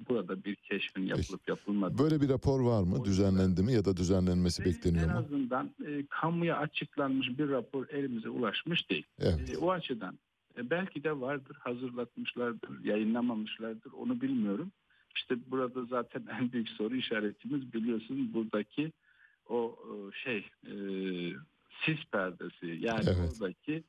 [0.10, 3.06] burada bir keşfin yapılıp yapılmadığı Böyle bir rapor var mı?
[3.06, 5.18] Düzenlendi mi ya da düzenlenmesi en bekleniyor mu?
[5.18, 9.06] azından e, kamuya açıklanmış bir rapor elimize ulaşmış değil.
[9.20, 9.54] Evet.
[9.54, 10.20] E, o açıdan
[10.58, 14.72] e, belki de vardır, hazırlatmışlardır, yayınlamamışlardır onu bilmiyorum.
[15.16, 18.92] İşte burada zaten en büyük soru işaretimiz biliyorsun buradaki
[19.50, 19.94] o e,
[20.24, 20.76] şey e,
[21.86, 23.18] sis perdesi yani Evet.
[23.34, 23.84] oradaki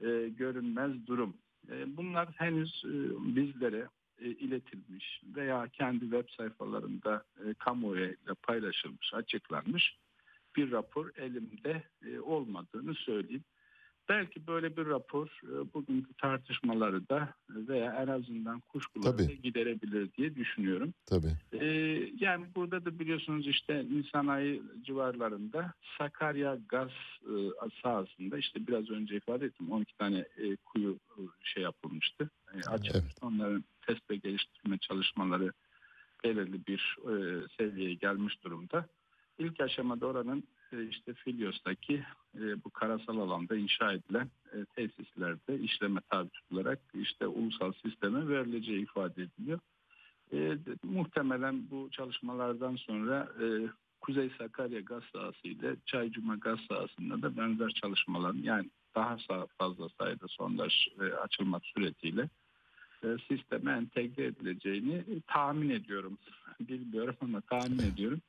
[0.00, 1.34] e, görünmez durum.
[1.70, 2.94] E, bunlar henüz e,
[3.36, 3.88] bizlere
[4.20, 9.98] e, iletilmiş veya kendi web sayfalarında e, kamuoyuyla paylaşılmış, açıklanmış
[10.56, 13.44] bir rapor elimde e, olmadığını söyleyeyim.
[14.08, 20.12] Belki böyle bir rapor e, bugünkü tartışmaları da e, veya en azından kuşkuları da giderebilir
[20.12, 20.94] diye düşünüyorum.
[21.06, 21.32] Tabii.
[21.52, 21.66] Ee,
[22.20, 26.90] yani burada da biliyorsunuz işte Nisan ayı civarlarında Sakarya gaz
[27.22, 27.34] e,
[27.82, 32.30] sahasında işte biraz önce ifade ettim 12 tane e, kuyu e, şey yapılmıştı.
[32.54, 32.98] E, açılmıştı.
[32.98, 33.18] Evet.
[33.22, 35.52] Onların test ve geliştirme çalışmaları
[36.24, 38.86] belirli bir e, seviyeye gelmiş durumda.
[39.38, 42.04] İlk aşamada oranın e, işte Filyos'taki
[42.40, 48.82] e, bu karasal alanda inşa edilen e, tesislerde işleme tabi tutularak işte ulusal sisteme verileceği
[48.82, 49.60] ifade ediliyor.
[50.32, 53.46] E, de- muhtemelen bu çalışmalardan sonra e,
[54.00, 59.16] Kuzey Sakarya gaz sahası ile Çaycuma gaz sahasında da benzer çalışmaların yani daha
[59.58, 62.28] fazla sayıda sondaj e, açılmak suretiyle
[63.28, 66.18] sisteme entegre edileceğini e, tahmin ediyorum.
[66.60, 68.20] Bilmiyorum ama tahmin ediyorum.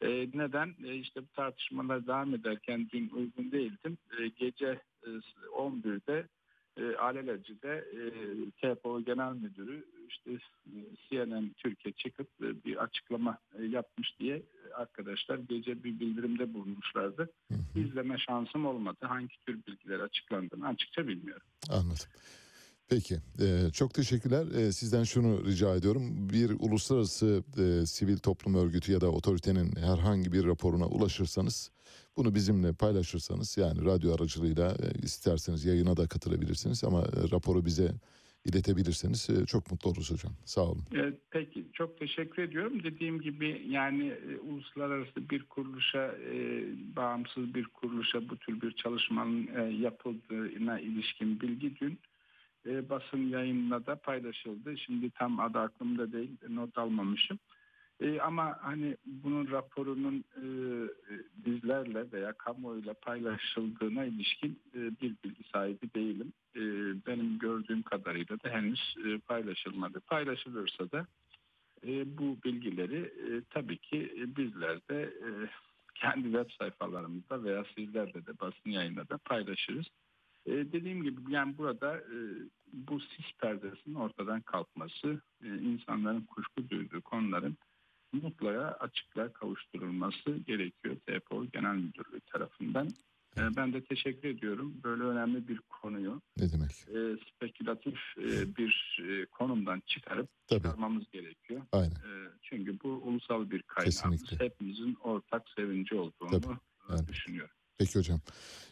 [0.00, 0.74] E, neden?
[0.84, 3.98] E, işte bu tartışmalar devam ederken dün uygun değildim.
[4.18, 5.08] E, gece e,
[5.56, 6.26] 11'de
[6.76, 8.02] e, alelacele e,
[8.50, 10.38] TPO Genel Müdürü işte e,
[11.08, 17.30] CNN Türkiye çıkıp e, bir açıklama e, yapmış diye e, arkadaşlar gece bir bildirimde bulunmuşlardı.
[17.74, 18.98] İzleme şansım olmadı.
[19.00, 21.46] Hangi tür bilgiler açıklandığını açıkça bilmiyorum.
[21.70, 22.06] Anladım.
[22.90, 24.46] Peki, e, çok teşekkürler.
[24.60, 26.30] E, sizden şunu rica ediyorum.
[26.32, 31.70] Bir uluslararası e, sivil toplum örgütü ya da otoritenin herhangi bir raporuna ulaşırsanız,
[32.16, 37.92] bunu bizimle paylaşırsanız, yani radyo aracılığıyla e, isterseniz yayına da katılabilirsiniz ama e, raporu bize
[38.44, 40.32] iletebilirseniz e, çok mutlu oluruz hocam.
[40.44, 40.82] Sağ olun.
[40.94, 42.82] Evet, peki çok teşekkür ediyorum.
[42.82, 46.64] Dediğim gibi yani e, uluslararası bir kuruluşa, e,
[46.96, 51.98] bağımsız bir kuruluşa bu tür bir çalışmanın e, yapıldığına ilişkin bilgi dün
[52.68, 54.78] e, basın yayınına da paylaşıldı.
[54.78, 57.38] Şimdi tam adı aklımda değil, not almamışım.
[58.00, 60.44] E, ama hani bunun raporunun e,
[61.46, 66.32] bizlerle veya kamuoyuyla paylaşıldığına ilişkin e, bir bilgi sahibi değilim.
[66.56, 66.60] E,
[67.06, 70.00] benim gördüğüm kadarıyla da henüz e, paylaşılmadı.
[70.00, 71.06] Paylaşılırsa da
[71.86, 75.30] e, bu bilgileri e, tabii ki e, bizler de e,
[75.94, 79.86] kendi web sayfalarımızda veya sizlerle de basın yayında da paylaşırız.
[80.48, 82.16] E, dediğim gibi yani burada e,
[82.72, 87.56] bu sis perdesinin ortadan kalkması, e, insanların kuşku duyduğu konuların
[88.12, 92.88] mutlaka açıklığa kavuşturulması gerekiyor TPO Genel Müdürlüğü tarafından.
[93.36, 94.74] E, ben de teşekkür ediyorum.
[94.84, 96.70] Böyle önemli bir konuyu Ne demek?
[96.70, 100.62] e, spekülatif e, bir e, konumdan çıkarıp Tabii.
[100.62, 101.62] çıkarmamız gerekiyor.
[101.72, 101.90] Aynen.
[101.90, 104.00] E, çünkü bu ulusal bir kaynağımız.
[104.02, 104.44] Kesinlikle.
[104.44, 106.56] Hepimizin ortak sevinci olduğunu Tabii,
[106.90, 107.08] yani.
[107.08, 107.54] düşünüyorum.
[107.78, 108.20] Peki hocam.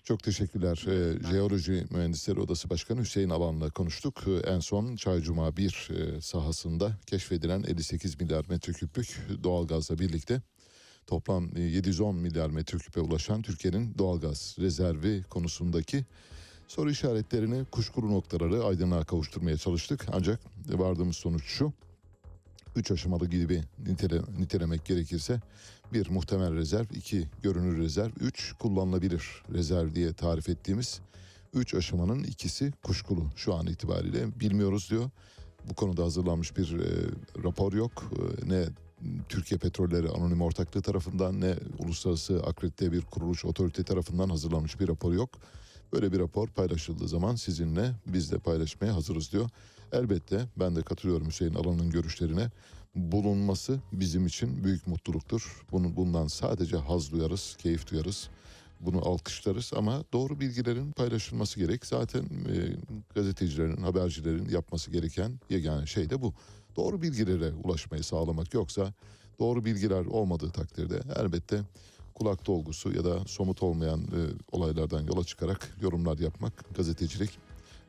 [0.05, 0.85] Çok teşekkürler.
[0.89, 4.23] Ee, Jeoloji Mühendisleri Odası Başkanı Hüseyin Alan'la konuştuk.
[4.27, 10.43] Ee, en son Çaycuma 1 e, sahasında keşfedilen 58 milyar metreküplük doğalgazla birlikte
[11.07, 16.05] toplam e, 710 milyar metreküpe ulaşan Türkiye'nin doğalgaz rezervi konusundaki
[16.69, 20.07] soru işaretlerini, kuşkulu noktaları aydınlığa kavuşturmaya çalıştık.
[20.13, 21.73] Ancak vardığımız sonuç şu.
[22.77, 25.41] Üç aşamalı gibi nitele, nitelemek gerekirse
[25.93, 31.01] bir muhtemel rezerv, iki görünür rezerv, üç kullanılabilir rezerv diye tarif ettiğimiz
[31.55, 35.11] üç aşamanın ikisi kuşkulu şu an itibariyle bilmiyoruz diyor.
[35.71, 36.87] Bu konuda hazırlanmış bir e,
[37.45, 38.11] rapor yok.
[38.13, 38.65] E, ne
[39.29, 45.13] Türkiye Petrolleri Anonim Ortaklığı tarafından ne uluslararası akredite bir kuruluş otorite tarafından hazırlanmış bir rapor
[45.13, 45.31] yok.
[45.93, 49.51] Böyle bir rapor paylaşıldığı zaman sizinle biz de paylaşmaya hazırız diyor.
[49.93, 52.51] Elbette ben de katılıyorum Hüseyin Alan'ın görüşlerine.
[52.97, 55.63] Bulunması bizim için büyük mutluluktur.
[55.73, 58.29] Bunu, bundan sadece haz duyarız, keyif duyarız.
[58.81, 61.87] Bunu alkışlarız ama doğru bilgilerin paylaşılması gerek.
[61.87, 62.77] Zaten e,
[63.15, 66.35] gazetecilerin, habercilerin yapması gereken yegane şey de bu.
[66.77, 68.95] Doğru bilgilere ulaşmayı sağlamak yoksa
[69.39, 71.61] doğru bilgiler olmadığı takdirde elbette
[72.15, 74.21] kulak dolgusu ya da somut olmayan e,
[74.53, 77.31] olaylardan yola çıkarak yorumlar yapmak gazetecilik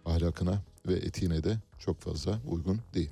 [0.06, 3.12] ahlakına ve etiğine de çok fazla uygun değil.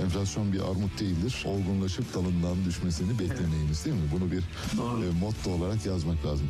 [0.00, 1.44] Enflasyon bir armut değildir.
[1.46, 4.08] Olgunlaşıp dalından düşmesini beklemeyiniz değil mi?
[4.12, 6.48] Bunu bir e, motto olarak yazmak lazım.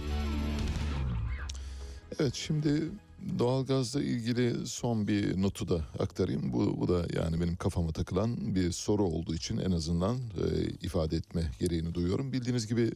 [2.21, 2.91] Evet şimdi
[3.39, 6.53] doğalgazla ilgili son bir notu da aktarayım.
[6.53, 11.17] Bu, bu da yani benim kafama takılan bir soru olduğu için en azından e, ifade
[11.17, 12.33] etme gereğini duyuyorum.
[12.33, 12.93] Bildiğiniz gibi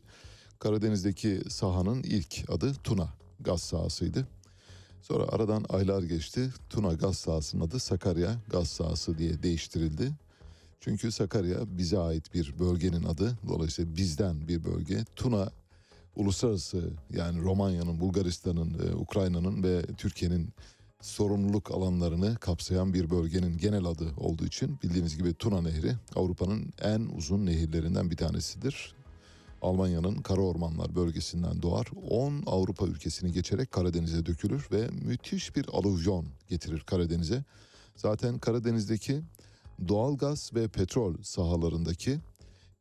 [0.59, 3.09] Karadeniz'deki sahanın ilk adı Tuna
[3.41, 4.27] gaz sahasıydı.
[5.03, 6.51] Sonra aradan aylar geçti.
[6.71, 10.13] Tuna gaz sahasının adı Sakarya gaz sahası diye değiştirildi.
[10.81, 13.39] Çünkü Sakarya bize ait bir bölgenin adı.
[13.49, 15.05] Dolayısıyla bizden bir bölge.
[15.17, 15.51] Tuna
[16.17, 20.53] uluslararası yani Romanya'nın, Bulgaristan'ın, e, Ukrayna'nın ve Türkiye'nin
[21.01, 27.01] sorumluluk alanlarını kapsayan bir bölgenin genel adı olduğu için bildiğiniz gibi Tuna Nehri Avrupa'nın en
[27.01, 28.95] uzun nehirlerinden bir tanesidir.
[29.63, 31.87] Almanya'nın Kara Ormanlar bölgesinden doğar.
[32.11, 37.45] 10 Avrupa ülkesini geçerek Karadeniz'e dökülür ve müthiş bir alüvyon getirir Karadeniz'e.
[37.97, 39.23] Zaten Karadeniz'deki
[39.89, 42.21] doğalgaz ve petrol sahalarındaki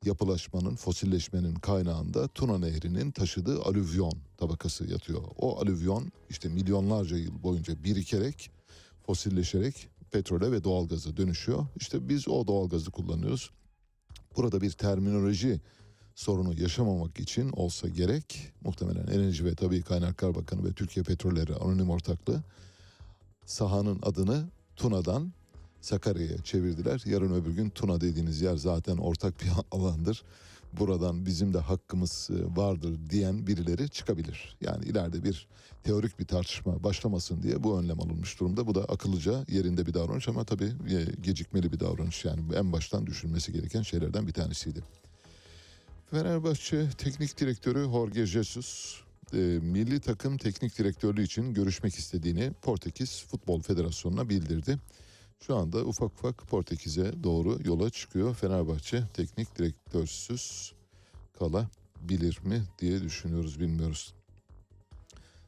[0.05, 5.21] yapılaşmanın, fosilleşmenin kaynağında Tuna Nehri'nin taşıdığı alüvyon tabakası yatıyor.
[5.37, 8.51] O alüvyon işte milyonlarca yıl boyunca birikerek,
[9.05, 11.65] fosilleşerek petrole ve doğalgaza dönüşüyor.
[11.75, 13.51] İşte biz o doğalgazı kullanıyoruz.
[14.37, 15.61] Burada bir terminoloji
[16.15, 21.89] sorunu yaşamamak için olsa gerek muhtemelen Enerji ve Tabii Kaynaklar Bakanı ve Türkiye Petrolleri Anonim
[21.89, 22.43] Ortaklığı
[23.45, 25.33] sahanın adını Tuna'dan
[25.81, 27.03] Sakarya'ya çevirdiler.
[27.05, 30.23] Yarın öbür gün Tuna dediğiniz yer zaten ortak bir alandır.
[30.73, 34.57] Buradan bizim de hakkımız e, vardır diyen birileri çıkabilir.
[34.61, 35.47] Yani ileride bir
[35.83, 38.67] teorik bir tartışma başlamasın diye bu önlem alınmış durumda.
[38.67, 42.25] Bu da akıllıca yerinde bir davranış ama tabii e, gecikmeli bir davranış.
[42.25, 44.83] Yani en baştan düşünmesi gereken şeylerden bir tanesiydi.
[46.11, 49.01] Fenerbahçe Teknik Direktörü Jorge Jesus
[49.33, 54.77] e, milli takım teknik direktörlüğü için görüşmek istediğini Portekiz Futbol Federasyonu'na bildirdi.
[55.39, 58.35] Şu anda ufak ufak Portekiz'e doğru yola çıkıyor.
[58.35, 60.73] Fenerbahçe teknik direktörsüz
[61.39, 64.13] kalabilir mi diye düşünüyoruz bilmiyoruz.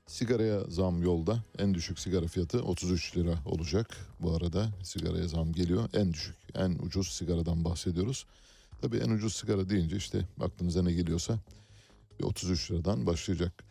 [0.08, 1.44] Sigaraya zam yolda.
[1.58, 3.98] En düşük sigara fiyatı 33 lira olacak.
[4.20, 5.90] Bu arada sigaraya zam geliyor.
[5.94, 8.26] En düşük, en ucuz sigaradan bahsediyoruz.
[8.82, 11.40] Tabii en ucuz sigara deyince işte aklınıza ne geliyorsa
[12.20, 13.64] bir 33 liradan başlayacak.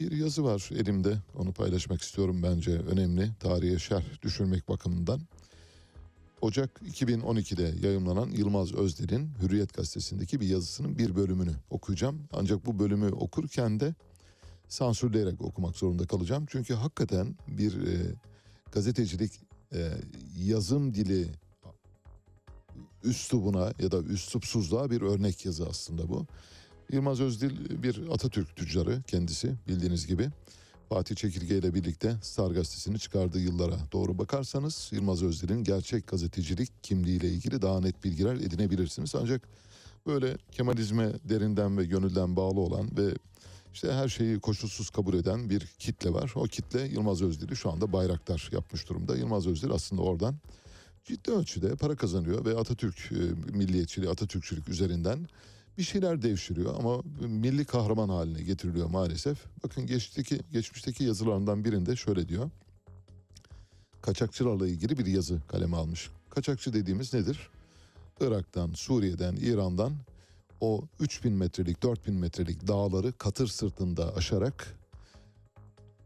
[0.00, 3.30] Bir yazı var elimde onu paylaşmak istiyorum bence önemli.
[3.40, 5.20] Tarihe şerh düşürmek bakımından.
[6.40, 12.28] Ocak 2012'de yayımlanan Yılmaz Özder'in Hürriyet Gazetesi'ndeki bir yazısının bir bölümünü okuyacağım.
[12.32, 13.94] Ancak bu bölümü okurken de
[14.68, 16.46] sansürleyerek okumak zorunda kalacağım.
[16.48, 18.14] Çünkü hakikaten bir e,
[18.72, 19.32] gazetecilik
[19.74, 19.90] e,
[20.36, 21.28] yazım dili
[23.04, 26.26] üslubuna ya da üslupsuzluğa bir örnek yazı aslında bu.
[26.92, 30.30] Yılmaz Özdil bir Atatürk tüccarı kendisi bildiğiniz gibi.
[30.88, 37.28] Fatih Çekirge ile birlikte Star Gazetesi'ni çıkardığı yıllara doğru bakarsanız Yılmaz Özdil'in gerçek gazetecilik kimliğiyle
[37.28, 39.14] ilgili daha net bilgiler edinebilirsiniz.
[39.14, 39.48] Ancak
[40.06, 43.14] böyle Kemalizme derinden ve gönülden bağlı olan ve
[43.74, 46.32] işte her şeyi koşulsuz kabul eden bir kitle var.
[46.34, 49.16] O kitle Yılmaz Özdil'i şu anda bayraktar yapmış durumda.
[49.16, 50.36] Yılmaz Özdil aslında oradan
[51.04, 55.28] ciddi ölçüde para kazanıyor ve Atatürk e, milliyetçiliği, Atatürkçülük üzerinden
[55.78, 59.38] bir şeyler devşiriyor ama milli kahraman haline getiriliyor maalesef.
[59.64, 62.50] Bakın geçmişteki, geçmişteki yazılarından birinde şöyle diyor.
[64.02, 66.10] Kaçakçılarla ilgili bir yazı kaleme almış.
[66.30, 67.50] Kaçakçı dediğimiz nedir?
[68.20, 69.92] Irak'tan, Suriye'den, İran'dan
[70.60, 74.78] o 3000 metrelik, 4000 metrelik dağları katır sırtında aşarak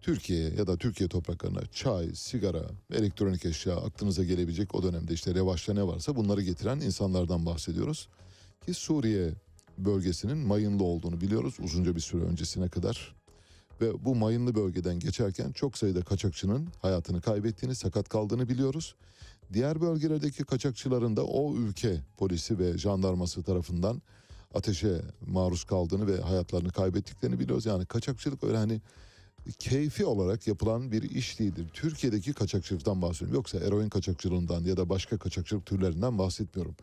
[0.00, 2.62] Türkiye'ye ya da Türkiye topraklarına çay, sigara,
[2.92, 8.08] elektronik eşya aklınıza gelebilecek o dönemde işte revaçta ne varsa bunları getiren insanlardan bahsediyoruz.
[8.66, 9.32] Ki Suriye
[9.84, 13.14] bölgesinin mayınlı olduğunu biliyoruz uzunca bir süre öncesine kadar.
[13.80, 18.94] Ve bu mayınlı bölgeden geçerken çok sayıda kaçakçının hayatını kaybettiğini, sakat kaldığını biliyoruz.
[19.52, 24.02] Diğer bölgelerdeki kaçakçıların da o ülke polisi ve jandarması tarafından
[24.54, 27.66] ateşe maruz kaldığını ve hayatlarını kaybettiklerini biliyoruz.
[27.66, 28.80] Yani kaçakçılık öyle hani
[29.58, 31.66] keyfi olarak yapılan bir iş değildir.
[31.72, 33.34] Türkiye'deki kaçakçılıktan bahsediyorum.
[33.34, 36.76] Yoksa eroin kaçakçılığından ya da başka kaçakçılık türlerinden bahsetmiyorum.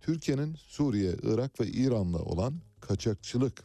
[0.00, 3.62] Türkiye'nin Suriye, Irak ve İran'la olan kaçakçılık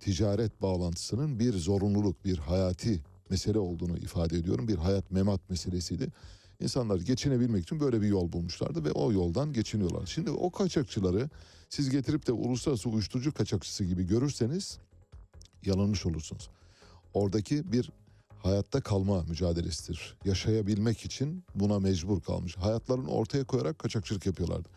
[0.00, 4.68] ticaret bağlantısının bir zorunluluk, bir hayati mesele olduğunu ifade ediyorum.
[4.68, 6.08] Bir hayat memat meselesiydi.
[6.60, 10.06] İnsanlar geçinebilmek için böyle bir yol bulmuşlardı ve o yoldan geçiniyorlar.
[10.06, 11.30] Şimdi o kaçakçıları
[11.68, 14.78] siz getirip de uluslararası uyuşturucu kaçakçısı gibi görürseniz
[15.64, 16.50] yanılmış olursunuz.
[17.14, 17.90] Oradaki bir
[18.38, 20.16] hayatta kalma mücadelesidir.
[20.24, 22.56] Yaşayabilmek için buna mecbur kalmış.
[22.56, 24.68] Hayatlarını ortaya koyarak kaçakçılık yapıyorlardı.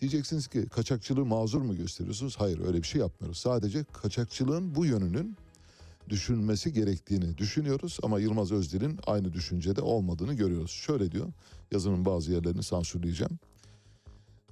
[0.00, 2.36] Diyeceksiniz ki kaçakçılığı mazur mu gösteriyorsunuz?
[2.38, 3.38] Hayır öyle bir şey yapmıyoruz.
[3.38, 5.36] Sadece kaçakçılığın bu yönünün
[6.08, 10.70] düşünülmesi gerektiğini düşünüyoruz ama Yılmaz Özdil'in aynı düşüncede olmadığını görüyoruz.
[10.70, 11.32] Şöyle diyor,
[11.72, 13.38] yazının bazı yerlerini sansürleyeceğim.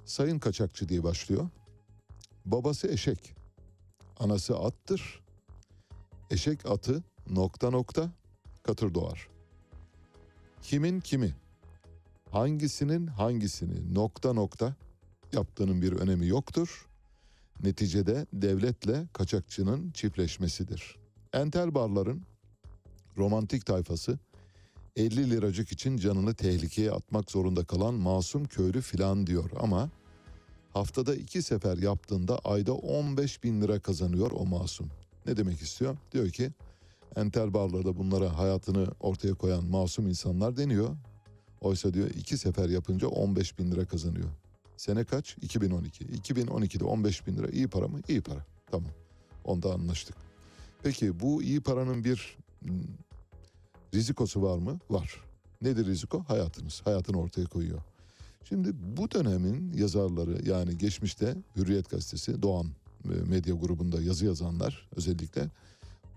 [0.05, 1.49] Sayın kaçakçı diye başlıyor.
[2.45, 3.35] Babası eşek,
[4.19, 5.21] anası attır.
[6.29, 8.11] Eşek atı nokta nokta
[8.63, 9.27] katır doğar.
[10.61, 11.35] Kimin kimi,
[12.31, 14.75] hangisinin hangisini nokta nokta
[15.33, 16.87] yaptığının bir önemi yoktur.
[17.63, 20.95] Neticede devletle kaçakçının çiftleşmesidir.
[21.33, 22.21] Entel barların
[23.17, 24.19] romantik tayfası
[24.95, 29.89] 50 liracık için canını tehlikeye atmak zorunda kalan masum köylü filan diyor ama
[30.73, 34.89] haftada iki sefer yaptığında ayda 15 bin lira kazanıyor o masum.
[35.25, 35.97] Ne demek istiyor?
[36.11, 36.51] Diyor ki
[37.15, 40.89] entel barlarda bunlara hayatını ortaya koyan masum insanlar deniyor.
[41.61, 44.29] Oysa diyor iki sefer yapınca 15 bin lira kazanıyor.
[44.79, 45.37] Sene kaç?
[45.41, 46.05] 2012.
[46.05, 47.99] 2012'de 15 bin lira iyi para mı?
[48.07, 48.45] İyi para.
[48.71, 48.91] Tamam.
[49.43, 50.15] Onda anlaştık.
[50.83, 52.81] Peki bu iyi paranın bir hmm,
[53.93, 54.79] rizikosu var mı?
[54.89, 55.21] Var.
[55.61, 56.23] Nedir riziko?
[56.27, 56.81] Hayatınız.
[56.85, 57.81] Hayatını ortaya koyuyor.
[58.43, 62.67] Şimdi bu dönemin yazarları yani geçmişte Hürriyet Gazetesi, Doğan
[63.05, 65.49] e, Medya grubunda yazı yazanlar özellikle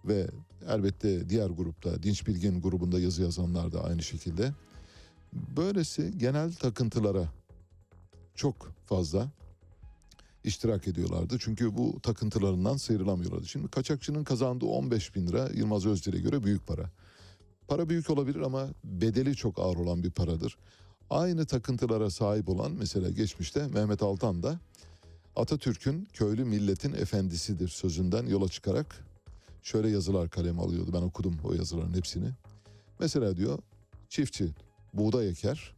[0.05, 0.27] ve
[0.69, 4.53] elbette diğer grupta Dinç Bilgin grubunda yazı yazanlar da aynı şekilde
[5.33, 7.29] böylesi genel takıntılara
[8.35, 9.31] çok fazla
[10.45, 11.37] iştirak ediyorlardı.
[11.41, 13.49] Çünkü bu takıntılarından sıyrılamıyorlardı.
[13.49, 16.91] Şimdi kaçakçının kazandığı 15 bin lira Yılmaz Özdil'e göre büyük para.
[17.69, 20.59] Para büyük olabilir ama bedeli çok ağır olan bir paradır.
[21.11, 24.61] Aynı takıntılara sahip olan mesela geçmişte Mehmet Altan da
[25.37, 29.07] Atatürk'ün köylü milletin efendisidir sözünden yola çıkarak
[29.63, 30.91] şöyle yazılar kalem alıyordu.
[30.93, 32.31] Ben okudum o yazıların hepsini.
[33.01, 33.59] Mesela diyor
[34.09, 34.49] çiftçi
[34.95, 35.75] buğday eker,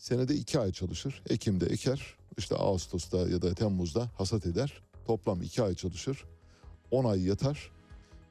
[0.00, 1.22] senede iki ay çalışır.
[1.30, 4.82] Ekim'de eker, işte Ağustos'ta ya da Temmuz'da hasat eder.
[5.06, 6.24] Toplam iki ay çalışır.
[6.90, 7.70] 10 ay yatar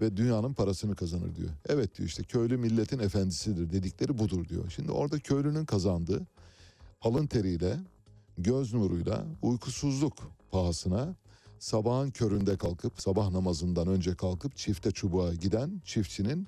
[0.01, 1.49] ve dünyanın parasını kazanır diyor.
[1.69, 4.69] Evet diyor işte köylü milletin efendisidir dedikleri budur diyor.
[4.75, 6.21] Şimdi orada köylünün kazandığı
[7.01, 7.79] alın teriyle,
[8.37, 10.13] göz nuruyla, uykusuzluk
[10.51, 11.15] pahasına
[11.59, 16.47] sabahın köründe kalkıp sabah namazından önce kalkıp çifte çubuğa giden çiftçinin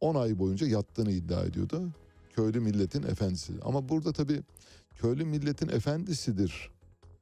[0.00, 1.92] 10 ay boyunca yattığını iddia ediyordu.
[2.36, 3.52] Köylü milletin efendisi.
[3.62, 4.42] Ama burada tabii
[4.94, 6.70] köylü milletin efendisidir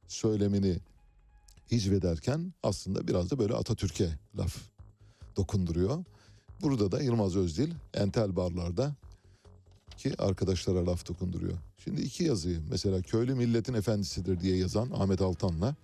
[0.08, 0.78] söylemini
[1.70, 4.08] hicvederken aslında biraz da böyle Atatürk'e
[4.38, 4.56] laf
[5.36, 6.04] dokunduruyor.
[6.62, 8.94] Burada da Yılmaz Özdil entel barlarda
[9.96, 11.58] ki arkadaşlara laf dokunduruyor.
[11.78, 15.74] Şimdi iki yazıyı mesela köylü milletin efendisidir diye yazan Ahmet Altan'la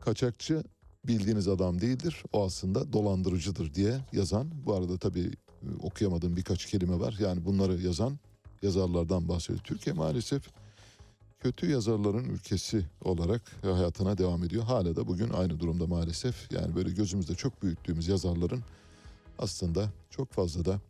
[0.00, 0.64] kaçakçı
[1.06, 2.22] bildiğiniz adam değildir.
[2.32, 4.50] O aslında dolandırıcıdır diye yazan.
[4.66, 5.30] Bu arada tabii
[5.62, 7.16] e, okuyamadığım birkaç kelime var.
[7.20, 8.18] Yani bunları yazan
[8.64, 9.64] yazarlardan bahsediyor.
[9.64, 10.42] Türkiye maalesef
[11.40, 14.64] kötü yazarların ülkesi olarak hayatına devam ediyor.
[14.64, 16.52] Hala da bugün aynı durumda maalesef.
[16.52, 18.62] Yani böyle gözümüzde çok büyüttüğümüz yazarların
[19.38, 20.80] aslında çok fazla da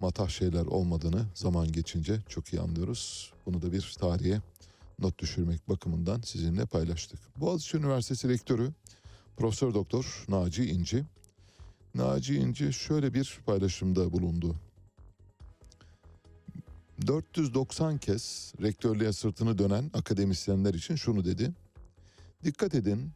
[0.00, 3.32] matah şeyler olmadığını zaman geçince çok iyi anlıyoruz.
[3.46, 4.40] Bunu da bir tarihe
[4.98, 7.20] not düşürmek bakımından sizinle paylaştık.
[7.36, 8.72] Boğaziçi Üniversitesi Rektörü
[9.36, 11.04] Profesör Doktor Naci İnci
[11.94, 14.56] Naci İnci şöyle bir paylaşımda bulundu.
[17.06, 21.52] 490 kez rektörlüğe sırtını dönen akademisyenler için şunu dedi.
[22.44, 23.10] Dikkat edin,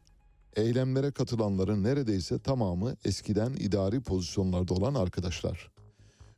[0.55, 5.71] eylemlere katılanların neredeyse tamamı eskiden idari pozisyonlarda olan arkadaşlar.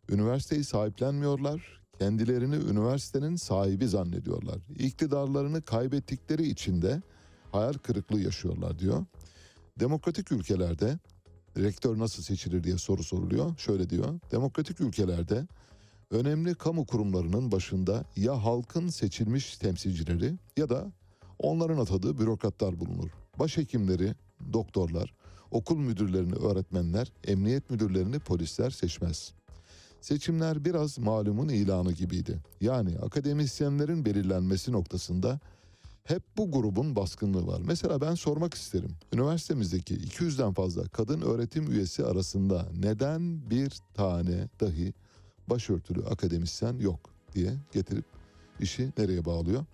[0.10, 4.58] Üniversiteyi sahiplenmiyorlar, kendilerini üniversitenin sahibi zannediyorlar.
[4.80, 7.02] İktidarlarını kaybettikleri için de
[7.52, 9.06] hayal kırıklığı yaşıyorlar diyor.
[9.80, 11.00] Demokratik ülkelerde
[11.58, 13.58] rektör nasıl seçilir diye soru soruluyor.
[13.58, 14.20] Şöyle diyor.
[14.32, 15.48] Demokratik ülkelerde
[16.12, 20.92] önemli kamu kurumlarının başında ya halkın seçilmiş temsilcileri ya da
[21.40, 23.10] onların atadığı bürokratlar bulunur.
[23.40, 24.16] Başhekimleri,
[24.54, 25.14] doktorlar,
[25.52, 29.34] Okul müdürlerini öğretmenler, emniyet müdürlerini polisler seçmez.
[30.02, 32.40] Seçimler biraz malumun ilanı gibiydi.
[32.62, 35.40] Yani akademisyenlerin belirlenmesi noktasında
[36.04, 37.62] hep bu grubun baskınlığı var.
[37.66, 38.92] Mesela ben sormak isterim.
[39.14, 44.94] Üniversitemizdeki 200'den fazla kadın öğretim üyesi arasında neden bir tane dahi
[45.50, 48.06] başörtülü akademisyen yok diye getirip
[48.60, 49.66] işi nereye bağlıyor?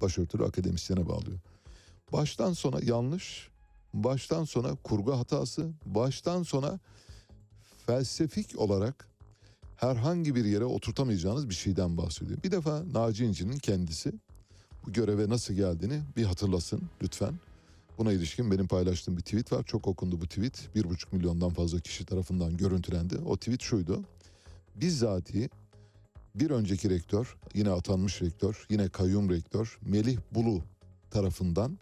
[0.00, 1.38] Başörtülü akademisyene bağlıyor.
[2.12, 3.48] Baştan sona yanlış,
[3.94, 6.80] baştan sona kurgu hatası, baştan sona
[7.86, 9.08] felsefik olarak
[9.76, 12.42] herhangi bir yere oturtamayacağınız bir şeyden bahsediyor.
[12.42, 14.12] Bir defa Naci İnci'nin kendisi
[14.86, 17.34] bu göreve nasıl geldiğini bir hatırlasın lütfen.
[17.98, 19.64] Buna ilişkin benim paylaştığım bir tweet var.
[19.64, 20.68] Çok okundu bu tweet.
[20.74, 23.18] Bir buçuk milyondan fazla kişi tarafından görüntülendi.
[23.18, 24.04] O tweet şuydu.
[24.80, 25.50] Bizzati
[26.34, 30.62] bir önceki rektör, yine atanmış rektör, yine kayyum rektör Melih Bulu
[31.10, 31.78] tarafından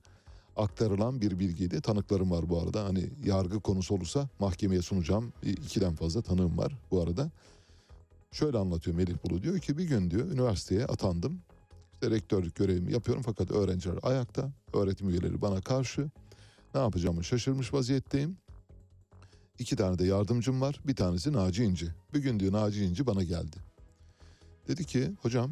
[0.56, 1.80] aktarılan bir bilgiydi.
[1.80, 2.84] Tanıklarım var bu arada.
[2.84, 5.32] Hani yargı konusu olursa mahkemeye sunacağım.
[5.42, 7.30] İkiden fazla tanığım var bu arada.
[8.32, 9.42] Şöyle anlatıyor Melih Bulu.
[9.42, 11.40] Diyor ki bir gün diyor üniversiteye atandım.
[11.92, 14.52] İşte rektörlük görevimi yapıyorum fakat öğrenciler ayakta.
[14.74, 16.10] Öğretim üyeleri bana karşı.
[16.74, 18.36] Ne yapacağımı şaşırmış vaziyetteyim.
[19.58, 20.80] İki tane de yardımcım var.
[20.84, 21.88] Bir tanesi Naci İnci.
[22.14, 23.56] Bir gün diyor Naci İnci bana geldi.
[24.68, 25.50] Dedi ki hocam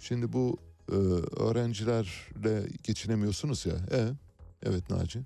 [0.00, 0.94] şimdi bu e,
[1.42, 3.74] öğrencilerle geçinemiyorsunuz ya.
[3.92, 4.08] E,
[4.62, 5.22] evet Naci.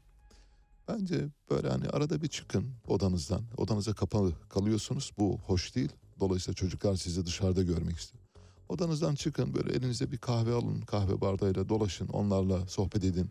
[0.89, 3.43] Bence böyle hani arada bir çıkın odanızdan.
[3.57, 5.12] Odanıza kapalı kalıyorsunuz.
[5.19, 5.93] Bu hoş değil.
[6.21, 8.25] Dolayısıyla çocuklar sizi dışarıda görmek istiyor.
[8.69, 10.81] Odanızdan çıkın böyle elinize bir kahve alın.
[10.81, 12.09] Kahve bardağıyla dolaşın.
[12.09, 13.31] Onlarla sohbet edin.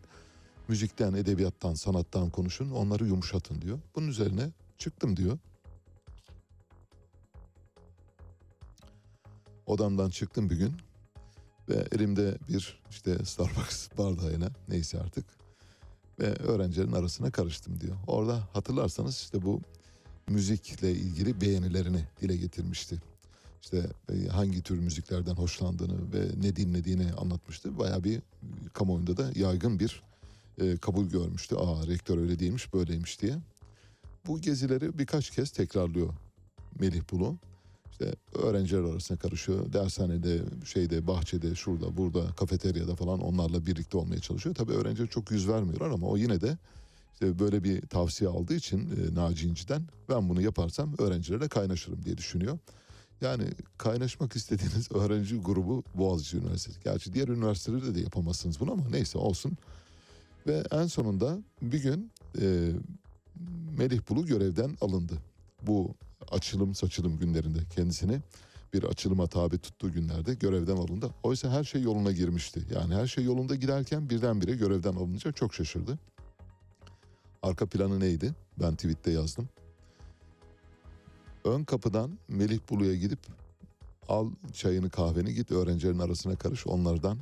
[0.70, 2.70] Müzikten, edebiyattan, sanattan konuşun.
[2.70, 3.78] Onları yumuşatın diyor.
[3.96, 5.38] Bunun üzerine çıktım diyor.
[9.66, 10.72] Odamdan çıktım bir gün
[11.68, 15.26] ve elimde bir işte Starbucks bardağıyla neyse artık
[16.18, 17.96] ve öğrencilerin arasına karıştım diyor.
[18.06, 19.60] Orada hatırlarsanız işte bu
[20.28, 23.02] müzikle ilgili beğenilerini dile getirmişti.
[23.62, 27.78] İşte e, hangi tür müziklerden hoşlandığını ve ne dinlediğini anlatmıştı.
[27.78, 28.22] Baya bir
[28.72, 30.09] kamuoyunda da yaygın bir
[30.60, 31.56] e, kabul görmüştü.
[31.56, 33.36] Aa rektör öyle değilmiş böyleymiş diye.
[34.26, 36.08] Bu gezileri birkaç kez tekrarlıyor
[36.78, 37.36] Melih Bulu.
[37.90, 39.72] İşte öğrenciler arasında karışıyor.
[39.72, 44.54] Dershanede, şeyde, bahçede, şurada, burada, kafeteryada falan onlarla birlikte olmaya çalışıyor.
[44.54, 46.58] Tabii öğrenciler çok yüz vermiyorlar ama o yine de
[47.12, 52.18] işte böyle bir tavsiye aldığı için e, Naci İnci'den ben bunu yaparsam öğrencilerle kaynaşırım diye
[52.18, 52.58] düşünüyor.
[53.20, 53.44] Yani
[53.78, 56.80] kaynaşmak istediğiniz öğrenci grubu Boğaziçi Üniversitesi.
[56.84, 59.52] Gerçi diğer üniversitelerde de yapamazsınız bunu ama neyse olsun.
[60.46, 62.10] Ve en sonunda bir gün
[62.40, 62.72] e,
[63.78, 65.14] Melih Bulu görevden alındı.
[65.62, 65.94] Bu
[66.30, 68.20] açılım saçılım günlerinde kendisini
[68.72, 71.10] bir açılıma tabi tuttuğu günlerde görevden alındı.
[71.22, 72.60] Oysa her şey yoluna girmişti.
[72.74, 75.98] Yani her şey yolunda giderken birdenbire görevden alınınca çok şaşırdı.
[77.42, 78.34] Arka planı neydi?
[78.60, 79.48] Ben tweette yazdım.
[81.44, 83.18] Ön kapıdan Melih Bulu'ya gidip
[84.08, 87.18] al çayını kahveni git öğrencilerin arasına karış onlardan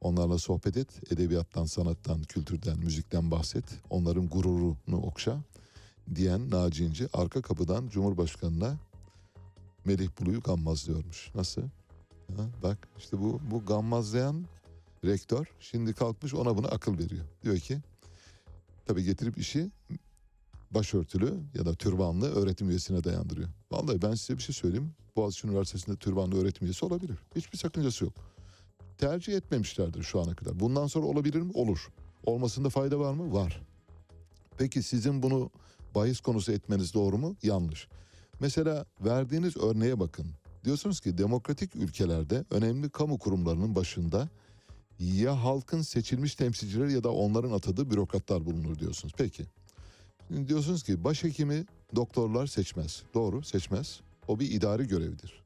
[0.00, 5.40] onlarla sohbet et edebiyattan sanattan kültürden müzikten bahset onların gururunu okşa
[6.14, 8.76] diyen Naci İnci arka kapıdan Cumhurbaşkanı'na
[9.84, 11.30] Melih Bulu'yu gammazlıyormuş.
[11.34, 11.62] Nasıl?
[12.36, 14.44] Ha, bak işte bu, bu gammazlayan
[15.04, 17.24] rektör şimdi kalkmış ona buna akıl veriyor.
[17.42, 17.78] Diyor ki
[18.86, 19.70] tabii getirip işi
[20.70, 23.48] başörtülü ya da türbanlı öğretim üyesine dayandırıyor.
[23.70, 24.92] Vallahi ben size bir şey söyleyeyim.
[25.16, 27.18] Boğaziçi Üniversitesi'nde türbanlı öğretim üyesi olabilir.
[27.36, 28.14] Hiçbir sakıncası yok.
[29.00, 30.60] Tercih etmemişlerdir şu ana kadar.
[30.60, 31.50] Bundan sonra olabilir mi?
[31.54, 31.88] Olur.
[32.24, 33.32] Olmasında fayda var mı?
[33.32, 33.62] Var.
[34.58, 35.50] Peki sizin bunu
[35.94, 37.36] bahis konusu etmeniz doğru mu?
[37.42, 37.88] Yanlış.
[38.40, 40.26] Mesela verdiğiniz örneğe bakın.
[40.64, 44.28] Diyorsunuz ki demokratik ülkelerde önemli kamu kurumlarının başında
[44.98, 49.14] ya halkın seçilmiş temsilcileri ya da onların atadığı bürokratlar bulunur diyorsunuz.
[49.16, 49.44] Peki.
[50.28, 51.66] Şimdi diyorsunuz ki başhekimi
[51.96, 53.02] doktorlar seçmez.
[53.14, 54.00] Doğru seçmez.
[54.28, 55.42] O bir idari görevdir.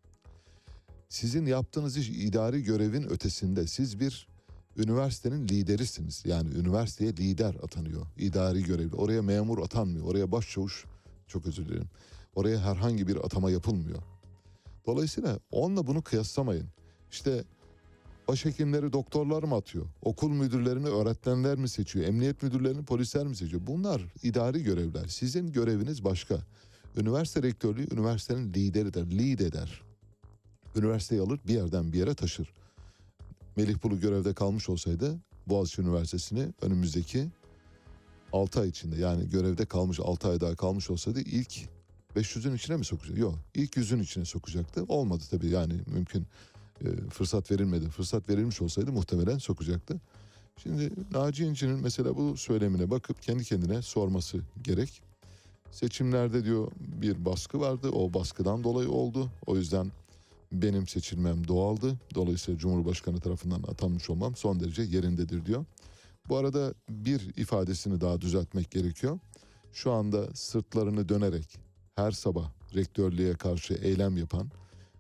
[1.09, 3.67] Sizin yaptığınız iş idari görevin ötesinde.
[3.67, 4.29] Siz bir
[4.77, 6.23] üniversitenin liderisiniz.
[6.27, 8.07] Yani üniversiteye lider atanıyor.
[8.19, 8.95] İdari görevli.
[8.95, 10.07] Oraya memur atanmıyor.
[10.07, 10.85] Oraya başçavuş
[11.29, 11.89] çok özür dilerim.
[12.35, 14.03] Oraya herhangi bir atama yapılmıyor.
[14.87, 16.69] Dolayısıyla onunla bunu kıyaslamayın.
[17.11, 17.45] İşte
[18.29, 19.87] başhekimleri doktorlar mı atıyor?
[20.03, 22.07] Okul müdürlerini öğretmenler mi seçiyor?
[22.07, 23.63] Emniyet müdürlerini polisler mi seçiyor?
[23.67, 25.07] Bunlar idari görevler.
[25.07, 26.39] Sizin göreviniz başka.
[26.97, 29.19] Üniversite rektörlüğü üniversitenin lideridir.
[29.19, 29.84] Lead eder.
[30.77, 32.53] Üniversiteyi alır bir yerden bir yere taşır.
[33.57, 37.29] Melih Bulu görevde kalmış olsaydı Boğaziçi Üniversitesi'ni önümüzdeki
[38.33, 41.53] 6 ay içinde yani görevde kalmış 6 ay daha kalmış olsaydı ilk
[42.17, 43.21] 500'ün içine mi sokacaktı?
[43.21, 44.85] Yok ilk yüzün içine sokacaktı.
[44.89, 46.27] Olmadı tabii yani mümkün
[46.81, 47.89] e, fırsat verilmedi.
[47.89, 50.01] Fırsat verilmiş olsaydı muhtemelen sokacaktı.
[50.63, 55.03] Şimdi Naci İnci'nin mesela bu söylemine bakıp kendi kendine sorması gerek.
[55.71, 57.91] Seçimlerde diyor bir baskı vardı.
[57.91, 59.31] O baskıdan dolayı oldu.
[59.47, 59.93] O yüzden
[60.63, 61.99] benim seçilmem doğaldı.
[62.15, 65.65] Dolayısıyla Cumhurbaşkanı tarafından atanmış olmam son derece yerindedir diyor.
[66.29, 69.19] Bu arada bir ifadesini daha düzeltmek gerekiyor.
[69.73, 71.59] Şu anda sırtlarını dönerek
[71.97, 74.51] her sabah rektörlüğe karşı eylem yapan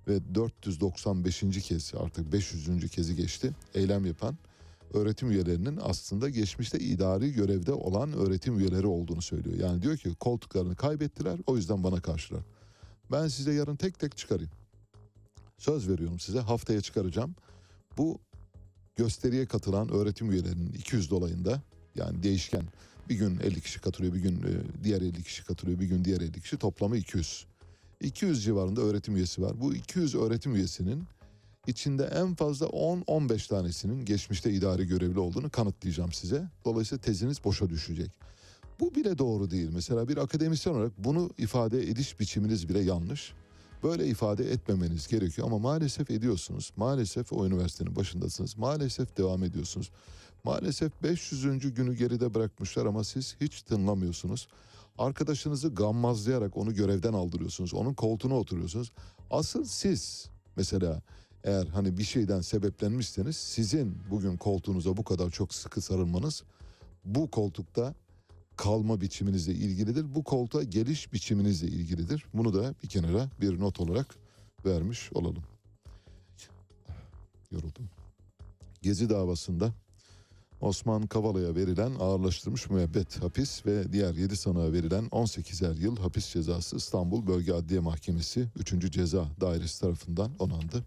[0.09, 1.40] ve 495.
[1.40, 2.90] kez artık 500.
[2.90, 4.36] kezi geçti eylem yapan
[4.94, 9.56] öğretim üyelerinin aslında geçmişte idari görevde olan öğretim üyeleri olduğunu söylüyor.
[9.59, 12.43] Yani diyor ki koltuklarını kaybettiler o yüzden bana karşılar.
[13.12, 14.51] Ben size yarın tek tek çıkarayım.
[15.64, 17.34] Söz veriyorum size haftaya çıkaracağım.
[17.98, 18.18] Bu
[18.96, 21.62] gösteriye katılan öğretim üyelerinin 200 dolayında
[21.94, 22.62] yani değişken
[23.08, 26.20] bir gün 50 kişi katılıyor bir gün e, diğer 50 kişi katılıyor bir gün diğer
[26.20, 27.46] 50 kişi toplamı 200.
[28.00, 29.60] 200 civarında öğretim üyesi var.
[29.60, 31.04] Bu 200 öğretim üyesinin
[31.66, 36.48] içinde en fazla 10-15 tanesinin geçmişte idari görevli olduğunu kanıtlayacağım size.
[36.64, 38.10] Dolayısıyla teziniz boşa düşecek.
[38.80, 39.70] Bu bile doğru değil.
[39.74, 43.34] Mesela bir akademisyen olarak bunu ifade ediş biçiminiz bile yanlış.
[43.85, 46.73] Böyle ifade etmemeniz gerekiyor ama maalesef ediyorsunuz.
[46.77, 48.59] Maalesef o üniversitenin başındasınız.
[48.59, 49.90] Maalesef devam ediyorsunuz.
[50.44, 51.74] Maalesef 500.
[51.74, 54.48] günü geride bırakmışlar ama siz hiç tınlamıyorsunuz.
[54.98, 57.74] Arkadaşınızı gammazlayarak onu görevden aldırıyorsunuz.
[57.74, 58.93] Onun koltuğuna oturuyorsunuz.
[59.31, 61.02] Asıl siz mesela
[61.44, 66.43] eğer hani bir şeyden sebeplenmişseniz sizin bugün koltuğunuza bu kadar çok sıkı sarılmanız
[67.05, 67.94] bu koltukta
[68.56, 70.14] kalma biçiminizle ilgilidir.
[70.14, 72.24] Bu koltuğa geliş biçiminizle ilgilidir.
[72.35, 74.14] Bunu da bir kenara bir not olarak
[74.64, 75.44] vermiş olalım.
[77.51, 77.89] Yoruldum.
[78.82, 79.72] Gezi davasında
[80.60, 86.76] Osman Kavala'ya verilen ağırlaştırmış müebbet hapis ve diğer 7 sanığa verilen 18'er yıl hapis cezası
[86.76, 88.93] İstanbul Bölge Adliye Mahkemesi 3.
[88.93, 90.85] Ceza Dairesi tarafından onandı.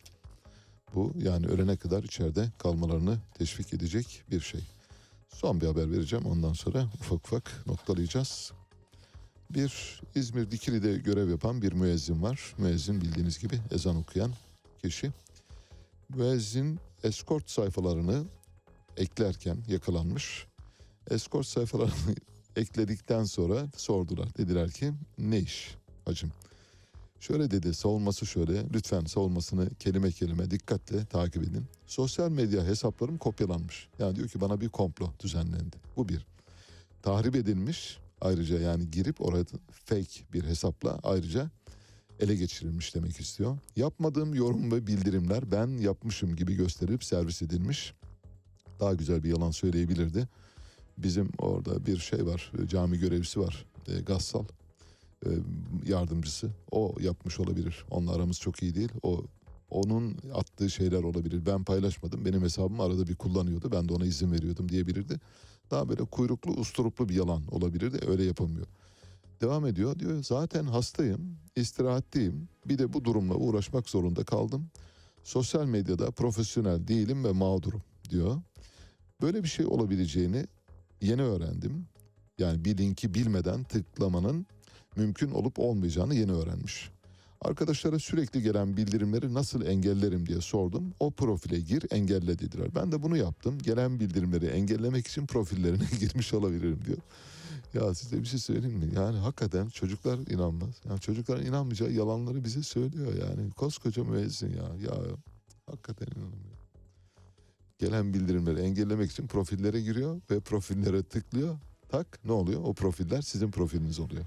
[0.96, 4.62] Bu yani ölene kadar içeride kalmalarını teşvik edecek bir şey.
[5.38, 8.52] Son bir haber vereceğim ondan sonra ufak ufak noktalayacağız.
[9.50, 12.56] Bir İzmir Dikili'de görev yapan bir müezzin var.
[12.58, 14.32] Müezzin bildiğiniz gibi ezan okuyan
[14.84, 15.12] kişi.
[16.10, 18.24] Müezzin eskort sayfalarını
[18.98, 20.48] eklerken yakalanmış.
[21.10, 22.16] Eskort sayfalarını
[22.56, 24.38] ekledikten sonra sordular.
[24.38, 26.32] Dediler ki ne iş hacım?
[27.20, 31.66] Şöyle dedi savunması şöyle lütfen savunmasını kelime kelime dikkatle takip edin.
[31.86, 33.88] Sosyal medya hesaplarım kopyalanmış.
[34.00, 35.76] Yani diyor ki bana bir komplo düzenlendi.
[35.96, 36.26] Bu bir.
[37.02, 41.50] Tahrip edilmiş ayrıca yani girip orada fake bir hesapla ayrıca
[42.20, 43.58] ele geçirilmiş demek istiyor.
[43.76, 47.94] Yapmadığım yorum ve bildirimler ben yapmışım gibi gösterilip servis edilmiş.
[48.80, 50.28] Daha güzel bir yalan söyleyebilirdi.
[50.98, 54.46] Bizim orada bir şey var cami görevlisi var e, Gassal
[55.86, 57.86] yardımcısı o yapmış olabilir.
[57.92, 58.92] Onunla aramız çok iyi değil.
[59.04, 59.24] O
[59.70, 61.46] onun attığı şeyler olabilir.
[61.46, 62.26] Ben paylaşmadım.
[62.26, 63.72] Benim hesabımı arada bir kullanıyordu.
[63.72, 65.20] Ben de ona izin veriyordum diyebilirdi.
[65.72, 68.00] Daha böyle kuyruklu, usturuplu bir yalan olabilirdi.
[68.08, 68.68] Öyle yapamıyor.
[69.42, 70.00] Devam ediyor.
[70.00, 72.50] Diyor zaten hastayım, istirahatteyim.
[72.66, 74.70] Bir de bu durumla uğraşmak zorunda kaldım.
[75.24, 78.42] Sosyal medyada profesyonel değilim ve mağdurum diyor.
[79.22, 80.46] Böyle bir şey olabileceğini
[81.02, 81.88] yeni öğrendim.
[82.38, 84.46] Yani bir linki bilmeden tıklamanın
[84.98, 86.90] mümkün olup olmayacağını yeni öğrenmiş.
[87.42, 90.94] Arkadaşlara sürekli gelen bildirimleri nasıl engellerim diye sordum.
[91.00, 92.76] O profile gir engelle dediler.
[92.76, 93.58] Ben de bunu yaptım.
[93.58, 96.98] Gelen bildirimleri engellemek için profillerine girmiş olabilirim diyor.
[97.74, 98.90] Ya size bir şey söyleyeyim mi?
[98.96, 100.70] Yani hakikaten çocuklar inanmaz.
[100.90, 103.52] Yani çocuklar inanmayacağı yalanları bize söylüyor yani.
[103.52, 104.90] Koskoca müezzin ya.
[104.90, 104.98] Ya
[105.66, 106.58] hakikaten inanamıyor.
[107.80, 111.58] Gelen bildirimleri engellemek için profillere giriyor ve profillere tıklıyor.
[111.90, 112.62] Tak ne oluyor?
[112.64, 114.26] O profiller sizin profiliniz oluyor.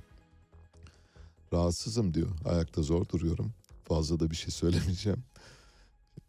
[1.52, 2.28] Rahatsızım diyor.
[2.44, 3.52] Ayakta zor duruyorum.
[3.85, 5.24] Fazla da bir şey söylemeyeceğim.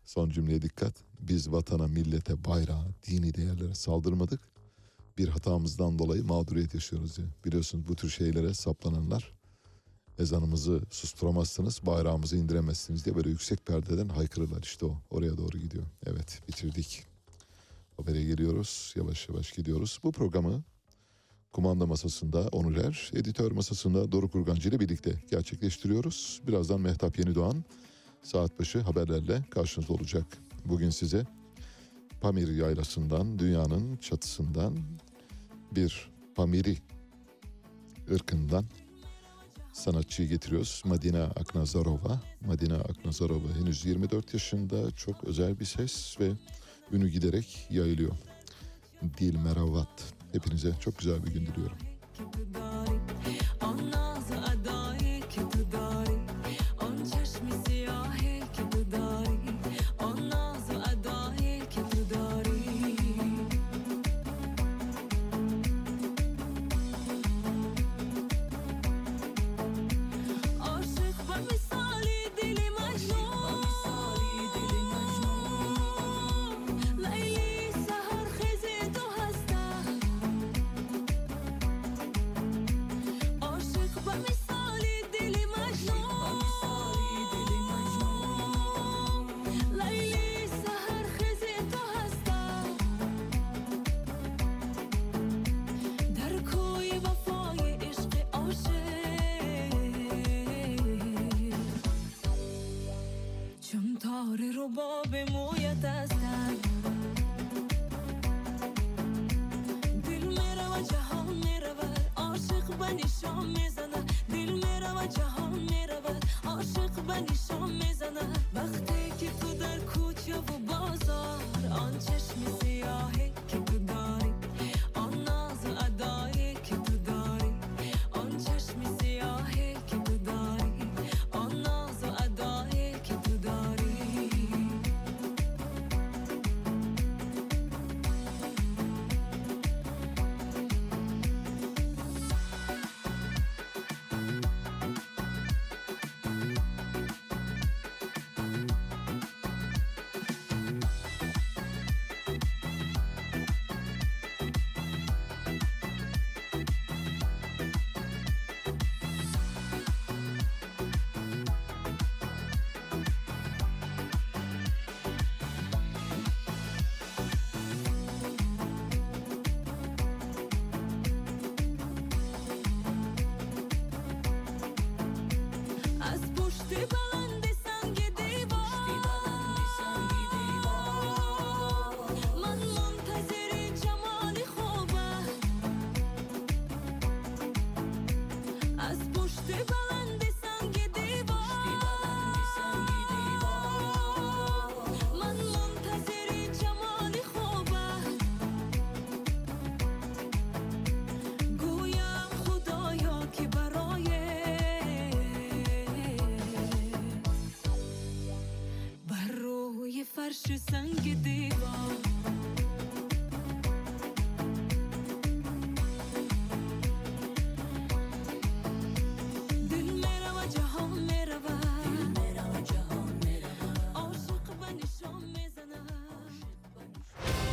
[0.03, 0.93] Son cümleye dikkat.
[1.19, 4.41] Biz vatana, millete, bayrağa, dini değerlere saldırmadık.
[5.17, 7.27] Bir hatamızdan dolayı mağduriyet yaşıyoruz diyor.
[7.45, 9.33] Biliyorsunuz bu tür şeylere saplananlar
[10.19, 14.63] ezanımızı susturamazsınız, bayrağımızı indiremezsiniz diye böyle yüksek perdeden haykırırlar.
[14.63, 14.97] İşte o.
[15.09, 15.85] Oraya doğru gidiyor.
[16.05, 17.03] Evet bitirdik.
[17.97, 18.93] Habere geliyoruz.
[18.97, 19.99] Yavaş yavaş gidiyoruz.
[20.03, 20.63] Bu programı
[21.53, 26.41] kumanda masasında Onur Er, editör masasında Doruk Urgancı ile birlikte gerçekleştiriyoruz.
[26.47, 27.63] Birazdan Mehtap Yeni Doğan
[28.23, 30.25] saat başı haberlerle karşınızda olacak.
[30.65, 31.25] Bugün size
[32.21, 34.77] Pamir yaylasından, dünyanın çatısından
[35.71, 36.77] bir Pamiri
[38.11, 38.65] ırkından
[39.73, 40.81] sanatçıyı getiriyoruz.
[40.85, 42.21] Madina Aknazarova.
[42.47, 46.31] Madina Aknazarova henüz 24 yaşında çok özel bir ses ve
[46.91, 48.11] ünü giderek yayılıyor.
[49.17, 50.20] Dil Meravat.
[50.33, 51.77] Hepinize çok güzel bir gün diliyorum.